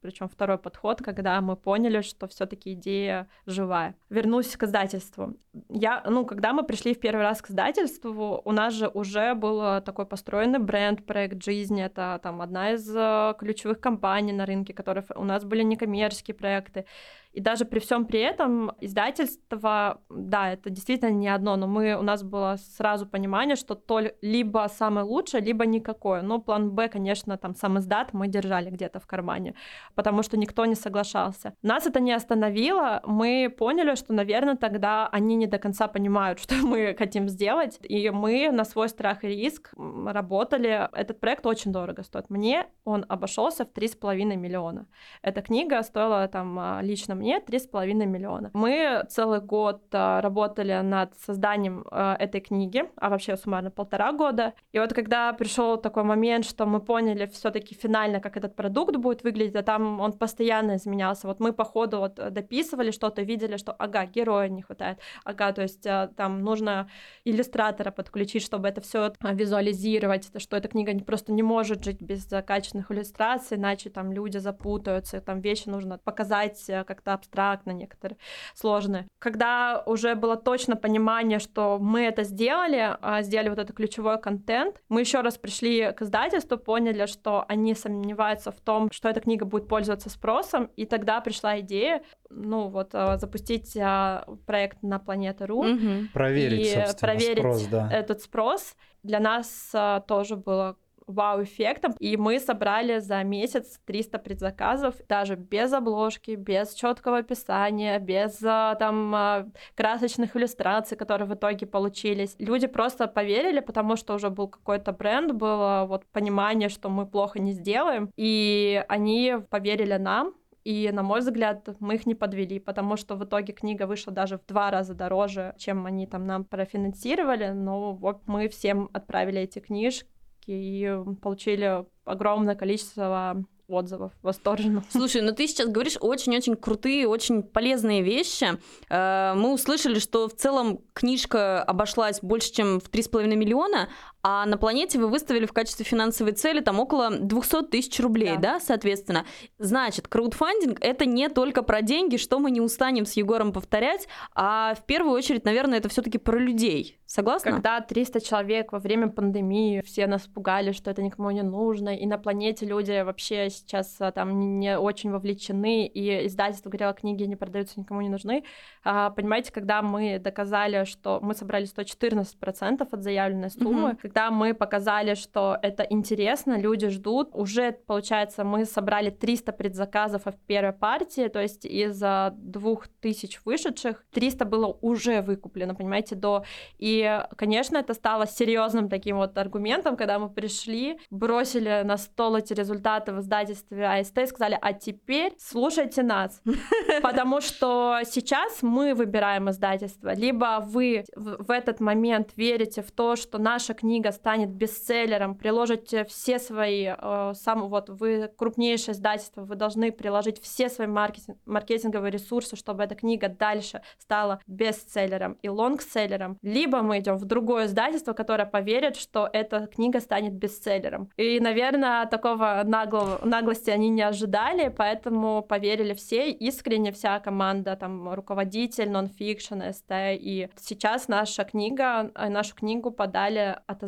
причем 0.02 0.28
второй 0.28 0.58
подход, 0.58 1.00
когда 1.00 1.40
мы 1.40 1.56
поняли, 1.56 2.02
что 2.02 2.26
все-таки 2.26 2.72
идея 2.72 3.28
живая. 3.46 3.94
Вернусь 4.10 4.56
к 4.56 4.64
издательству. 4.64 5.36
Я, 5.68 6.02
ну, 6.08 6.24
когда 6.24 6.54
мы 6.54 6.62
пришли 6.62 6.94
в 6.94 7.00
первый 7.00 7.22
раз 7.22 7.42
к 7.42 7.50
издательству, 7.50 8.40
у 8.42 8.52
нас 8.52 8.72
же 8.72 8.88
уже 8.88 9.34
был 9.34 9.82
такой 9.82 10.06
построенный 10.06 10.58
бренд, 10.58 11.04
проект 11.04 11.44
жизни. 11.44 11.84
Это 11.84 12.18
там 12.22 12.40
одна 12.40 12.72
из 12.72 12.88
э, 12.94 13.34
ключевых 13.38 13.78
компаний 13.78 14.32
на 14.32 14.46
рынке, 14.46 14.72
которые 14.72 15.04
у 15.14 15.24
нас 15.24 15.44
были 15.44 15.62
некоммерческие 15.62 16.34
проекты. 16.34 16.86
И 17.32 17.40
даже 17.40 17.64
при 17.64 17.78
всем 17.78 18.04
при 18.04 18.20
этом 18.20 18.72
издательство, 18.80 20.02
да, 20.10 20.52
это 20.52 20.68
действительно 20.68 21.10
не 21.10 21.28
одно, 21.28 21.56
но 21.56 21.66
мы, 21.66 21.96
у 21.98 22.02
нас 22.02 22.22
было 22.22 22.56
сразу 22.58 23.06
понимание, 23.06 23.56
что 23.56 23.74
то 23.74 24.00
либо 24.20 24.68
самое 24.68 25.06
лучшее, 25.06 25.42
либо 25.42 25.64
никакое. 25.64 26.20
Но 26.20 26.40
план 26.40 26.70
Б, 26.70 26.88
конечно, 26.88 27.38
там 27.38 27.54
сам 27.54 27.78
издат 27.78 28.12
мы 28.12 28.28
держали 28.28 28.70
где-то 28.70 29.00
в 29.00 29.06
кармане, 29.06 29.54
потому 29.94 30.22
что 30.22 30.36
никто 30.36 30.66
не 30.66 30.74
соглашался. 30.74 31.54
Нас 31.62 31.86
это 31.86 32.00
не 32.00 32.12
остановило, 32.12 33.00
мы 33.06 33.54
поняли, 33.58 33.94
что, 33.94 34.12
наверное, 34.12 34.56
тогда 34.56 35.08
они 35.08 35.34
не 35.42 35.48
до 35.48 35.58
конца 35.58 35.88
понимают, 35.88 36.38
что 36.42 36.54
мы 36.54 36.94
хотим 36.98 37.28
сделать, 37.28 37.78
и 37.82 38.10
мы 38.10 38.50
на 38.52 38.64
свой 38.64 38.88
страх 38.88 39.24
и 39.24 39.28
риск 39.28 39.74
работали. 40.06 40.88
Этот 40.92 41.20
проект 41.20 41.46
очень 41.46 41.72
дорого 41.72 42.02
стоит. 42.02 42.30
Мне 42.30 42.66
он 42.84 43.04
обошелся 43.08 43.64
в 43.64 43.68
3,5 43.68 44.36
миллиона. 44.36 44.86
Эта 45.22 45.42
книга 45.42 45.82
стоила 45.82 46.28
там 46.28 46.58
а, 46.58 46.80
лично 46.82 47.14
мне 47.14 47.38
3,5 47.38 48.06
миллиона. 48.06 48.50
Мы 48.54 49.04
целый 49.08 49.40
год 49.40 49.82
а, 49.92 50.20
работали 50.20 50.80
над 50.82 51.14
созданием 51.18 51.84
а, 51.90 52.16
этой 52.18 52.40
книги, 52.40 52.84
а 52.96 53.08
вообще 53.08 53.36
суммарно 53.36 53.70
полтора 53.70 54.12
года. 54.12 54.52
И 54.72 54.78
вот 54.78 54.92
когда 54.92 55.32
пришел 55.32 55.76
такой 55.76 56.02
момент, 56.04 56.44
что 56.44 56.66
мы 56.66 56.80
поняли 56.80 57.26
все-таки 57.26 57.74
финально, 57.74 58.20
как 58.20 58.36
этот 58.36 58.56
продукт 58.56 58.96
будет 58.96 59.24
выглядеть, 59.24 59.56
а 59.56 59.62
там 59.62 60.00
он 60.00 60.12
постоянно 60.12 60.76
изменялся. 60.76 61.26
Вот 61.26 61.40
мы 61.40 61.52
по 61.52 61.64
ходу 61.64 61.98
вот 61.98 62.14
дописывали 62.14 62.90
что-то, 62.90 63.22
видели, 63.22 63.56
что 63.56 63.72
ага, 63.72 64.06
героя 64.06 64.48
не 64.48 64.62
хватает, 64.62 64.98
ага, 65.32 65.52
то 65.52 65.62
есть 65.62 65.86
а, 65.86 66.08
там 66.08 66.42
нужно 66.42 66.88
иллюстратора 67.24 67.90
подключить, 67.90 68.42
чтобы 68.42 68.68
это 68.68 68.80
все 68.80 69.12
визуализировать, 69.20 70.30
что 70.40 70.56
эта 70.56 70.68
книга 70.68 70.92
просто 71.04 71.32
не 71.32 71.42
может 71.42 71.84
жить 71.84 72.00
без 72.00 72.26
качественных 72.46 72.90
иллюстраций, 72.90 73.56
иначе 73.56 73.90
там 73.90 74.12
люди 74.12 74.38
запутаются, 74.38 75.20
там 75.20 75.40
вещи 75.40 75.68
нужно 75.68 75.98
показать 75.98 76.64
как-то 76.66 77.14
абстрактно, 77.14 77.72
некоторые 77.72 78.18
сложные. 78.54 79.08
Когда 79.18 79.82
уже 79.86 80.14
было 80.14 80.36
точно 80.36 80.76
понимание, 80.76 81.38
что 81.38 81.78
мы 81.80 82.02
это 82.02 82.24
сделали, 82.24 82.96
а, 83.00 83.22
сделали 83.22 83.48
вот 83.48 83.58
этот 83.58 83.76
ключевой 83.76 84.20
контент, 84.20 84.82
мы 84.88 85.00
еще 85.00 85.20
раз 85.20 85.38
пришли 85.38 85.92
к 85.92 86.02
издательству, 86.02 86.58
поняли, 86.58 87.06
что 87.06 87.44
они 87.48 87.74
сомневаются 87.74 88.52
в 88.52 88.60
том, 88.60 88.90
что 88.92 89.08
эта 89.08 89.20
книга 89.20 89.44
будет 89.44 89.68
пользоваться 89.68 90.10
спросом, 90.10 90.70
и 90.76 90.86
тогда 90.86 91.20
пришла 91.20 91.60
идея, 91.60 92.02
ну 92.30 92.68
вот, 92.68 92.90
а, 92.94 93.18
запустить 93.18 93.76
а, 93.76 94.24
проект 94.46 94.82
на 94.82 94.98
Планета.ру. 95.22 95.58
Угу. 95.58 96.08
Проверить, 96.12 96.66
и 96.66 97.00
проверить 97.00 97.38
спрос, 97.38 97.66
да. 97.66 97.88
этот 97.92 98.22
спрос. 98.22 98.74
Для 99.02 99.20
нас 99.20 99.72
тоже 100.06 100.36
было 100.36 100.76
вау-эффектом. 101.06 101.94
И 101.98 102.16
мы 102.16 102.38
собрали 102.38 102.98
за 102.98 103.22
месяц 103.22 103.80
300 103.84 104.18
предзаказов, 104.18 104.94
даже 105.08 105.36
без 105.36 105.72
обложки, 105.72 106.32
без 106.32 106.74
четкого 106.74 107.18
описания, 107.18 107.98
без 107.98 108.40
а, 108.42 108.74
там 108.76 109.14
а, 109.14 109.46
красочных 109.74 110.36
иллюстраций, 110.36 110.96
которые 110.96 111.28
в 111.28 111.34
итоге 111.34 111.66
получились. 111.66 112.34
Люди 112.38 112.66
просто 112.66 113.06
поверили, 113.06 113.60
потому 113.60 113.96
что 113.96 114.14
уже 114.14 114.30
был 114.30 114.48
какой-то 114.48 114.92
бренд, 114.92 115.32
было 115.32 115.84
вот 115.88 116.06
понимание, 116.06 116.68
что 116.68 116.88
мы 116.88 117.06
плохо 117.06 117.40
не 117.40 117.52
сделаем, 117.52 118.10
и 118.16 118.84
они 118.88 119.36
поверили 119.50 119.96
нам, 119.96 120.34
и, 120.64 120.90
на 120.92 121.02
мой 121.02 121.20
взгляд, 121.20 121.68
мы 121.80 121.96
их 121.96 122.06
не 122.06 122.14
подвели, 122.14 122.58
потому 122.58 122.96
что 122.96 123.16
в 123.16 123.24
итоге 123.24 123.52
книга 123.52 123.86
вышла 123.86 124.12
даже 124.12 124.38
в 124.38 124.46
два 124.46 124.70
раза 124.70 124.94
дороже, 124.94 125.54
чем 125.58 125.86
они 125.86 126.06
там 126.06 126.26
нам 126.26 126.44
профинансировали. 126.44 127.48
Но 127.48 127.94
вот 127.94 128.22
мы 128.26 128.48
всем 128.48 128.88
отправили 128.92 129.40
эти 129.40 129.58
книжки, 129.58 130.06
и 130.46 130.92
получили 131.20 131.84
огромное 132.04 132.54
количество 132.54 133.44
отзывов 133.68 134.12
восторженных. 134.22 134.84
Слушай, 134.90 135.22
ну 135.22 135.32
ты 135.32 135.46
сейчас 135.46 135.68
говоришь 135.68 135.96
очень-очень 136.00 136.56
крутые, 136.56 137.08
очень 137.08 137.42
полезные 137.42 138.02
вещи. 138.02 138.58
Э, 138.88 139.34
мы 139.34 139.52
услышали, 139.52 139.98
что 139.98 140.28
в 140.28 140.34
целом 140.34 140.80
книжка 140.92 141.62
обошлась 141.62 142.20
больше, 142.20 142.52
чем 142.52 142.80
в 142.80 142.90
3,5 142.90 143.34
миллиона, 143.34 143.88
а 144.24 144.46
на 144.46 144.56
планете 144.56 145.00
вы 145.00 145.08
выставили 145.08 145.46
в 145.46 145.52
качестве 145.52 145.84
финансовой 145.84 146.32
цели 146.32 146.60
там 146.60 146.78
около 146.78 147.10
200 147.10 147.64
тысяч 147.64 147.98
рублей, 147.98 148.36
да. 148.36 148.54
да, 148.54 148.60
соответственно. 148.60 149.26
Значит, 149.58 150.06
краудфандинг— 150.06 150.78
это 150.80 151.06
не 151.06 151.28
только 151.28 151.62
про 151.62 151.82
деньги, 151.82 152.16
что 152.16 152.38
мы 152.38 152.52
не 152.52 152.60
устанем 152.60 153.04
с 153.04 153.14
Егором 153.14 153.52
повторять, 153.52 154.06
а 154.34 154.74
в 154.74 154.84
первую 154.86 155.12
очередь, 155.14 155.44
наверное, 155.44 155.78
это 155.78 155.88
все 155.88 156.02
таки 156.02 156.18
про 156.18 156.38
людей. 156.38 157.00
Согласна? 157.04 157.52
Когда 157.52 157.80
300 157.80 158.20
человек 158.20 158.72
во 158.72 158.78
время 158.78 159.08
пандемии, 159.08 159.82
все 159.84 160.06
нас 160.06 160.22
пугали, 160.22 160.72
что 160.72 160.90
это 160.90 161.02
никому 161.02 161.30
не 161.30 161.42
нужно, 161.42 161.94
и 161.94 162.06
на 162.06 162.16
планете 162.16 162.64
люди 162.64 163.02
вообще 163.02 163.50
сейчас 163.50 163.96
а, 164.00 164.12
там 164.12 164.60
не 164.60 164.78
очень 164.78 165.10
вовлечены, 165.10 165.86
и 165.86 166.26
издательство 166.26 166.70
говорило, 166.70 166.94
книги 166.94 167.24
не 167.24 167.36
продаются, 167.36 167.80
никому 167.80 168.00
не 168.00 168.08
нужны. 168.08 168.44
А, 168.84 169.10
понимаете, 169.10 169.52
когда 169.52 169.82
мы 169.82 170.18
доказали, 170.20 170.84
что 170.84 171.18
мы 171.20 171.34
собрали 171.34 171.66
114% 171.66 172.88
от 172.90 173.02
заявленной 173.02 173.50
суммы, 173.50 173.90
mm-hmm 173.90 174.11
когда 174.12 174.30
мы 174.30 174.52
показали, 174.52 175.14
что 175.14 175.56
это 175.62 175.84
интересно, 175.84 176.58
люди 176.58 176.88
ждут, 176.88 177.30
уже, 177.32 177.72
получается, 177.72 178.44
мы 178.44 178.66
собрали 178.66 179.08
300 179.08 179.52
предзаказов 179.52 180.22
в 180.26 180.46
первой 180.46 180.74
партии, 180.74 181.28
то 181.28 181.40
есть 181.40 181.64
из 181.64 182.02
двух 182.32 182.88
тысяч 183.00 183.40
вышедших 183.46 184.04
300 184.12 184.44
было 184.44 184.66
уже 184.82 185.22
выкуплено, 185.22 185.74
понимаете, 185.74 186.14
до... 186.14 186.44
И, 186.78 187.22
конечно, 187.36 187.78
это 187.78 187.94
стало 187.94 188.26
серьезным 188.26 188.90
таким 188.90 189.16
вот 189.16 189.38
аргументом, 189.38 189.96
когда 189.96 190.18
мы 190.18 190.28
пришли, 190.28 190.98
бросили 191.10 191.82
на 191.82 191.96
стол 191.96 192.36
эти 192.36 192.52
результаты 192.52 193.12
в 193.12 193.20
издательстве 193.20 193.86
АСТ 193.86 194.18
и 194.18 194.26
сказали, 194.26 194.58
а 194.60 194.74
теперь 194.74 195.32
слушайте 195.38 196.02
нас, 196.02 196.42
потому 197.02 197.40
что 197.40 198.00
сейчас 198.04 198.62
мы 198.62 198.94
выбираем 198.94 199.48
издательство, 199.48 200.14
либо 200.14 200.62
вы 200.62 201.04
в 201.16 201.50
этот 201.50 201.80
момент 201.80 202.32
верите 202.36 202.82
в 202.82 202.90
то, 202.90 203.16
что 203.16 203.38
наша 203.38 203.72
книга 203.72 204.01
книга 204.02 204.12
станет 204.12 204.50
бестселлером, 204.50 205.36
приложите 205.36 206.04
все 206.04 206.40
свои, 206.40 206.88
э, 206.88 207.32
сам, 207.34 207.68
вот 207.68 207.88
вы 207.88 208.28
крупнейшее 208.36 208.94
издательство, 208.94 209.42
вы 209.42 209.54
должны 209.54 209.92
приложить 209.92 210.42
все 210.42 210.68
свои 210.68 210.88
маркетинг, 210.88 211.38
маркетинговые 211.46 212.10
ресурсы, 212.10 212.56
чтобы 212.56 212.82
эта 212.82 212.96
книга 212.96 213.28
дальше 213.28 213.82
стала 213.98 214.40
бестселлером 214.48 215.38
и 215.42 215.48
лонгселлером, 215.48 216.36
либо 216.42 216.82
мы 216.82 216.98
идем 216.98 217.16
в 217.16 217.24
другое 217.24 217.66
издательство, 217.66 218.12
которое 218.12 218.46
поверит, 218.46 218.96
что 218.96 219.28
эта 219.32 219.68
книга 219.68 220.00
станет 220.00 220.32
бестселлером. 220.32 221.08
И, 221.16 221.38
наверное, 221.38 222.06
такого 222.06 222.62
наглого, 222.64 223.20
наглости 223.24 223.70
они 223.70 223.88
не 223.88 224.02
ожидали, 224.02 224.74
поэтому 224.76 225.42
поверили 225.42 225.94
все, 225.94 226.30
искренне 226.30 226.90
вся 226.90 227.20
команда, 227.20 227.76
там, 227.76 228.12
руководитель, 228.14 228.90
нонфикшн, 228.90 229.60
СТ, 229.72 229.92
и 230.18 230.48
сейчас 230.56 231.06
наша 231.06 231.44
книга, 231.44 232.10
э, 232.14 232.28
нашу 232.28 232.56
книгу 232.56 232.90
подали 232.90 233.58
от 233.66 233.82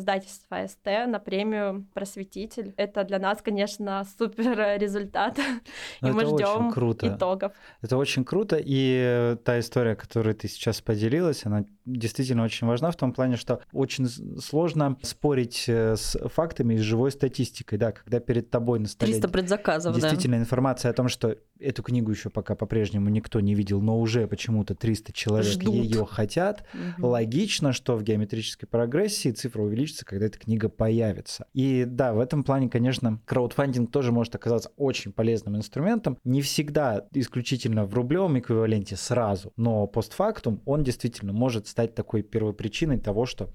СТ 0.67 0.85
на 1.07 1.19
премию 1.19 1.85
«Просветитель». 1.93 2.73
Это 2.77 3.03
для 3.03 3.19
нас, 3.19 3.41
конечно, 3.41 4.05
супер 4.17 4.79
результат, 4.79 5.37
и 6.01 6.05
мы 6.05 6.25
ждем 6.25 6.71
итогов. 6.71 7.53
Это 7.81 7.97
очень 7.97 8.23
круто, 8.23 8.57
и 8.59 9.35
та 9.43 9.59
история, 9.59 9.95
которую 9.95 10.35
ты 10.35 10.47
сейчас 10.47 10.81
поделилась, 10.81 11.45
она 11.45 11.65
действительно 11.85 12.43
очень 12.43 12.67
важна 12.67 12.91
в 12.91 12.95
том 12.95 13.13
плане, 13.13 13.37
что 13.37 13.61
очень 13.71 14.07
сложно 14.39 14.97
спорить 15.03 15.65
э, 15.67 15.95
с 15.95 16.17
фактами 16.29 16.73
и 16.73 16.77
с 16.77 16.81
живой 16.81 17.11
статистикой, 17.11 17.77
да, 17.77 17.91
когда 17.91 18.19
перед 18.19 18.49
тобой 18.49 18.79
на 18.79 18.87
столе 18.87 19.13
300 19.13 19.29
предзаказов, 19.29 19.95
действительно 19.95 20.37
да. 20.37 20.41
информация 20.41 20.91
о 20.91 20.93
том, 20.93 21.07
что 21.09 21.37
эту 21.59 21.83
книгу 21.83 22.11
еще 22.11 22.29
пока 22.29 22.55
по-прежнему 22.55 23.09
никто 23.09 23.39
не 23.39 23.53
видел, 23.53 23.81
но 23.81 23.99
уже 23.99 24.27
почему-то 24.27 24.75
300 24.75 25.13
человек 25.13 25.63
ее 25.63 26.05
хотят. 26.05 26.65
Угу. 26.73 27.07
Логично, 27.07 27.71
что 27.71 27.95
в 27.95 28.03
геометрической 28.03 28.67
прогрессии 28.67 29.31
цифра 29.31 29.61
увеличится, 29.61 29.94
когда 30.03 30.25
эта 30.25 30.39
книга 30.39 30.67
появится. 30.67 31.47
И 31.53 31.85
да, 31.85 32.13
в 32.13 32.19
этом 32.19 32.43
плане, 32.43 32.69
конечно, 32.69 33.21
краудфандинг 33.25 33.91
тоже 33.91 34.11
может 34.11 34.35
оказаться 34.35 34.71
очень 34.75 35.13
полезным 35.13 35.55
инструментом. 35.55 36.17
Не 36.23 36.41
всегда 36.41 37.05
исключительно 37.13 37.85
в 37.85 37.93
рублевом 37.93 38.37
эквиваленте 38.39 38.95
сразу, 38.95 39.53
но 39.55 39.85
постфактум 39.87 40.61
он 40.65 40.83
действительно 40.83 41.31
может 41.31 41.67
стать 41.67 41.95
такой 41.95 42.23
первопричиной 42.23 42.99
того, 42.99 43.25
что 43.25 43.49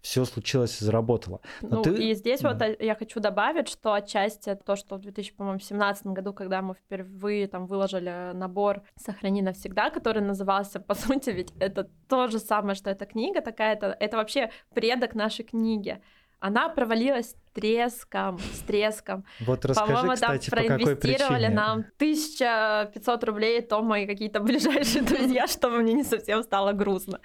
все 0.00 0.24
случилось 0.24 0.80
и 0.80 0.84
заработало. 0.84 1.40
Но 1.62 1.76
ну, 1.76 1.82
ты... 1.82 2.10
И 2.10 2.14
здесь 2.14 2.40
да. 2.40 2.52
вот 2.52 2.62
э, 2.62 2.76
я 2.80 2.94
хочу 2.94 3.20
добавить, 3.20 3.68
что 3.68 3.92
отчасти 3.92 4.56
то, 4.64 4.76
что 4.76 4.96
в 4.96 5.00
2017 5.00 6.06
году, 6.06 6.32
когда 6.32 6.62
мы 6.62 6.74
впервые 6.74 7.46
там 7.48 7.66
выложили 7.66 8.32
набор 8.34 8.82
«Сохрани 8.96 9.42
навсегда», 9.42 9.90
который 9.90 10.22
назывался, 10.22 10.80
по 10.80 10.94
сути, 10.94 11.30
ведь 11.30 11.52
это 11.60 11.88
то 12.08 12.28
же 12.28 12.38
самое, 12.38 12.74
что 12.74 12.90
эта 12.90 13.06
книга 13.06 13.40
такая, 13.40 13.74
это, 13.74 13.96
это 13.98 14.16
вообще 14.16 14.50
предок 14.74 15.14
нашей 15.14 15.44
книги. 15.44 15.77
Она 16.40 16.68
провалилась 16.68 17.34
треском, 17.52 18.38
с 18.38 18.60
треском. 18.60 19.24
Вот 19.40 19.64
расскажи, 19.64 19.92
По-моему, 19.92 20.14
кстати, 20.14 20.50
там 20.50 20.58
проинвестировали 20.58 21.46
по 21.48 21.52
нам 21.52 21.78
1500 21.96 23.24
рублей 23.24 23.60
Тома 23.62 24.00
и 24.00 24.06
какие-то 24.06 24.40
ближайшие 24.40 25.02
друзья, 25.04 25.48
чтобы 25.48 25.78
мне 25.78 25.94
не 25.94 26.04
совсем 26.04 26.42
стало 26.42 26.72
грустно. 26.72 27.20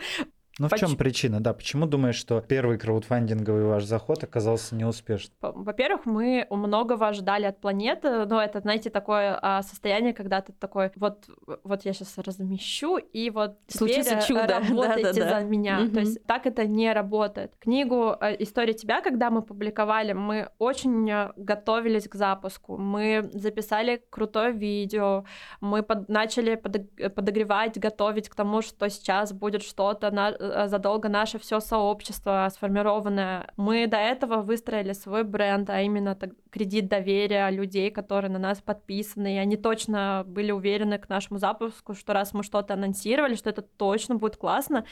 Ну, 0.60 0.68
в 0.68 0.76
чем 0.76 0.96
причина, 0.96 1.40
да? 1.40 1.54
Почему 1.54 1.88
думаешь, 1.88 2.16
что 2.16 2.40
первый 2.40 2.78
краудфандинговый 2.78 3.66
ваш 3.66 3.86
заход 3.86 4.24
оказался 4.24 4.76
неуспешным? 4.76 5.36
Во-первых, 5.42 6.06
мы 6.06 6.46
многого 6.52 7.08
ожидали 7.08 7.46
от 7.46 7.60
планеты, 7.60 8.26
но 8.26 8.40
это, 8.40 8.60
знаете, 8.60 8.92
такое 8.92 9.40
а, 9.42 9.64
состояние, 9.64 10.14
когда 10.14 10.42
ты 10.42 10.54
такой, 10.54 10.92
вот, 10.96 11.28
вот 11.64 11.86
я 11.86 11.94
сейчас 11.94 12.18
размещу, 12.20 12.98
и 12.98 13.32
вот 13.32 13.58
Случится 13.68 14.22
чудо. 14.22 14.62
работайте 14.70 15.14
да, 15.14 15.14
да, 15.14 15.30
да. 15.32 15.40
за 15.40 15.46
меня. 15.46 15.82
Угу. 15.82 15.92
То 15.92 16.00
есть 16.02 16.24
так 16.28 16.46
это 16.46 16.68
не 16.68 16.94
работает. 16.94 17.56
Книгу 17.60 18.16
э, 18.22 18.36
«История 18.40 18.74
тебя», 18.74 19.02
когда 19.02 19.32
мы 19.32 19.42
публиковали, 19.42 20.14
мы 20.14 20.50
очень 20.60 21.10
э, 21.10 21.32
готовились 21.36 22.08
к 22.08 22.14
запуску. 22.14 22.78
Мы 22.78 23.28
записали 23.34 24.04
крутое 24.12 24.52
видео, 24.52 25.26
мы 25.62 25.82
под, 25.82 26.10
начали 26.10 26.56
подогревать, 26.56 27.80
готовить 27.80 28.30
к 28.30 28.36
тому, 28.36 28.62
что 28.62 28.88
сейчас 28.90 29.34
будет 29.34 29.64
что-то 29.64 30.12
на 30.12 30.32
Э, 30.43 30.43
задолго 30.68 31.10
наше 31.10 31.40
все 31.40 31.60
сообщество 31.60 32.48
сформированное. 32.52 33.52
Мы 33.58 33.88
до 33.88 33.98
этого 33.98 34.42
выстроили 34.42 34.94
свой 34.94 35.24
бренд, 35.24 35.70
а 35.70 35.82
именно 35.82 36.16
так, 36.16 36.32
кредит 36.50 36.88
доверия 36.88 37.50
людей, 37.50 37.92
которые 37.92 38.32
на 38.32 38.40
нас 38.40 38.62
подписаны, 38.62 39.36
и 39.36 39.38
они 39.38 39.58
точно 39.58 40.24
были 40.26 40.52
уверены 40.52 40.98
к 40.98 41.10
нашему 41.10 41.40
запуску, 41.40 41.94
что 41.94 42.14
раз 42.14 42.34
мы 42.34 42.44
что-то 42.44 42.74
анонсировали, 42.74 43.36
что 43.36 43.50
это 43.50 43.62
точно 43.62 44.16
будет 44.16 44.38
классно. 44.38 44.86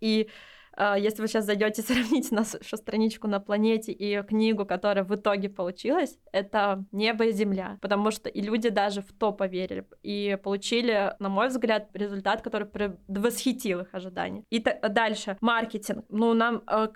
И 0.00 0.28
если 0.96 1.22
вы 1.22 1.28
сейчас 1.28 1.44
зайдете 1.44 1.82
сравнить 1.88 2.30
нашу 2.30 2.58
страничку 2.76 3.26
на 3.28 3.40
планете 3.40 3.92
и 3.92 4.22
книгу, 4.22 4.64
которая 4.64 5.04
в 5.04 5.14
итоге 5.14 5.48
получилась, 5.48 6.18
это 6.32 6.84
небо 6.92 7.26
и 7.26 7.32
земля, 7.32 7.78
потому 7.80 8.10
что 8.10 8.28
и 8.28 8.40
люди 8.40 8.68
даже 8.68 9.02
в 9.02 9.12
то 9.12 9.32
поверили 9.32 9.84
и 10.02 10.38
получили, 10.42 11.14
на 11.18 11.28
мой 11.28 11.48
взгляд, 11.48 11.88
результат, 11.94 12.42
который 12.42 12.68
восхитил 13.08 13.80
их 13.80 13.94
ожидания. 13.94 14.44
И 14.50 14.64
дальше 14.88 15.36
маркетинг. 15.40 16.04
Ну, 16.08 16.34
нам 16.34 16.62
э, 16.66 16.88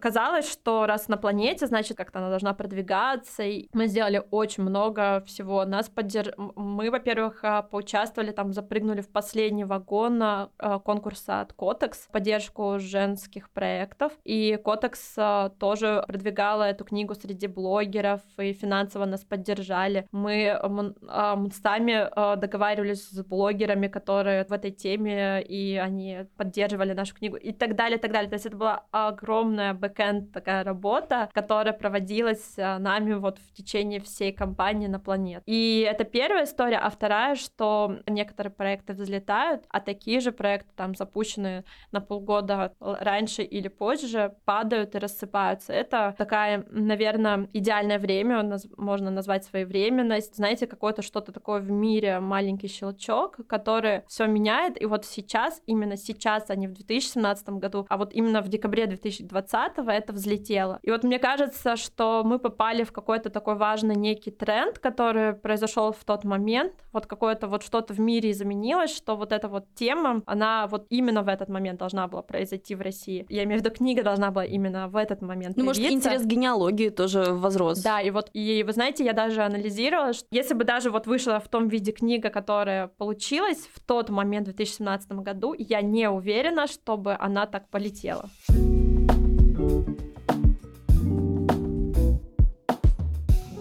казалось, 0.00 0.50
что 0.50 0.86
раз 0.86 1.08
на 1.08 1.16
планете, 1.16 1.66
значит, 1.66 1.96
как-то 1.96 2.18
она 2.18 2.28
должна 2.28 2.54
продвигаться, 2.54 3.42
и 3.42 3.68
мы 3.72 3.86
сделали 3.86 4.22
очень 4.30 4.62
много 4.62 5.22
всего. 5.26 5.64
Нас 5.64 5.88
поддерж... 5.88 6.32
Мы, 6.36 6.90
во-первых, 6.90 7.40
а, 7.42 7.62
поучаствовали, 7.62 8.32
там, 8.32 8.52
запрыгнули 8.52 9.00
в 9.00 9.08
последний 9.08 9.64
вагон 9.64 10.22
а, 10.22 10.50
конкурса 10.84 11.40
от 11.40 11.52
Котекс, 11.52 12.08
поддержку 12.12 12.78
жен 12.78 13.15
женских 13.16 13.50
проектов. 13.50 14.12
И 14.24 14.58
Котекс 14.62 15.14
а, 15.16 15.48
тоже 15.48 16.04
продвигала 16.06 16.64
эту 16.64 16.84
книгу 16.84 17.14
среди 17.14 17.46
блогеров 17.46 18.20
и 18.38 18.52
финансово 18.52 19.06
нас 19.06 19.24
поддержали. 19.24 20.06
Мы 20.12 20.50
а, 20.50 21.38
сами 21.62 22.08
а, 22.10 22.36
договаривались 22.36 23.08
с 23.08 23.24
блогерами, 23.24 23.88
которые 23.88 24.44
в 24.44 24.52
этой 24.52 24.70
теме, 24.70 25.42
и 25.42 25.76
они 25.76 26.26
поддерживали 26.36 26.92
нашу 26.92 27.14
книгу 27.14 27.36
и 27.36 27.52
так 27.52 27.74
далее, 27.74 27.98
и 27.98 28.00
так 28.00 28.12
далее. 28.12 28.28
То 28.28 28.34
есть 28.34 28.46
это 28.46 28.56
была 28.56 28.84
огромная 28.90 29.72
бэкэнд 29.72 30.32
такая 30.32 30.62
работа, 30.64 31.30
которая 31.32 31.72
проводилась 31.72 32.56
нами 32.56 33.14
вот 33.14 33.38
в 33.38 33.52
течение 33.54 34.00
всей 34.00 34.32
кампании 34.32 34.88
на 34.88 35.00
планет. 35.00 35.42
И 35.46 35.86
это 35.90 36.04
первая 36.04 36.44
история, 36.44 36.78
а 36.78 36.90
вторая, 36.90 37.34
что 37.34 37.96
некоторые 38.06 38.52
проекты 38.52 38.92
взлетают, 38.92 39.64
а 39.68 39.80
такие 39.80 40.20
же 40.20 40.32
проекты 40.32 40.70
там 40.76 40.94
запущены 40.94 41.64
на 41.92 42.00
полгода 42.00 42.72
раньше 43.06 43.42
или 43.42 43.68
позже 43.68 44.34
падают 44.44 44.94
и 44.94 44.98
рассыпаются. 44.98 45.72
Это 45.72 46.14
такая, 46.18 46.66
наверное, 46.70 47.48
идеальное 47.52 47.98
время, 47.98 48.58
можно 48.76 49.10
назвать 49.10 49.44
своевременность. 49.44 50.36
Знаете, 50.36 50.66
какое-то 50.66 51.02
что-то 51.02 51.32
такое 51.32 51.60
в 51.60 51.70
мире, 51.70 52.20
маленький 52.20 52.68
щелчок, 52.68 53.38
который 53.46 54.02
все 54.08 54.26
меняет. 54.26 54.80
И 54.80 54.86
вот 54.86 55.06
сейчас, 55.06 55.62
именно 55.66 55.96
сейчас, 55.96 56.50
а 56.50 56.56
не 56.56 56.66
в 56.66 56.72
2017 56.72 57.48
году, 57.50 57.86
а 57.88 57.96
вот 57.96 58.12
именно 58.12 58.42
в 58.42 58.48
декабре 58.48 58.86
2020 58.86 59.72
это 59.86 60.12
взлетело. 60.12 60.78
И 60.82 60.90
вот 60.90 61.04
мне 61.04 61.18
кажется, 61.18 61.76
что 61.76 62.22
мы 62.24 62.38
попали 62.38 62.84
в 62.84 62.92
какой-то 62.92 63.30
такой 63.30 63.54
важный 63.54 63.94
некий 63.94 64.30
тренд, 64.30 64.78
который 64.78 65.32
произошел 65.34 65.92
в 65.92 66.04
тот 66.04 66.24
момент. 66.24 66.72
Вот 66.92 67.06
какое-то 67.06 67.46
вот 67.46 67.62
что-то 67.62 67.94
в 67.94 68.00
мире 68.00 68.30
изменилось, 68.30 68.94
что 68.94 69.16
вот 69.16 69.32
эта 69.32 69.48
вот 69.48 69.66
тема, 69.74 70.22
она 70.26 70.66
вот 70.66 70.86
именно 70.90 71.22
в 71.22 71.28
этот 71.28 71.48
момент 71.48 71.78
должна 71.78 72.08
была 72.08 72.22
произойти 72.22 72.74
в 72.74 72.80
России 72.80 72.95
России. 72.96 73.26
Я 73.28 73.44
имею 73.44 73.60
в 73.60 73.64
виду, 73.64 73.74
книга 73.74 74.02
должна 74.02 74.30
была 74.30 74.44
именно 74.44 74.88
в 74.88 74.96
этот 74.96 75.22
момент 75.22 75.56
Ну, 75.56 75.64
может, 75.64 75.82
интерес 75.82 76.22
к 76.22 76.26
генеалогии 76.26 76.88
тоже 76.88 77.32
возрос. 77.32 77.82
Да, 77.82 78.00
и 78.00 78.10
вот, 78.10 78.30
и 78.32 78.64
вы 78.66 78.72
знаете, 78.72 79.04
я 79.04 79.12
даже 79.12 79.42
анализировала, 79.42 80.12
что 80.12 80.26
если 80.30 80.54
бы 80.54 80.64
даже 80.64 80.90
вот 80.90 81.06
вышла 81.06 81.38
в 81.40 81.48
том 81.48 81.68
виде 81.68 81.92
книга, 81.92 82.30
которая 82.30 82.88
получилась 82.88 83.68
в 83.72 83.80
тот 83.80 84.10
момент, 84.10 84.48
в 84.48 84.54
2017 84.54 85.12
году, 85.12 85.54
я 85.58 85.82
не 85.82 86.08
уверена, 86.10 86.66
чтобы 86.66 87.16
она 87.18 87.46
так 87.46 87.68
полетела. 87.68 88.28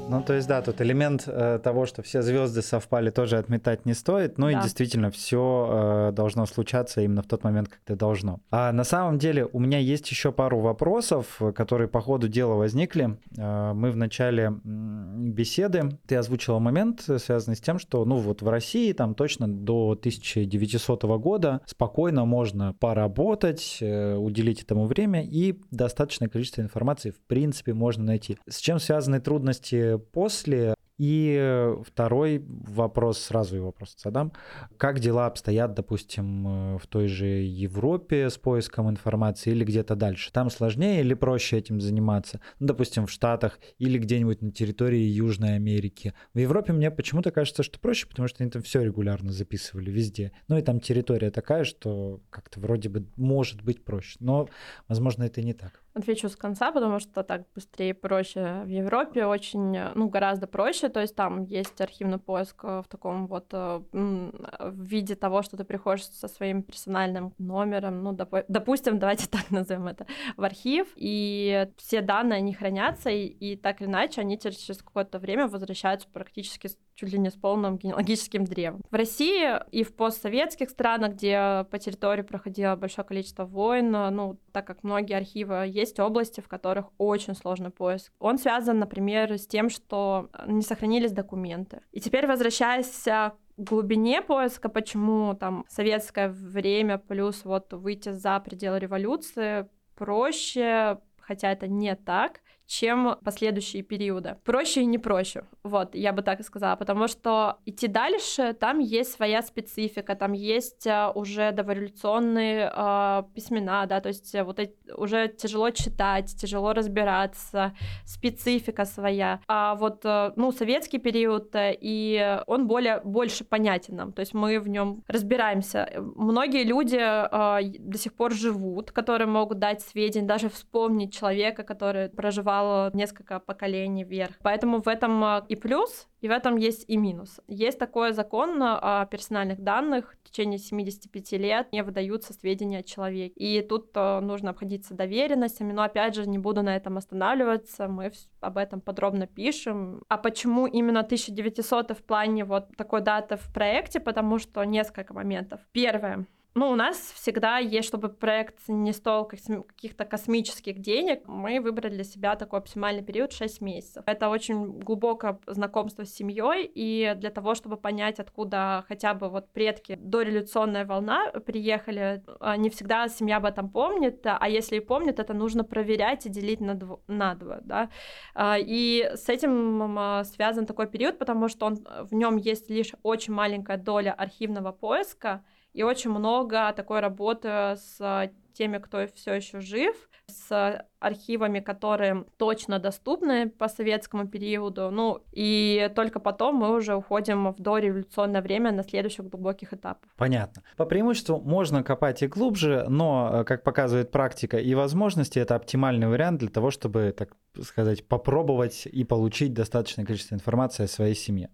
Ну, 0.07 0.21
то 0.21 0.33
есть, 0.33 0.47
да, 0.47 0.61
тут 0.61 0.81
элемент 0.81 1.23
э, 1.27 1.59
того, 1.63 1.85
что 1.85 2.03
все 2.03 2.21
звезды 2.21 2.61
совпали, 2.61 3.09
тоже 3.09 3.37
отметать 3.37 3.85
не 3.85 3.93
стоит. 3.93 4.37
Ну 4.37 4.51
да. 4.51 4.59
и 4.59 4.61
действительно, 4.61 5.09
все 5.09 6.09
э, 6.09 6.11
должно 6.13 6.45
случаться 6.45 7.01
именно 7.01 7.23
в 7.23 7.27
тот 7.27 7.43
момент, 7.43 7.69
когда 7.69 7.97
должно. 7.97 8.39
А 8.51 8.71
на 8.71 8.83
самом 8.83 9.17
деле 9.17 9.45
у 9.51 9.59
меня 9.59 9.79
есть 9.79 10.09
еще 10.11 10.31
пару 10.31 10.59
вопросов, 10.59 11.41
которые 11.55 11.87
по 11.87 12.01
ходу 12.01 12.27
дела 12.27 12.53
возникли. 12.53 13.17
Э, 13.37 13.73
мы 13.73 13.91
в 13.91 13.97
начале 13.97 14.53
беседы, 14.63 15.97
ты 16.05 16.15
озвучила 16.15 16.59
момент, 16.59 17.01
связанный 17.17 17.55
с 17.55 17.61
тем, 17.61 17.79
что, 17.79 18.05
ну, 18.05 18.17
вот 18.17 18.41
в 18.41 18.47
России 18.47 18.91
там 18.93 19.15
точно 19.15 19.47
до 19.47 19.91
1900 19.91 21.03
года 21.03 21.61
спокойно 21.65 22.25
можно 22.25 22.73
поработать, 22.73 23.79
э, 23.81 24.15
уделить 24.15 24.61
этому 24.61 24.85
время, 24.85 25.23
и 25.23 25.59
достаточное 25.71 26.29
количество 26.29 26.61
информации, 26.61 27.09
в 27.09 27.19
принципе, 27.27 27.73
можно 27.73 28.03
найти. 28.03 28.37
С 28.47 28.59
чем 28.59 28.79
связаны 28.79 29.19
трудности 29.19 29.94
после 29.97 30.75
и 30.97 31.73
второй 31.85 32.45
вопрос, 32.47 33.19
сразу 33.19 33.57
его 33.57 33.71
просто 33.71 34.01
задам. 34.01 34.31
Как 34.77 34.99
дела 34.99 35.25
обстоят, 35.25 35.73
допустим, 35.73 36.47
э, 36.47 36.77
в 36.77 36.87
той 36.87 37.07
же 37.07 37.25
Европе 37.25 38.29
с 38.29 38.37
поиском 38.37 38.89
информации 38.89 39.51
или 39.51 39.65
где-то 39.65 39.95
дальше? 39.95 40.31
Там 40.31 40.49
сложнее 40.49 41.01
или 41.01 41.13
проще 41.13 41.57
этим 41.57 41.81
заниматься? 41.81 42.39
Ну, 42.59 42.67
допустим, 42.67 43.07
в 43.07 43.11
Штатах 43.11 43.59
или 43.77 43.97
где-нибудь 43.97 44.41
на 44.41 44.51
территории 44.51 45.01
Южной 45.01 45.55
Америки. 45.55 46.13
В 46.33 46.39
Европе 46.39 46.71
мне 46.71 46.89
почему-то 46.91 47.31
кажется, 47.31 47.63
что 47.63 47.77
проще, 47.79 48.07
потому 48.07 48.29
что 48.29 48.43
они 48.43 48.51
там 48.51 48.61
все 48.61 48.81
регулярно 48.81 49.33
записывали 49.33 49.91
везде. 49.91 50.31
Ну 50.47 50.57
и 50.57 50.61
там 50.61 50.79
территория 50.79 51.29
такая, 51.29 51.65
что 51.65 52.21
как-то 52.29 52.61
вроде 52.61 52.87
бы 52.87 53.05
может 53.17 53.61
быть 53.61 53.83
проще. 53.83 54.15
Но, 54.21 54.47
возможно, 54.87 55.23
это 55.23 55.41
не 55.41 55.53
так. 55.53 55.84
Отвечу 55.95 56.27
с 56.27 56.35
конца, 56.35 56.73
потому 56.73 56.99
что 56.99 57.23
так 57.23 57.43
быстрее 57.55 57.93
проще. 57.93 58.63
В 58.65 58.67
Европе 58.67 59.25
очень, 59.25 59.79
ну, 59.95 60.09
гораздо 60.09 60.45
проще 60.45 60.89
то 60.89 60.99
есть 60.99 61.15
там 61.15 61.43
есть 61.43 61.79
архивный 61.79 62.17
поиск 62.17 62.65
э, 62.65 62.81
в 62.81 62.87
таком 62.89 63.27
вот 63.27 63.45
э, 63.53 63.81
в 63.93 64.83
виде 64.83 65.15
того, 65.15 65.41
что 65.41 65.55
ты 65.55 65.63
приходишь 65.63 66.05
со 66.07 66.27
своим 66.27 66.63
персональным 66.63 67.33
номером, 67.37 68.03
ну, 68.03 68.11
доп- 68.11 68.43
допустим, 68.49 68.99
давайте 68.99 69.29
так 69.29 69.49
назовем 69.51 69.87
это, 69.87 70.05
в 70.35 70.43
архив, 70.43 70.87
и 70.97 71.69
все 71.77 72.01
данные, 72.01 72.37
они 72.37 72.53
хранятся, 72.53 73.09
и, 73.09 73.27
и 73.27 73.55
так 73.55 73.81
или 73.81 73.87
иначе 73.87 74.19
они 74.19 74.37
через 74.37 74.83
какое-то 74.83 75.17
время 75.17 75.47
возвращаются 75.47 76.09
практически 76.11 76.69
чуть 76.95 77.11
ли 77.11 77.19
не 77.19 77.29
с 77.29 77.33
полным 77.33 77.77
генеалогическим 77.77 78.45
древом. 78.45 78.81
В 78.89 78.95
России 78.95 79.59
и 79.71 79.83
в 79.83 79.93
постсоветских 79.95 80.69
странах, 80.69 81.13
где 81.13 81.65
по 81.69 81.77
территории 81.77 82.21
проходило 82.23 82.75
большое 82.75 83.05
количество 83.05 83.45
войн, 83.45 83.91
ну, 83.91 84.39
так 84.51 84.65
как 84.65 84.83
многие 84.83 85.17
архивы, 85.17 85.65
есть 85.67 85.99
области, 85.99 86.41
в 86.41 86.47
которых 86.47 86.87
очень 86.97 87.35
сложный 87.35 87.69
поиск. 87.69 88.11
Он 88.19 88.37
связан, 88.37 88.79
например, 88.79 89.37
с 89.37 89.45
тем, 89.45 89.69
что 89.69 90.29
не 90.47 90.61
сохранились 90.61 91.11
документы. 91.11 91.81
И 91.91 91.99
теперь, 91.99 92.27
возвращаясь 92.27 93.03
к 93.03 93.33
глубине 93.57 94.21
поиска, 94.21 94.69
почему 94.69 95.33
там 95.33 95.65
советское 95.69 96.29
время 96.29 96.97
плюс 96.97 97.45
вот 97.45 97.73
выйти 97.73 98.09
за 98.09 98.39
пределы 98.39 98.79
революции 98.79 99.67
проще, 99.95 100.99
хотя 101.19 101.51
это 101.51 101.67
не 101.67 101.95
так, 101.95 102.41
чем 102.67 103.17
последующие 103.23 103.83
периоды. 103.83 104.37
Проще 104.43 104.81
и 104.81 104.85
не 104.85 104.97
проще, 104.97 105.43
вот, 105.63 105.95
я 105.95 106.13
бы 106.13 106.21
так 106.21 106.39
и 106.39 106.43
сказала, 106.43 106.75
потому 106.75 107.07
что 107.07 107.57
идти 107.65 107.87
дальше, 107.87 108.53
там 108.53 108.79
есть 108.79 109.13
своя 109.13 109.41
специфика, 109.41 110.15
там 110.15 110.33
есть 110.33 110.87
а, 110.87 111.11
уже 111.11 111.51
дореволюционные 111.51 112.71
э, 112.75 113.23
письмена, 113.33 113.85
да, 113.85 114.01
то 114.01 114.09
есть 114.09 114.33
э, 114.33 114.43
вот 114.43 114.59
эти, 114.59 114.75
уже 114.95 115.27
тяжело 115.27 115.69
читать, 115.69 116.35
тяжело 116.35 116.73
разбираться, 116.73 117.75
специфика 118.05 118.85
своя. 118.85 119.41
А 119.47 119.75
вот, 119.75 120.01
э, 120.03 120.31
ну, 120.35 120.51
советский 120.51 120.97
период, 120.97 121.55
э, 121.55 121.75
и 121.79 122.39
он 122.47 122.67
более, 122.67 123.01
больше 123.03 123.43
понятен 123.43 123.95
нам, 123.95 124.11
то 124.11 124.21
есть 124.21 124.33
мы 124.33 124.59
в 124.59 124.67
нем 124.67 125.03
разбираемся. 125.07 125.89
Многие 126.15 126.63
люди 126.63 126.97
э, 126.97 127.79
до 127.79 127.97
сих 127.97 128.13
пор 128.13 128.33
живут, 128.33 128.91
которые 128.91 129.27
могут 129.27 129.59
дать 129.59 129.81
сведения, 129.81 130.27
даже 130.27 130.49
вспомнить 130.49 131.13
человека, 131.13 131.63
который 131.63 132.09
проживал 132.09 132.54
существовало 132.55 132.91
несколько 132.93 133.39
поколений 133.39 134.03
вверх. 134.03 134.35
Поэтому 134.41 134.81
в 134.81 134.87
этом 134.87 135.23
а, 135.23 135.45
и 135.47 135.55
плюс, 135.55 136.07
и 136.21 136.27
в 136.27 136.31
этом 136.31 136.57
есть 136.57 136.85
и 136.87 136.97
минус. 136.97 137.39
Есть 137.47 137.79
такой 137.79 138.13
закон 138.13 138.61
о 138.61 139.05
персональных 139.05 139.61
данных. 139.61 140.15
В 140.23 140.29
течение 140.29 140.57
75 140.57 141.31
лет 141.33 141.67
не 141.71 141.83
выдаются 141.83 142.33
сведения 142.33 142.79
о 142.79 142.83
человеке. 142.83 143.33
И 143.35 143.61
тут 143.61 143.91
а, 143.95 144.21
нужно 144.21 144.51
обходиться 144.51 144.93
доверенностями. 144.93 145.73
Но 145.73 145.83
опять 145.83 146.15
же, 146.15 146.27
не 146.27 146.37
буду 146.37 146.61
на 146.61 146.75
этом 146.75 146.97
останавливаться. 146.97 147.87
Мы 147.87 148.11
об 148.41 148.57
этом 148.57 148.81
подробно 148.81 149.27
пишем. 149.27 150.03
А 150.07 150.17
почему 150.17 150.67
именно 150.67 151.01
1900 151.01 151.91
в 151.91 152.03
плане 152.03 152.45
вот 152.45 152.75
такой 152.77 153.01
даты 153.01 153.35
в 153.35 153.53
проекте? 153.53 153.99
Потому 153.99 154.39
что 154.39 154.63
несколько 154.63 155.13
моментов. 155.13 155.59
Первое 155.71 156.25
ну, 156.57 156.71
у 156.71 156.75
нас 156.75 156.97
всегда 156.97 157.57
есть, 157.57 157.85
чтобы 157.85 158.07
проект 158.07 158.69
не 158.69 158.93
стоил 158.93 159.25
каких-то 159.25 160.05
космических 160.05 160.79
денег, 160.79 161.27
мы 161.27 161.59
выбрали 161.59 161.95
для 161.95 162.03
себя 162.05 162.37
такой 162.37 162.59
оптимальный 162.59 163.03
период 163.03 163.33
6 163.33 163.59
месяцев. 163.59 164.03
Это 164.05 164.29
очень 164.29 164.79
глубокое 164.79 165.37
знакомство 165.47 166.05
с 166.05 166.13
семьей, 166.13 166.71
и 166.73 167.13
для 167.17 167.29
того, 167.29 167.55
чтобы 167.55 167.75
понять, 167.75 168.19
откуда 168.19 168.85
хотя 168.87 169.13
бы 169.13 169.27
вот 169.27 169.51
предки 169.51 169.97
дореволюционная 169.99 170.85
волна 170.85 171.29
приехали, 171.45 172.23
а, 172.39 172.55
не 172.55 172.69
всегда 172.69 173.09
семья 173.09 173.37
об 173.37 173.45
этом 173.45 173.69
помнит, 173.69 174.21
а 174.23 174.47
если 174.47 174.77
и 174.77 174.79
помнит, 174.79 175.19
это 175.19 175.33
нужно 175.33 175.65
проверять 175.65 176.25
и 176.25 176.29
делить 176.29 176.61
на, 176.61 176.71
дв- 176.71 177.01
на 177.07 177.35
два, 177.35 177.59
да. 177.63 177.89
А, 178.33 178.57
и 178.57 179.11
с 179.13 179.27
этим 179.27 180.23
связан 180.23 180.65
такой 180.65 180.87
период, 180.87 181.19
потому 181.19 181.49
что 181.49 181.65
он, 181.65 181.85
в 182.09 182.13
нем 182.15 182.37
есть 182.37 182.69
лишь 182.69 182.93
очень 183.03 183.33
маленькая 183.33 183.75
доля 183.75 184.13
архивного 184.13 184.71
поиска, 184.71 185.43
и 185.75 185.83
очень 185.83 186.09
много 186.09 186.71
такой 186.73 187.01
работы 187.01 187.75
с 187.75 188.31
теми, 188.53 188.77
кто 188.77 189.05
все 189.07 189.33
еще 189.33 189.59
жив, 189.59 190.09
с 190.27 190.85
архивами, 191.05 191.59
которые 191.59 192.25
точно 192.37 192.79
доступны 192.79 193.49
по 193.49 193.67
советскому 193.67 194.27
периоду. 194.27 194.89
Ну, 194.91 195.19
и 195.31 195.91
только 195.95 196.19
потом 196.19 196.55
мы 196.55 196.75
уже 196.75 196.95
уходим 196.95 197.51
в 197.53 197.61
дореволюционное 197.61 198.41
время 198.41 198.71
на 198.71 198.83
следующих 198.83 199.29
глубоких 199.29 199.73
этапах. 199.73 200.09
Понятно. 200.17 200.63
По 200.77 200.85
преимуществу 200.85 201.39
можно 201.39 201.83
копать 201.83 202.23
и 202.23 202.27
глубже, 202.27 202.85
но, 202.89 203.29
э, 203.33 203.43
как 203.43 203.63
показывает 203.63 204.11
практика 204.11 204.57
и 204.57 204.73
возможности, 204.73 205.37
это 205.37 205.55
оптимальный 205.55 206.07
вариант 206.07 206.39
для 206.39 206.49
того, 206.49 206.71
чтобы, 206.71 207.13
так 207.15 207.35
сказать, 207.63 208.07
попробовать 208.07 208.87
и 208.87 209.03
получить 209.03 209.53
достаточное 209.53 210.05
количество 210.05 210.35
информации 210.35 210.85
о 210.85 210.87
своей 210.87 211.15
семье. 211.15 211.49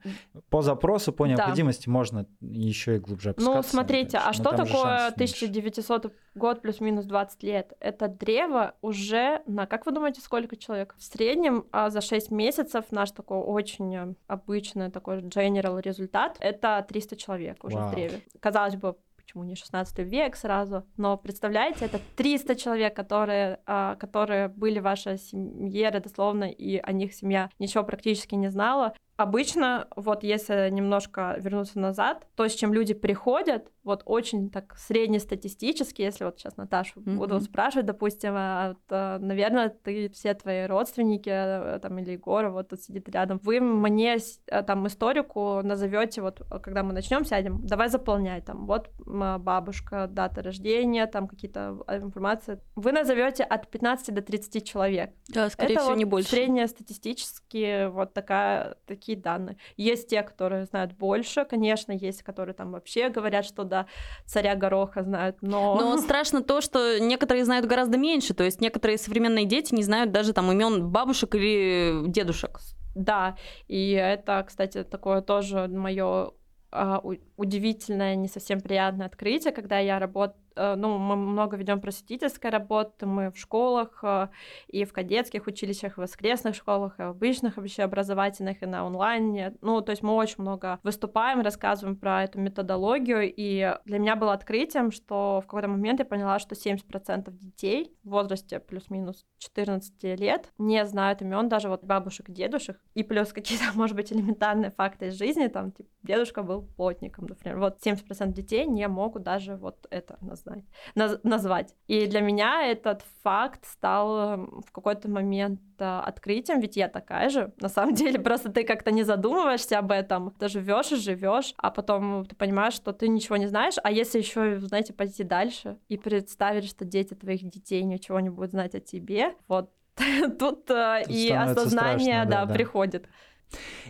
По 0.50 0.62
запросу, 0.62 1.12
по 1.12 1.26
необходимости 1.26 1.86
да. 1.88 1.92
можно 1.92 2.26
еще 2.40 2.96
и 2.96 3.00
глубже 3.00 3.30
ну, 3.38 3.52
опускаться. 3.52 3.76
Ну, 3.76 3.82
смотрите, 3.82 4.18
а 4.18 4.34
что 4.34 4.52
такое 4.52 5.08
1900 5.08 6.14
год 6.36 6.62
плюс-минус 6.62 7.06
20 7.06 7.44
лет? 7.44 7.74
Это 7.80 8.08
древо 8.08 8.76
уже 8.82 9.41
на, 9.46 9.66
как 9.66 9.86
вы 9.86 9.92
думаете, 9.92 10.22
сколько 10.22 10.56
человек? 10.56 10.96
В 10.98 11.04
среднем 11.04 11.66
а 11.72 11.90
за 11.90 12.02
6 12.02 12.32
месяцев 12.32 12.86
наш 12.92 13.12
такой 13.12 13.40
очень 13.40 13.96
э, 13.96 14.14
обычный 14.28 14.92
такой 14.92 15.22
general 15.22 15.82
результат— 15.82 16.38
это 16.40 16.86
300 16.88 17.16
человек 17.16 17.64
уже 17.64 17.78
Вау. 17.78 17.90
в 17.90 17.92
древе. 17.92 18.22
Казалось 18.40 18.76
бы, 18.76 18.96
почему 19.32 19.44
не 19.44 19.56
16 19.56 20.00
век 20.00 20.36
сразу, 20.36 20.86
но 20.98 21.18
представляете, 21.18 21.86
это 21.86 22.00
300 22.18 22.56
человек, 22.56 22.96
которые, 22.96 23.60
а, 23.66 23.96
которые 23.96 24.50
были 24.50 24.80
в 24.80 24.84
вашей 24.84 25.18
семье, 25.18 25.90
родословно, 25.90 26.46
и 26.46 26.78
о 26.78 26.92
них 26.92 27.14
семья 27.14 27.50
ничего 27.60 27.84
практически 27.84 28.36
не 28.36 28.50
знала. 28.50 28.94
Обычно, 29.22 29.88
вот 29.96 30.24
если 30.24 30.70
немножко 30.72 31.36
вернуться 31.38 31.80
назад, 31.80 32.28
то, 32.36 32.48
с 32.48 32.54
чем 32.54 32.74
люди 32.74 32.96
приходят, 32.96 33.72
вот 33.84 34.04
очень 34.06 34.50
так 34.50 34.76
среднестатистически, 34.78 36.02
если 36.02 36.24
вот 36.24 36.38
сейчас 36.38 36.58
Наташу 36.58 37.00
mm-hmm. 37.00 37.16
буду 37.16 37.40
спрашивать, 37.40 37.86
допустим, 37.86 38.34
а, 38.36 38.76
то, 38.88 39.18
наверное, 39.20 39.70
ты 39.70 40.10
все 40.10 40.34
твои 40.34 40.66
родственники, 40.66 41.30
э, 41.30 41.80
там, 41.82 41.98
или 42.00 42.12
Егора, 42.12 42.52
вот 42.52 42.70
тут 42.70 42.82
сидит 42.82 43.10
рядом, 43.10 43.40
вы 43.44 43.60
мне 43.60 44.18
э, 44.48 44.64
там 44.64 44.86
историку 44.88 45.62
назовете, 45.64 46.22
вот 46.22 46.42
когда 46.64 46.84
мы 46.84 46.94
начнем, 46.94 47.26
сядем, 47.26 47.66
давай 47.66 47.90
заполнять, 47.90 48.46
там, 48.46 48.66
вот 48.66 48.90
бабушка, 49.06 50.08
дата 50.08 50.42
рождения, 50.42 51.08
там 51.08 51.28
какие-то 51.28 51.84
а, 51.88 51.98
информации. 51.98 52.60
Вы 52.76 52.92
назовете 52.92 53.44
от 53.44 53.70
15 53.70 54.14
до 54.14 54.22
30 54.22 54.68
человек. 54.68 55.12
Да, 55.30 55.50
скорее 55.50 55.74
Это 55.74 55.82
всего, 55.82 55.92
вот 55.92 55.98
не 55.98 56.06
больше. 56.06 56.30
Среднестатистически 56.30 57.88
вот 57.88 58.14
такая, 58.14 58.76
такие 58.86 59.11
данные. 59.16 59.58
Есть 59.78 60.10
те, 60.10 60.24
которые 60.24 60.66
знают 60.66 60.94
больше, 60.94 61.46
конечно, 61.46 61.92
есть, 61.92 62.24
которые 62.24 62.56
там 62.56 62.72
вообще 62.72 63.10
говорят, 63.10 63.46
что 63.46 63.64
да, 63.64 63.88
царя 64.26 64.56
Гороха 64.56 65.04
знают, 65.04 65.38
но... 65.42 65.76
Но 65.80 65.98
страшно 66.02 66.42
то, 66.42 66.62
что 66.62 67.00
некоторые 67.00 67.46
знают 67.46 67.66
гораздо 67.66 67.98
меньше, 67.98 68.34
то 68.34 68.44
есть 68.44 68.62
некоторые 68.62 68.98
современные 68.98 69.46
дети 69.46 69.74
не 69.74 69.84
знают 69.84 70.12
даже 70.12 70.34
там 70.34 70.52
имен 70.52 70.90
бабушек 70.90 71.36
или 71.36 72.08
дедушек. 72.08 72.60
Да, 72.96 73.38
и 73.68 73.92
это, 73.92 74.44
кстати, 74.46 74.84
такое 74.84 75.22
тоже 75.22 75.68
мое 75.68 76.32
а, 76.72 77.02
удивительное, 77.38 78.16
не 78.16 78.28
совсем 78.28 78.60
приятное 78.60 79.08
открытие, 79.08 79.54
когда 79.54 79.80
я 79.80 79.98
работаю 80.00 80.41
Э, 80.41 80.41
ну, 80.56 80.98
мы 80.98 81.16
много 81.16 81.58
ведем 81.58 81.82
просветительской 81.82 82.50
работы, 82.50 83.06
мы 83.06 83.32
в 83.32 83.38
школах 83.38 84.00
э, 84.04 84.28
и 84.68 84.86
в 84.86 84.94
кадетских 84.94 85.48
училищах, 85.48 85.96
в 85.96 86.02
воскресных 86.02 86.56
школах, 86.56 87.00
и 87.00 87.04
в 87.04 87.10
обычных 87.10 87.58
общеобразовательных, 87.58 88.62
и 88.62 88.66
на 88.66 88.86
онлайне. 88.86 89.56
Ну, 89.62 89.82
то 89.82 89.92
есть 89.92 90.04
мы 90.04 90.14
очень 90.14 90.36
много 90.40 90.80
выступаем, 90.84 91.42
рассказываем 91.42 91.96
про 91.96 92.24
эту 92.24 92.40
методологию, 92.40 93.32
и 93.36 93.78
для 93.86 94.00
меня 94.00 94.16
было 94.16 94.34
открытием, 94.34 94.92
что 94.92 95.42
в 95.44 95.48
какой-то 95.48 95.68
момент 95.68 96.00
я 96.00 96.06
поняла, 96.06 96.40
что 96.40 96.56
70% 96.56 97.32
детей 97.32 97.96
в 98.04 98.10
возрасте 98.10 98.60
плюс-минус 98.60 99.26
14 99.40 100.04
лет 100.20 100.52
не 100.58 100.86
знают 100.86 101.22
имен 101.22 101.50
даже 101.50 101.70
вот 101.70 101.84
бабушек 101.84 102.30
и 102.30 102.34
дедушек, 102.34 102.80
и 102.94 103.04
плюс 103.04 103.32
какие-то, 103.32 103.66
может 103.76 103.96
быть, 103.96 104.12
элементарные 104.12 104.72
факты 104.72 105.08
из 105.08 105.14
жизни, 105.14 105.48
там, 105.48 105.72
типа, 105.72 105.90
дедушка 106.04 106.44
был 106.44 106.64
плотником, 106.64 107.28
например. 107.28 107.60
Вот 107.60 107.78
70% 107.82 108.34
детей 108.34 108.66
не 108.66 108.88
могут 108.88 109.24
даже 109.24 109.56
вот 109.56 109.88
это 109.90 110.18
назвать 110.22 110.41
знать, 110.42 110.64
наз, 110.96 111.20
назвать. 111.24 111.76
И 111.88 112.08
для 112.08 112.22
меня 112.22 112.68
этот 112.68 113.04
факт 113.24 113.66
стал 113.66 114.34
эм, 114.34 114.62
в 114.68 114.72
какой-то 114.72 115.10
момент 115.10 115.62
э, 115.80 115.84
открытием, 115.84 116.60
ведь 116.60 116.78
я 116.78 116.88
такая 116.88 117.30
же. 117.30 117.54
На 117.60 117.70
самом 117.70 117.94
деле, 118.02 118.20
просто 118.20 118.52
ты 118.52 118.64
как-то 118.64 118.92
не 118.92 119.04
задумываешься 119.04 119.80
об 119.80 119.92
этом. 119.92 120.32
Ты 120.32 120.48
живешь 120.48 120.92
и 120.92 120.96
живешь, 120.96 121.54
а 121.58 121.72
потом 121.72 122.26
ты 122.26 122.36
понимаешь, 122.36 122.74
что 122.74 122.94
ты 122.94 123.08
ничего 123.08 123.38
не 123.38 123.48
знаешь. 123.48 123.76
А 123.84 123.92
если 123.92 124.20
еще, 124.20 124.60
знаете, 124.60 124.94
пойти 124.94 125.24
дальше 125.24 125.78
и 125.88 125.98
представить, 125.98 126.66
что 126.66 126.86
дети 126.86 127.14
твоих 127.14 127.44
детей 127.50 127.84
ничего 127.84 128.20
не 128.20 128.30
будут 128.30 128.52
знать 128.52 128.76
о 128.76 128.80
тебе, 128.80 129.36
вот 129.48 129.72
тут, 130.40 130.70
э, 130.70 131.04
тут 131.06 131.16
и 131.16 131.32
осознание, 131.32 132.24
страшно, 132.24 132.32
да, 132.32 132.46
да, 132.46 132.54
приходит. 132.54 133.08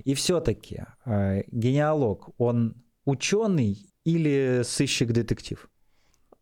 И 0.04 0.14
все-таки 0.14 0.84
э, 1.06 1.44
генеалог, 1.52 2.30
он 2.38 2.76
ученый 3.06 3.92
или 4.04 4.62
сыщик-детектив? 4.64 5.70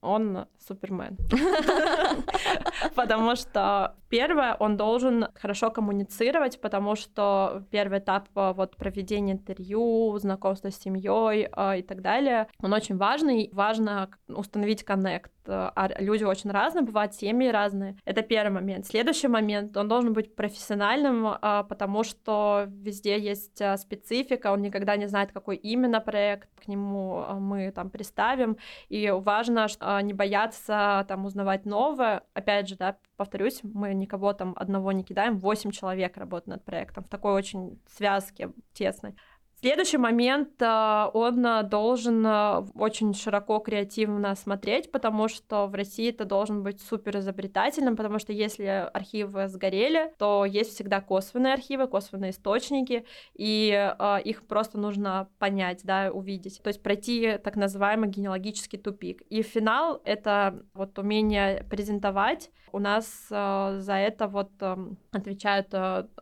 Он 0.01 0.45
Супермен. 0.69 1.17
Потому 2.95 3.35
что 3.35 3.95
первое, 4.09 4.55
он 4.59 4.77
должен 4.77 5.27
хорошо 5.35 5.71
коммуницировать, 5.71 6.59
потому 6.59 6.95
что 6.95 7.63
первый 7.71 7.99
этап 7.99 8.27
э, 8.35 8.53
вот 8.53 8.75
проведения 8.75 9.33
интервью, 9.33 10.17
знакомства 10.17 10.71
с 10.71 10.79
семьей 10.79 11.47
э, 11.55 11.79
и 11.79 11.81
так 11.83 12.01
далее, 12.01 12.47
он 12.61 12.73
очень 12.73 12.97
важный. 12.97 13.49
Важно 13.53 14.09
установить 14.27 14.83
коннект. 14.83 15.31
Э, 15.45 15.69
а 15.75 15.89
люди 15.99 16.23
очень 16.23 16.51
разные, 16.51 16.83
бывают 16.83 17.13
семьи 17.13 17.49
разные. 17.49 17.95
Это 18.05 18.21
первый 18.21 18.51
момент. 18.51 18.85
Следующий 18.85 19.27
момент, 19.27 19.77
он 19.77 19.87
должен 19.87 20.13
быть 20.13 20.35
профессиональным, 20.35 21.35
потому 21.69 22.03
что 22.03 22.65
везде 22.67 23.19
есть 23.19 23.61
специфика, 23.77 24.51
он 24.51 24.61
никогда 24.61 24.95
не 24.97 25.07
знает, 25.07 25.31
какой 25.31 25.55
именно 25.57 26.01
проект 26.01 26.49
к 26.63 26.67
нему 26.67 27.23
мы 27.39 27.71
там 27.71 27.89
приставим. 27.89 28.57
И 28.89 29.09
важно 29.11 29.67
не 30.01 30.13
бояться 30.13 30.58
там 30.65 31.25
узнавать 31.25 31.65
новое. 31.65 32.23
Опять 32.33 32.67
же, 32.69 32.75
да, 32.75 32.97
повторюсь, 33.17 33.61
мы 33.63 33.93
никого 33.93 34.33
там 34.33 34.53
одного 34.55 34.91
не 34.91 35.03
кидаем, 35.03 35.37
8 35.37 35.71
человек 35.71 36.17
работают 36.17 36.47
над 36.47 36.65
проектом 36.65 37.03
в 37.03 37.09
такой 37.09 37.33
очень 37.33 37.81
связке 37.87 38.51
тесной. 38.73 39.15
Следующий 39.61 39.97
момент, 39.97 40.61
э, 40.61 41.09
он 41.13 41.45
э, 41.45 41.63
должен 41.63 42.25
э, 42.25 42.63
очень 42.75 43.13
широко 43.13 43.59
креативно 43.59 44.33
смотреть, 44.35 44.89
потому 44.89 45.27
что 45.27 45.67
в 45.67 45.75
России 45.75 46.11
это 46.11 46.23
должен 46.23 46.63
быть 46.63 46.79
супер 46.79 47.17
изобретательным, 47.17 47.97
потому 47.97 48.19
что 48.19 48.31
если 48.31 48.89
архивы 48.93 49.49
сгорели, 49.49 50.13
то 50.17 50.45
есть 50.45 50.75
всегда 50.75 51.01
косвенные 51.01 51.53
архивы, 51.55 51.87
косвенные 51.87 52.31
источники, 52.31 53.05
и 53.33 53.93
их 54.23 54.47
просто 54.47 54.77
нужно 54.77 55.27
понять, 55.39 55.81
да, 55.83 56.09
увидеть. 56.11 56.61
То 56.63 56.69
есть 56.69 56.81
пройти 56.81 57.37
так 57.43 57.57
называемый 57.57 58.09
генеалогический 58.09 58.79
тупик. 58.79 59.23
И 59.29 59.41
финал— 59.41 60.01
это 60.05 60.63
вот 60.73 60.97
умение 60.97 61.65
презентовать. 61.69 62.49
У 62.71 62.79
нас 62.79 63.27
за 63.29 63.93
это 63.93 64.27
вот 64.27 64.51
эм, 64.61 64.97
отвечают, 65.11 65.67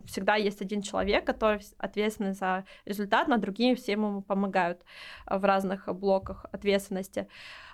всегда 0.05 0.35
есть 0.35 0.61
один 0.61 0.81
человек, 0.81 1.25
который 1.25 1.61
ответственный 1.77 2.33
за 2.33 2.65
результат, 2.85 3.27
понятно, 3.27 3.38
другие 3.38 3.75
всем 3.75 4.05
ему 4.05 4.21
помогают 4.21 4.81
э, 5.25 5.38
в 5.38 5.45
разных 5.45 5.88
блоках 5.88 6.45
ответственности. 6.51 7.27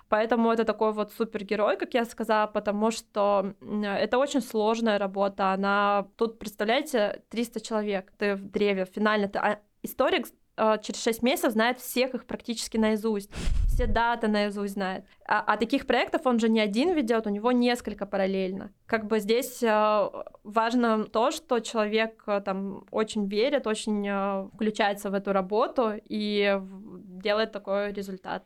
Поэтому 0.08 0.52
это 0.52 0.64
такой 0.64 0.92
вот 0.92 1.12
супергерой, 1.12 1.76
как 1.76 1.94
я 1.94 2.04
сказала, 2.04 2.46
потому 2.46 2.90
что 2.90 3.54
это 3.82 4.18
очень 4.18 4.42
сложная 4.42 4.98
работа. 4.98 5.52
Она 5.52 6.06
тут, 6.16 6.38
представляете, 6.38 7.22
300 7.30 7.60
человек. 7.60 8.12
Ты 8.18 8.34
в 8.34 8.50
древе, 8.50 8.84
финально 8.84 9.28
ты 9.28 9.38
а, 9.38 9.58
историк 9.82 10.26
э, 10.26 10.30
через 10.56 11.02
6 11.02 11.22
месяцев 11.22 11.52
знает 11.52 11.78
всех 11.78 12.14
их 12.14 12.26
практически 12.26 12.76
наизусть. 12.76 13.30
Все 13.66 13.86
даты 13.86 14.28
наизусть 14.28 14.74
знает. 14.74 15.04
А, 15.26 15.40
а 15.40 15.56
таких 15.56 15.86
проектов 15.86 16.22
он 16.26 16.38
же 16.38 16.48
не 16.48 16.60
один 16.60 16.94
ведет, 16.94 17.26
у 17.26 17.30
него 17.30 17.50
несколько 17.50 18.06
параллельно. 18.06 18.72
Как 18.86 19.06
бы 19.06 19.18
здесь 19.18 19.62
э, 19.62 20.10
важно 20.44 21.04
то, 21.04 21.32
что 21.32 21.58
человек 21.58 22.22
э, 22.26 22.40
там 22.40 22.86
очень 22.92 23.26
верит, 23.26 23.66
очень 23.66 24.48
включается 24.54 25.10
в 25.10 25.14
эту 25.14 25.32
работу 25.32 25.92
и 26.04 26.60
делает 26.62 27.50
такой 27.50 27.92
результат. 27.92 28.44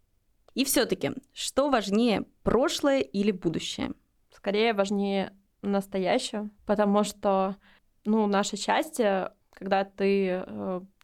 И 0.54 0.64
все-таки, 0.64 1.12
что 1.34 1.68
важнее, 1.68 2.24
прошлое 2.42 3.00
или 3.00 3.30
будущее? 3.30 3.92
Скорее 4.34 4.72
важнее 4.72 5.32
настоящее, 5.62 6.50
потому 6.66 7.04
что, 7.04 7.56
ну, 8.04 8.26
наше 8.26 8.56
счастье, 8.56 9.32
когда 9.52 9.84
ты 9.84 10.44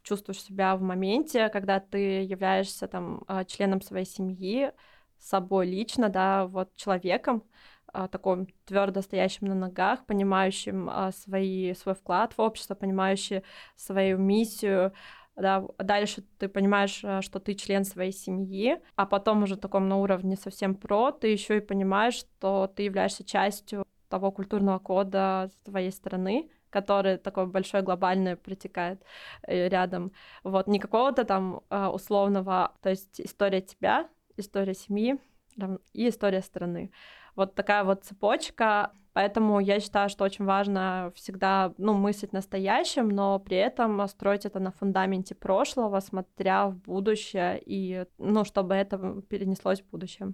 чувствуешь 0.05 0.41
себя 0.41 0.75
в 0.77 0.81
моменте, 0.81 1.49
когда 1.49 1.79
ты 1.79 2.23
являешься 2.23 2.87
там 2.87 3.23
а, 3.27 3.43
членом 3.43 3.81
своей 3.81 4.05
семьи, 4.05 4.71
собой 5.19 5.67
лично, 5.67 6.09
да, 6.09 6.45
вот 6.45 6.75
человеком, 6.75 7.43
а, 7.87 8.07
таком 8.07 8.47
твердо 8.65 9.01
стоящим 9.01 9.47
на 9.47 9.55
ногах, 9.55 10.05
понимающим 10.05 10.89
а, 10.89 11.11
свои, 11.11 11.73
свой 11.73 11.95
вклад 11.95 12.33
в 12.37 12.41
общество, 12.41 12.75
понимающий 12.75 13.41
свою 13.75 14.19
миссию, 14.19 14.93
да, 15.35 15.65
дальше 15.79 16.23
ты 16.37 16.47
понимаешь, 16.47 17.03
что 17.25 17.39
ты 17.39 17.55
член 17.55 17.83
своей 17.83 18.13
семьи, 18.13 18.79
а 18.95 19.05
потом 19.05 19.43
уже 19.43 19.57
таком 19.57 19.89
на 19.89 19.97
уровне 19.97 20.37
совсем 20.37 20.75
про, 20.75 21.11
ты 21.11 21.27
еще 21.27 21.57
и 21.57 21.61
понимаешь, 21.61 22.13
что 22.13 22.71
ты 22.73 22.83
являешься 22.83 23.25
частью 23.25 23.85
того 24.07 24.31
культурного 24.31 24.79
кода 24.79 25.51
твоей 25.65 25.91
страны, 25.91 26.49
который 26.69 27.17
такой 27.17 27.47
большой 27.47 27.81
глобальный 27.81 28.35
протекает 28.35 29.03
э, 29.47 29.67
рядом. 29.69 30.11
Вот, 30.43 30.67
не 30.67 30.79
какого-то 30.79 31.23
там 31.23 31.61
а, 31.69 31.89
условного, 31.91 32.73
то 32.81 32.89
есть 32.89 33.21
история 33.21 33.61
тебя, 33.61 34.07
история 34.37 34.73
семьи 34.73 35.17
там, 35.59 35.79
и 35.93 36.09
история 36.09 36.41
страны. 36.41 36.91
Вот 37.35 37.55
такая 37.55 37.83
вот 37.83 38.03
цепочка, 38.03 38.91
поэтому 39.13 39.59
я 39.59 39.79
считаю, 39.79 40.09
что 40.09 40.23
очень 40.23 40.45
важно 40.45 41.11
всегда, 41.15 41.73
ну, 41.77 41.93
мыслить 41.93 42.33
настоящим, 42.33 43.09
но 43.09 43.39
при 43.39 43.57
этом 43.57 44.07
строить 44.07 44.45
это 44.45 44.59
на 44.59 44.71
фундаменте 44.71 45.35
прошлого, 45.35 45.99
смотря 45.99 46.67
в 46.67 46.77
будущее, 46.77 47.61
и, 47.65 48.05
ну, 48.17 48.45
чтобы 48.45 48.73
это 48.73 49.21
перенеслось 49.29 49.81
в 49.81 49.89
будущее. 49.89 50.33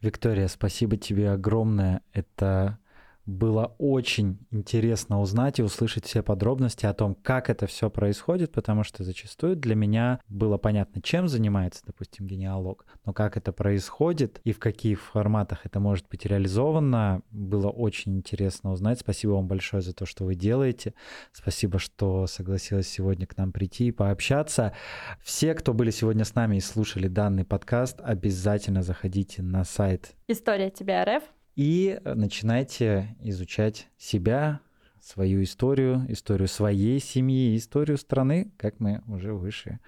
Виктория, 0.00 0.48
спасибо 0.48 0.96
тебе 0.96 1.30
огромное. 1.30 2.02
Это 2.12 2.78
было 3.26 3.74
очень 3.78 4.38
интересно 4.50 5.20
узнать 5.20 5.58
и 5.58 5.62
услышать 5.62 6.06
все 6.06 6.22
подробности 6.22 6.86
о 6.86 6.94
том, 6.94 7.14
как 7.14 7.50
это 7.50 7.66
все 7.66 7.90
происходит, 7.90 8.52
потому 8.52 8.84
что 8.84 9.04
зачастую 9.04 9.56
для 9.56 9.74
меня 9.74 10.20
было 10.28 10.58
понятно, 10.58 11.02
чем 11.02 11.28
занимается, 11.28 11.82
допустим, 11.86 12.26
генеалог, 12.26 12.86
но 13.04 13.12
как 13.12 13.36
это 13.36 13.52
происходит 13.52 14.40
и 14.44 14.52
в 14.52 14.58
каких 14.58 15.00
форматах 15.00 15.64
это 15.64 15.80
может 15.80 16.08
быть 16.08 16.26
реализовано, 16.26 17.22
было 17.30 17.68
очень 17.68 18.16
интересно 18.16 18.72
узнать. 18.72 19.00
Спасибо 19.00 19.32
вам 19.32 19.48
большое 19.48 19.82
за 19.82 19.92
то, 19.92 20.06
что 20.06 20.24
вы 20.24 20.34
делаете. 20.34 20.94
Спасибо, 21.32 21.78
что 21.78 22.26
согласилась 22.26 22.88
сегодня 22.88 23.26
к 23.26 23.36
нам 23.36 23.52
прийти 23.52 23.88
и 23.88 23.92
пообщаться. 23.92 24.72
Все, 25.22 25.54
кто 25.54 25.72
были 25.72 25.90
сегодня 25.90 26.24
с 26.24 26.34
нами 26.34 26.56
и 26.56 26.60
слушали 26.60 27.08
данный 27.08 27.44
подкаст, 27.44 28.00
обязательно 28.00 28.82
заходите 28.82 29.42
на 29.42 29.64
сайт 29.64 30.14
История 30.28 30.70
тебя 30.70 31.04
РФ 31.04 31.24
и 31.60 32.00
начинайте 32.04 33.14
изучать 33.20 33.86
себя, 33.98 34.60
свою 35.02 35.42
историю, 35.42 36.06
историю 36.08 36.48
своей 36.48 36.98
семьи, 37.00 37.54
историю 37.54 37.98
страны, 37.98 38.50
как 38.56 38.80
мы 38.80 39.02
уже 39.06 39.34
выше 39.34 39.78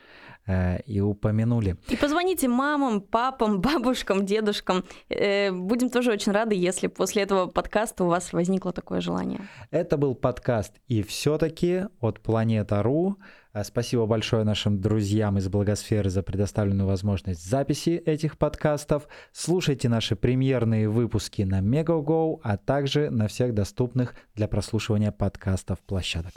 э, 0.47 0.83
и 0.83 1.01
упомянули. 1.01 1.77
И 1.89 1.97
позвоните 1.97 2.47
мамам, 2.49 3.01
папам, 3.01 3.61
бабушкам, 3.63 4.27
дедушкам. 4.27 4.85
Э, 5.09 5.51
будем 5.51 5.89
тоже 5.89 6.13
очень 6.13 6.33
рады, 6.33 6.55
если 6.55 6.89
после 6.89 7.23
этого 7.23 7.47
подкаста 7.47 8.05
у 8.05 8.09
вас 8.09 8.35
возникло 8.35 8.75
такое 8.75 9.01
желание. 9.01 9.41
Это 9.71 9.97
был 9.97 10.15
подкаст 10.15 10.75
«И 10.89 11.03
все-таки» 11.03 11.85
от 12.01 12.21
Планета.ру. 12.21 13.17
А, 13.53 13.65
спасибо 13.65 14.07
большое 14.07 14.45
нашим 14.45 14.81
друзьям 14.81 15.37
из 15.37 15.49
Благосферы 15.49 16.09
за 16.09 16.23
предоставленную 16.23 16.87
возможность 16.87 17.47
записи 17.47 17.91
этих 17.91 18.39
подкастов. 18.39 19.07
Слушайте 19.33 19.91
наши 19.91 20.17
премьерные 20.17 20.89
выпуски 20.89 21.43
на 21.43 21.61
MegaGo, 21.61 22.41
а 22.43 22.57
также 22.57 23.11
на 23.11 23.29
всех 23.29 23.53
доступных 23.53 24.15
для 24.35 24.49
прослушивания 24.49 25.13
подкастов 25.13 25.81
площадок. 25.81 26.33